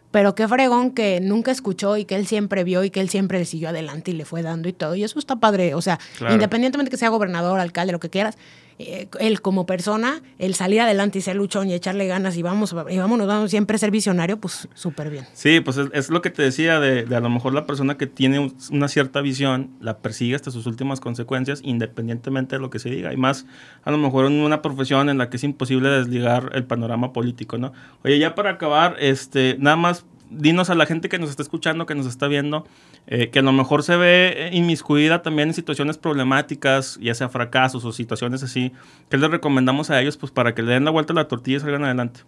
pero 0.09 0.33
qué 0.33 0.47
fregón 0.47 0.91
que 0.91 1.19
nunca 1.21 1.51
escuchó 1.51 1.95
y 1.95 2.05
que 2.05 2.15
él 2.15 2.25
siempre 2.25 2.63
vio 2.63 2.83
y 2.83 2.89
que 2.89 3.01
él 3.01 3.09
siempre 3.09 3.37
le 3.37 3.45
siguió 3.45 3.69
adelante 3.69 4.09
y 4.09 4.15
le 4.15 4.25
fue 4.25 4.41
dando 4.41 4.67
y 4.67 4.73
todo. 4.73 4.95
Y 4.95 5.03
eso 5.03 5.19
está 5.19 5.35
padre, 5.35 5.75
o 5.75 5.81
sea, 5.83 5.99
independientemente 6.31 6.89
que 6.89 6.97
sea 6.97 7.09
gobernador, 7.09 7.59
alcalde, 7.59 7.91
lo 7.91 7.99
que 7.99 8.09
quieras, 8.09 8.35
eh, 8.77 9.07
él 9.19 9.41
como 9.41 9.65
persona, 9.65 10.21
el 10.37 10.53
salir 10.53 10.81
adelante 10.81 11.19
y 11.19 11.21
ser 11.21 11.37
luchón 11.37 11.69
y 11.69 11.73
echarle 11.73 12.07
ganas 12.07 12.35
y 12.35 12.41
vamos, 12.41 12.75
y 12.89 12.97
vámonos, 12.97 13.25
vamos 13.25 13.49
siempre 13.49 13.77
ser 13.77 13.89
visionario, 13.89 14.37
pues 14.37 14.67
súper 14.73 15.09
bien. 15.09 15.25
Sí, 15.33 15.61
pues 15.61 15.77
es, 15.77 16.09
lo 16.09 16.21
que 16.21 16.29
te 16.29 16.41
decía 16.41 16.79
de, 16.79 17.15
a 17.15 17.19
lo 17.21 17.29
mejor 17.29 17.53
la 17.53 17.65
persona 17.65 17.97
que 17.97 18.05
tiene 18.05 18.51
una 18.71 18.87
cierta 18.89 19.21
visión 19.21 19.69
la 19.79 19.99
persigue 19.99 20.35
hasta 20.35 20.51
sus 20.51 20.65
últimas 20.65 20.99
consecuencias, 20.99 21.61
independientemente 21.63 22.57
de 22.57 22.61
lo 22.61 22.69
que 22.69 22.79
se 22.79 22.89
diga. 22.89 23.13
Y 23.13 23.17
más, 23.17 23.45
a 23.83 23.91
lo 23.91 23.97
mejor 23.97 24.25
en 24.25 24.33
una 24.33 24.61
profesión 24.61 25.09
en 25.09 25.17
la 25.17 25.29
que 25.29 25.37
es 25.37 25.43
imposible 25.45 25.87
desligar 25.89 26.51
el 26.53 26.65
panorama 26.65 27.13
político, 27.13 27.57
¿no? 27.57 27.71
Oye, 28.03 28.19
ya 28.19 28.35
para 28.35 28.51
acabar, 28.51 28.97
este, 28.99 29.55
nada 29.59 29.77
más 29.77 30.05
dinos 30.29 30.69
a 30.69 30.75
la 30.75 30.85
gente 30.85 31.09
que 31.09 31.19
nos 31.19 31.29
está 31.29 31.43
escuchando, 31.43 31.85
que 31.85 31.95
nos 31.95 32.07
está 32.07 32.27
viendo, 32.27 32.65
eh, 33.07 33.29
que 33.29 33.39
a 33.39 33.41
lo 33.41 33.51
mejor 33.51 33.83
se 33.83 33.95
ve 33.95 34.49
inmiscuida 34.51 35.21
también 35.21 35.49
en 35.49 35.53
situaciones 35.53 35.97
problemáticas, 35.97 36.97
ya 37.01 37.13
sea 37.13 37.29
fracasos 37.29 37.85
o 37.85 37.91
situaciones 37.91 38.41
así, 38.41 38.71
¿qué 39.09 39.17
les 39.17 39.29
recomendamos 39.29 39.89
a 39.91 40.01
ellos 40.01 40.17
pues 40.17 40.31
para 40.31 40.55
que 40.55 40.63
le 40.63 40.73
den 40.73 40.85
la 40.85 40.91
vuelta 40.91 41.13
a 41.13 41.15
la 41.15 41.27
tortilla 41.27 41.57
y 41.57 41.59
salgan 41.59 41.83
adelante? 41.83 42.21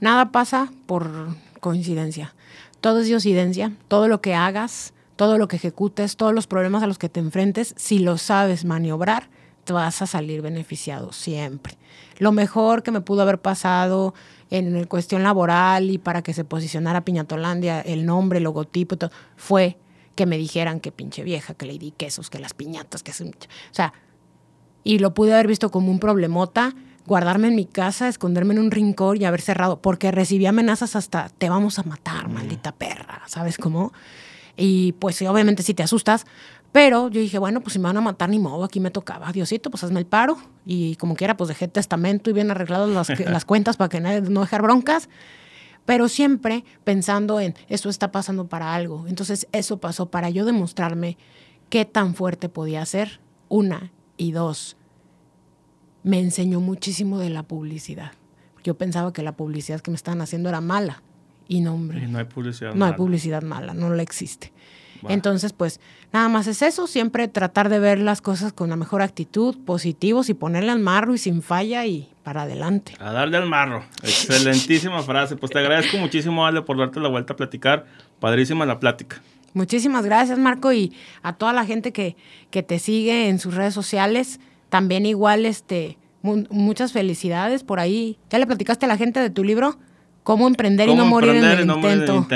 Nada 0.00 0.32
pasa 0.32 0.70
por 0.86 1.10
coincidencia. 1.60 2.34
Todo 2.80 3.00
es 3.00 3.06
diosidencia. 3.06 3.72
Todo 3.88 4.08
lo 4.08 4.20
que 4.20 4.34
hagas, 4.34 4.94
todo 5.16 5.38
lo 5.38 5.48
que 5.48 5.56
ejecutes, 5.56 6.16
todos 6.16 6.34
los 6.34 6.46
problemas 6.46 6.82
a 6.82 6.86
los 6.86 6.98
que 6.98 7.08
te 7.08 7.20
enfrentes, 7.20 7.74
si 7.76 7.98
lo 7.98 8.18
sabes 8.18 8.64
maniobrar, 8.64 9.28
te 9.64 9.72
vas 9.72 10.00
a 10.00 10.06
salir 10.06 10.42
beneficiado 10.42 11.12
siempre. 11.12 11.76
Lo 12.18 12.32
mejor 12.32 12.82
que 12.82 12.90
me 12.90 13.00
pudo 13.00 13.22
haber 13.22 13.38
pasado 13.38 14.14
en 14.50 14.84
cuestión 14.84 15.22
laboral 15.22 15.90
y 15.90 15.98
para 15.98 16.22
que 16.22 16.32
se 16.32 16.44
posicionara 16.44 17.04
Piñatolandia, 17.04 17.80
el 17.80 18.06
nombre, 18.06 18.38
el 18.38 18.44
logotipo, 18.44 18.96
todo, 18.96 19.10
fue 19.36 19.76
que 20.16 20.26
me 20.26 20.36
dijeran 20.38 20.80
que 20.80 20.90
pinche 20.90 21.22
vieja, 21.22 21.54
que 21.54 21.66
le 21.66 21.78
di 21.78 21.92
quesos, 21.92 22.30
que 22.30 22.40
las 22.40 22.54
piñatas, 22.54 23.04
que... 23.04 23.12
O 23.12 23.14
sea, 23.70 23.92
y 24.82 24.98
lo 24.98 25.14
pude 25.14 25.34
haber 25.34 25.46
visto 25.46 25.70
como 25.70 25.90
un 25.92 26.00
problemota, 26.00 26.74
guardarme 27.06 27.48
en 27.48 27.54
mi 27.54 27.66
casa, 27.66 28.08
esconderme 28.08 28.54
en 28.54 28.60
un 28.60 28.70
rincón 28.72 29.20
y 29.20 29.24
haber 29.24 29.40
cerrado, 29.40 29.80
porque 29.80 30.10
recibí 30.10 30.46
amenazas 30.46 30.96
hasta, 30.96 31.28
te 31.28 31.48
vamos 31.48 31.78
a 31.78 31.84
matar, 31.84 32.28
maldita 32.28 32.72
perra, 32.72 33.22
¿sabes 33.26 33.58
cómo? 33.58 33.92
Y 34.56 34.92
pues 34.92 35.20
obviamente 35.22 35.62
si 35.62 35.74
te 35.74 35.82
asustas, 35.82 36.24
pero 36.72 37.08
yo 37.08 37.20
dije, 37.20 37.38
bueno, 37.38 37.60
pues 37.60 37.74
si 37.74 37.78
me 37.78 37.84
van 37.84 37.96
a 37.96 38.00
matar, 38.00 38.28
ni 38.28 38.38
modo, 38.38 38.64
aquí 38.64 38.80
me 38.80 38.90
tocaba. 38.90 39.32
Diosito, 39.32 39.70
pues 39.70 39.82
hazme 39.84 39.98
el 39.98 40.06
paro. 40.06 40.36
Y 40.66 40.96
como 40.96 41.16
quiera, 41.16 41.36
pues 41.36 41.48
dejé 41.48 41.68
testamento 41.68 42.28
y 42.28 42.34
bien 42.34 42.50
arregladas 42.50 42.90
las, 42.90 43.20
las 43.20 43.44
cuentas 43.44 43.76
para 43.76 43.88
que 43.88 44.00
no 44.00 44.40
dejar 44.42 44.62
broncas. 44.62 45.08
Pero 45.86 46.08
siempre 46.08 46.64
pensando 46.84 47.40
en, 47.40 47.54
esto 47.68 47.88
está 47.88 48.12
pasando 48.12 48.48
para 48.48 48.74
algo. 48.74 49.06
Entonces 49.08 49.48
eso 49.52 49.78
pasó 49.78 50.10
para 50.10 50.28
yo 50.28 50.44
demostrarme 50.44 51.16
qué 51.70 51.84
tan 51.84 52.14
fuerte 52.14 52.48
podía 52.48 52.84
ser. 52.84 53.20
Una 53.48 53.92
y 54.16 54.32
dos, 54.32 54.76
me 56.02 56.18
enseñó 56.18 56.60
muchísimo 56.60 57.18
de 57.18 57.30
la 57.30 57.44
publicidad. 57.44 58.12
Yo 58.64 58.76
pensaba 58.76 59.12
que 59.12 59.22
la 59.22 59.36
publicidad 59.36 59.80
que 59.80 59.92
me 59.92 59.96
estaban 59.96 60.20
haciendo 60.20 60.48
era 60.48 60.60
mala. 60.60 61.02
Y 61.48 61.60
no, 61.60 61.74
hombre. 61.74 62.02
Y 62.02 62.06
no 62.08 62.18
hay 62.18 62.24
publicidad 62.24 62.74
no 62.74 62.84
hay 62.84 62.94
publicidad 62.94 63.42
mala, 63.42 63.72
no 63.72 63.90
la 63.90 64.02
existe. 64.02 64.52
Entonces, 65.08 65.52
pues 65.52 65.80
nada 66.12 66.28
más 66.28 66.46
es 66.46 66.62
eso, 66.62 66.86
siempre 66.86 67.28
tratar 67.28 67.68
de 67.68 67.78
ver 67.78 67.98
las 67.98 68.20
cosas 68.20 68.52
con 68.52 68.70
la 68.70 68.76
mejor 68.76 69.02
actitud, 69.02 69.56
positivos 69.64 70.28
y 70.28 70.34
ponerle 70.34 70.72
al 70.72 70.80
marro 70.80 71.14
y 71.14 71.18
sin 71.18 71.42
falla 71.42 71.86
y 71.86 72.08
para 72.22 72.42
adelante. 72.42 72.94
A 72.98 73.12
darle 73.12 73.36
al 73.36 73.46
marro. 73.46 73.84
Excelentísima 74.02 75.02
frase. 75.02 75.36
Pues 75.36 75.52
te 75.52 75.58
agradezco 75.58 75.96
muchísimo, 75.98 76.46
Ale, 76.46 76.62
por 76.62 76.78
darte 76.78 77.00
la 77.00 77.08
vuelta 77.08 77.34
a 77.34 77.36
platicar. 77.36 77.86
Padrísima 78.20 78.66
la 78.66 78.80
plática. 78.80 79.22
Muchísimas 79.54 80.04
gracias, 80.04 80.38
Marco, 80.38 80.72
y 80.72 80.92
a 81.22 81.32
toda 81.32 81.52
la 81.52 81.64
gente 81.64 81.92
que, 81.92 82.16
que 82.50 82.62
te 82.62 82.78
sigue 82.78 83.28
en 83.28 83.38
sus 83.38 83.54
redes 83.54 83.72
sociales. 83.72 84.38
También 84.68 85.06
igual, 85.06 85.46
este, 85.46 85.98
muchas 86.22 86.92
felicidades 86.92 87.62
por 87.62 87.80
ahí. 87.80 88.18
¿Ya 88.28 88.38
le 88.38 88.46
platicaste 88.46 88.86
a 88.86 88.88
la 88.88 88.96
gente 88.96 89.20
de 89.20 89.30
tu 89.30 89.44
libro? 89.44 89.78
Cómo 90.26 90.48
emprender 90.48 90.88
y 90.88 90.94
no 90.96 91.06
morir 91.06 91.36
en 91.36 91.44
el 91.44 91.70
intento. 91.70 92.26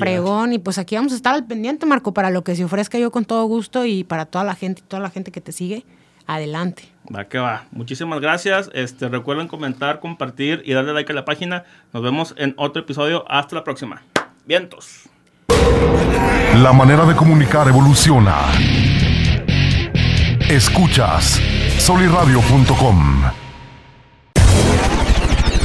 Fregón. 0.00 0.54
Y 0.54 0.58
pues 0.58 0.76
aquí 0.76 0.96
vamos 0.96 1.12
a 1.12 1.14
estar 1.14 1.36
al 1.36 1.46
pendiente, 1.46 1.86
Marco, 1.86 2.12
para 2.12 2.30
lo 2.30 2.42
que 2.42 2.56
se 2.56 2.64
ofrezca 2.64 2.98
yo 2.98 3.12
con 3.12 3.24
todo 3.24 3.44
gusto 3.44 3.84
y 3.84 4.02
para 4.02 4.26
toda 4.26 4.42
la 4.42 4.56
gente, 4.56 4.82
toda 4.88 5.00
la 5.00 5.08
gente 5.08 5.30
que 5.30 5.40
te 5.40 5.52
sigue. 5.52 5.84
Adelante. 6.26 6.88
Va 7.14 7.26
que 7.28 7.38
va. 7.38 7.66
Muchísimas 7.70 8.18
gracias. 8.20 8.70
Este, 8.74 9.08
recuerden 9.08 9.46
comentar, 9.46 10.00
compartir 10.00 10.62
y 10.64 10.72
darle 10.72 10.92
like 10.92 11.12
a 11.12 11.14
la 11.14 11.24
página. 11.24 11.62
Nos 11.92 12.02
vemos 12.02 12.34
en 12.38 12.54
otro 12.56 12.82
episodio. 12.82 13.24
Hasta 13.30 13.54
la 13.54 13.62
próxima. 13.62 14.02
Vientos. 14.44 15.08
La 16.56 16.72
manera 16.72 17.06
de 17.06 17.14
comunicar 17.14 17.68
evoluciona. 17.68 18.34
Escuchas 20.48 21.40
soliradio.com 21.78 23.47